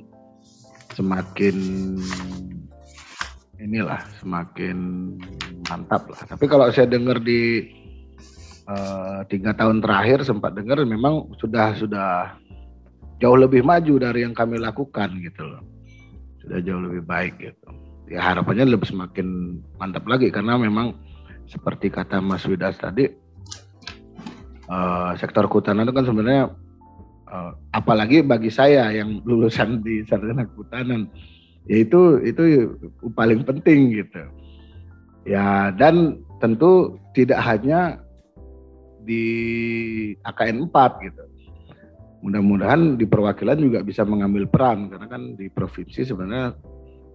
[0.96, 1.56] semakin
[3.60, 4.78] inilah semakin
[5.68, 6.24] mantap lah.
[6.24, 7.68] Tapi kalau saya dengar di
[8.68, 12.36] uh, tahun terakhir sempat dengar memang sudah sudah
[13.18, 15.64] jauh lebih maju dari yang kami lakukan gitu loh.
[16.42, 20.94] Sudah jauh lebih baik gitu ya harapannya lebih semakin mantap lagi karena memang
[21.50, 23.10] seperti kata Mas Widas tadi
[24.70, 26.44] uh, sektor kehutanan itu kan sebenarnya
[27.30, 31.10] uh, apalagi bagi saya yang lulusan di sarjana kehutanan
[31.66, 32.78] yaitu itu
[33.18, 34.22] paling penting gitu
[35.26, 37.98] ya dan tentu tidak hanya
[39.06, 39.24] di
[40.26, 41.24] AKN 4 gitu
[42.26, 46.58] mudah-mudahan di perwakilan juga bisa mengambil peran karena kan di provinsi sebenarnya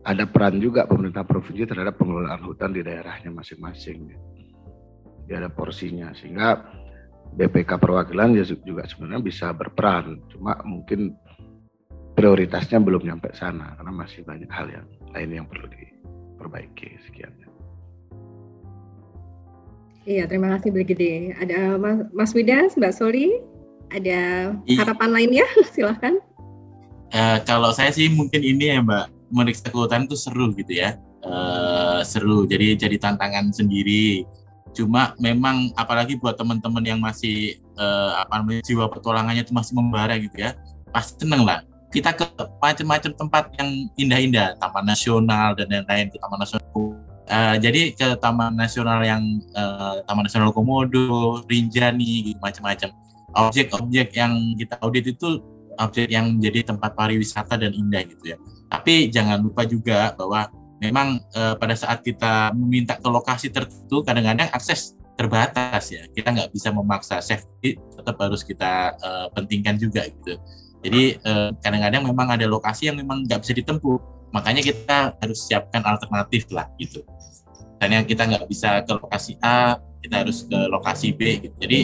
[0.07, 4.15] ada peran juga pemerintah provinsi terhadap pengelolaan hutan di daerahnya masing-masing.
[5.27, 6.63] Dia ada porsinya sehingga
[7.37, 10.25] BPK perwakilan ya juga sebenarnya bisa berperan.
[10.31, 11.13] Cuma mungkin
[12.17, 17.03] prioritasnya belum nyampe sana karena masih banyak hal yang lain yang perlu diperbaiki.
[17.11, 17.50] Sekian.
[20.09, 21.37] Iya, terima kasih Bu Gede.
[21.37, 21.77] Ada
[22.15, 23.37] Mas, Widas, Mbak Soli,
[23.93, 25.47] ada harapan lainnya?
[25.77, 26.17] Silahkan.
[27.11, 32.03] Uh, kalau saya sih mungkin ini ya Mbak, meriksa kehutanan itu seru gitu ya uh,
[32.03, 34.27] seru jadi jadi tantangan sendiri
[34.71, 40.15] cuma memang apalagi buat teman-teman yang masih uh, apa namanya jiwa petualangannya itu masih membara
[40.19, 40.55] gitu ya
[40.95, 42.23] pasti seneng lah kita ke
[42.63, 46.90] macam-macam tempat yang indah-indah taman nasional dan lain-lain ke taman nasional
[47.31, 49.23] uh, jadi ke taman nasional yang
[49.55, 52.91] uh, taman nasional Komodo Rinjani gitu macam-macam
[53.31, 55.39] objek-objek yang kita audit itu
[55.79, 58.37] objek yang menjadi tempat pariwisata dan indah gitu ya
[58.69, 60.51] tapi jangan lupa juga bahwa
[60.83, 66.09] memang uh, pada saat kita meminta ke lokasi tertentu kadang-kadang akses terbatas ya.
[66.09, 70.41] Kita nggak bisa memaksa safety, tetap harus kita uh, pentingkan juga gitu.
[70.81, 74.01] Jadi kadang eh, kadang-kadang memang ada lokasi yang memang nggak bisa ditempuh.
[74.31, 77.03] Makanya kita harus siapkan alternatif lah gitu.
[77.79, 81.57] Misalnya kita nggak bisa ke lokasi A, kita harus ke lokasi B gitu.
[81.59, 81.79] Jadi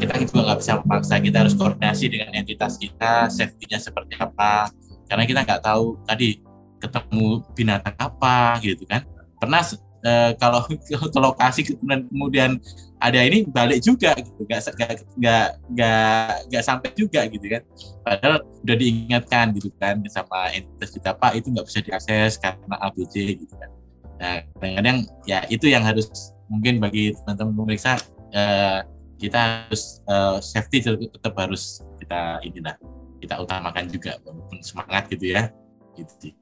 [0.00, 4.68] kita juga nggak bisa memaksa, kita harus koordinasi dengan entitas kita, safety-nya seperti apa,
[5.08, 6.44] karena kita nggak tahu tadi
[6.78, 9.02] ketemu binatang apa gitu kan
[9.40, 9.62] pernah
[10.04, 10.62] e, kalau
[11.14, 12.58] ke lokasi kemudian
[12.98, 14.46] ada ini balik juga gitu.
[14.46, 14.74] Nggak
[15.18, 17.62] nggak nggak nggak sampai juga gitu kan.
[18.02, 18.34] Padahal
[18.66, 23.54] udah diingatkan gitu kan sama entitas kita pak itu nggak bisa diakses karena ABC gitu
[23.54, 23.70] kan.
[24.18, 26.10] Nah kadang-kadang ya itu yang harus
[26.50, 28.00] mungkin bagi teman-teman pemeriksa
[28.34, 28.82] eh,
[29.18, 32.74] kita harus eh, safety tetap harus kita inilah
[33.18, 35.50] kita utamakan juga walaupun semangat gitu ya.
[35.94, 36.34] Gitu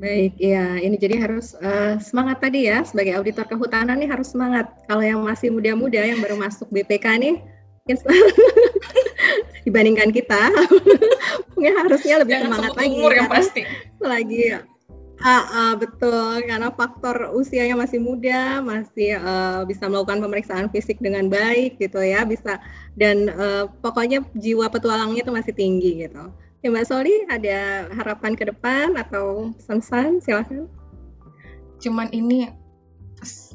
[0.00, 4.72] Baik, ya ini jadi harus uh, semangat tadi ya sebagai auditor kehutanan nih harus semangat.
[4.88, 7.36] Kalau yang masih muda-muda yang baru masuk BPK nih
[9.68, 10.40] dibandingkan kita
[11.52, 12.96] mungkin harusnya lebih Jangan semangat lagi.
[12.96, 13.62] Umur yang pasti.
[14.00, 14.56] Lagi
[15.20, 21.28] Ah, ah, betul, karena faktor usianya masih muda, masih uh, bisa melakukan pemeriksaan fisik dengan
[21.28, 22.56] baik gitu ya, bisa
[22.96, 26.32] dan uh, pokoknya jiwa petualangnya itu masih tinggi gitu.
[26.60, 30.68] Ya Mbak Soli ada harapan ke depan atau pesan silahkan.
[31.80, 32.52] Cuman ini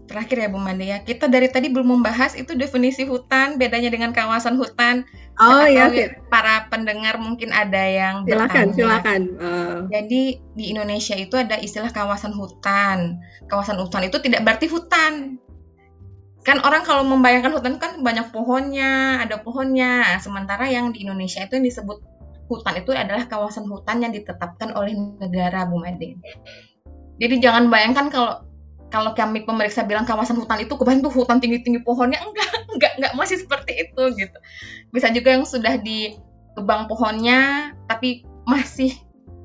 [0.05, 1.01] terakhir ya Bu Mandi ya.
[1.01, 5.05] Kita dari tadi belum membahas itu definisi hutan, bedanya dengan kawasan hutan.
[5.37, 5.89] Oh iya.
[6.33, 8.73] Para pendengar mungkin ada yang silakan bertanya.
[8.73, 9.21] silakan.
[9.37, 9.77] Uh.
[9.93, 13.21] Jadi di Indonesia itu ada istilah kawasan hutan.
[13.49, 15.37] Kawasan hutan itu tidak berarti hutan.
[16.45, 20.21] Kan orang kalau membayangkan hutan kan banyak pohonnya, ada pohonnya.
[20.21, 22.14] Sementara yang di Indonesia itu yang disebut
[22.45, 26.17] hutan itu adalah kawasan hutan yang ditetapkan oleh negara Bu Made.
[27.17, 28.45] Jadi jangan bayangkan kalau
[28.93, 33.13] kalau kami pemeriksa bilang kawasan hutan itu kebanyakan tuh hutan tinggi-tinggi pohonnya enggak, enggak, enggak
[33.17, 34.37] masih seperti itu gitu.
[34.93, 36.15] Bisa juga yang sudah di
[36.55, 38.93] kebang pohonnya tapi masih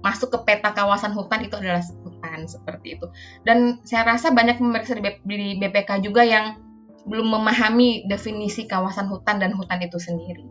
[0.01, 3.07] masuk ke peta kawasan hutan itu adalah hutan seperti itu.
[3.45, 6.61] Dan saya rasa banyak pemeriksa di BPK juga yang
[7.09, 10.45] belum memahami definisi kawasan hutan dan hutan itu sendiri.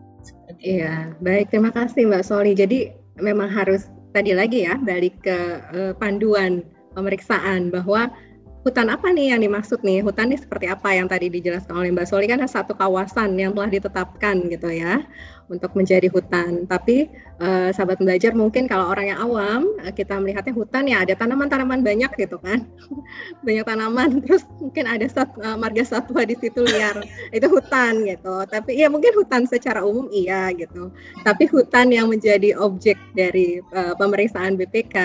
[0.60, 1.48] Iya, baik.
[1.48, 2.52] Terima kasih Mbak Soli.
[2.52, 5.38] Jadi memang harus tadi lagi ya balik ke
[5.72, 6.60] uh, panduan
[6.92, 8.12] pemeriksaan bahwa
[8.60, 10.04] hutan apa nih yang dimaksud nih?
[10.04, 13.72] Hutan ini seperti apa yang tadi dijelaskan oleh Mbak Soli kan satu kawasan yang telah
[13.72, 15.00] ditetapkan gitu ya
[15.48, 16.68] untuk menjadi hutan.
[16.68, 17.08] Tapi
[17.40, 21.80] eh, sahabat belajar mungkin kalau orang yang awam eh, kita melihatnya hutan ya ada tanaman-tanaman
[21.80, 22.68] banyak gitu kan.
[23.46, 27.00] banyak tanaman terus mungkin ada sat, eh, marga satwa di situ liar.
[27.32, 28.44] Itu hutan gitu.
[28.44, 30.92] Tapi ya mungkin hutan secara umum iya gitu.
[31.24, 34.96] Tapi hutan yang menjadi objek dari eh, pemeriksaan BPK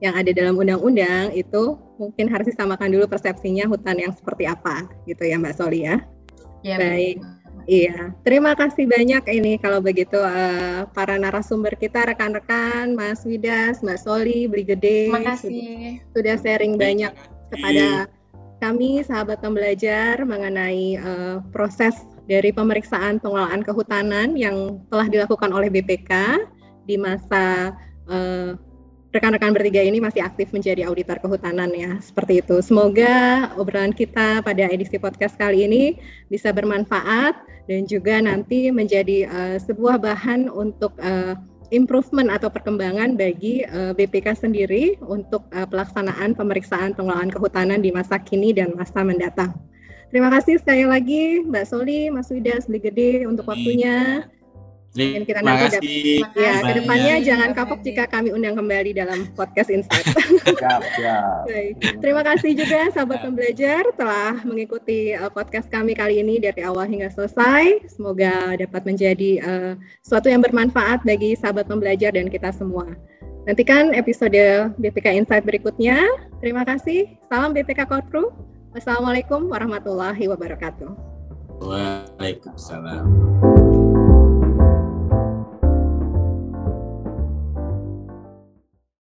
[0.00, 5.24] yang ada dalam undang-undang itu mungkin harus disamakan dulu persepsinya hutan yang seperti apa gitu
[5.24, 5.96] ya Mbak Soli ya.
[6.64, 7.18] ya Baik.
[7.66, 13.98] Iya, terima kasih banyak ini kalau begitu uh, para narasumber kita, rekan-rekan, Mas Widas, Mbak
[13.98, 15.98] Soli, Beli Gede, terima kasih.
[16.14, 17.10] sudah sharing banyak
[17.50, 18.06] kepada
[18.62, 21.98] kami sahabat pembelajar mengenai uh, proses
[22.30, 26.40] dari pemeriksaan pengelolaan kehutanan yang telah dilakukan oleh BPK
[26.86, 27.74] di masa
[28.06, 28.54] uh,
[29.16, 32.60] rekan-rekan bertiga ini masih aktif menjadi auditor kehutanan ya, seperti itu.
[32.60, 35.96] Semoga obrolan kita pada edisi podcast kali ini
[36.28, 37.34] bisa bermanfaat
[37.66, 41.34] dan juga nanti menjadi uh, sebuah bahan untuk uh,
[41.74, 47.90] improvement atau perkembangan bagi uh, eh, BPK sendiri untuk uh, pelaksanaan pemeriksaan pengelolaan kehutanan di
[47.90, 49.50] masa kini dan masa mendatang.
[50.14, 54.30] Terima kasih sekali lagi Mbak Soli, Mas Widas, Gede untuk waktunya.
[54.96, 56.24] Mungkin kita Terima nanti kasih.
[56.32, 60.08] Ya, ke depannya jangan kapok jika kami undang kembali dalam podcast Insight.
[60.60, 61.44] siap, siap.
[61.44, 61.74] Baik.
[62.00, 67.12] Terima kasih juga sahabat pembelajar telah mengikuti uh, podcast kami kali ini dari awal hingga
[67.12, 67.84] selesai.
[67.92, 72.88] Semoga dapat menjadi uh, suatu yang bermanfaat bagi sahabat pembelajar dan kita semua.
[73.46, 76.02] Nantikan episode BPK Insight berikutnya.
[76.42, 77.06] Terima kasih.
[77.30, 78.34] Salam BPK Korpru.
[78.74, 80.90] Wassalamualaikum warahmatullahi wabarakatuh.
[81.62, 83.06] Waalaikumsalam.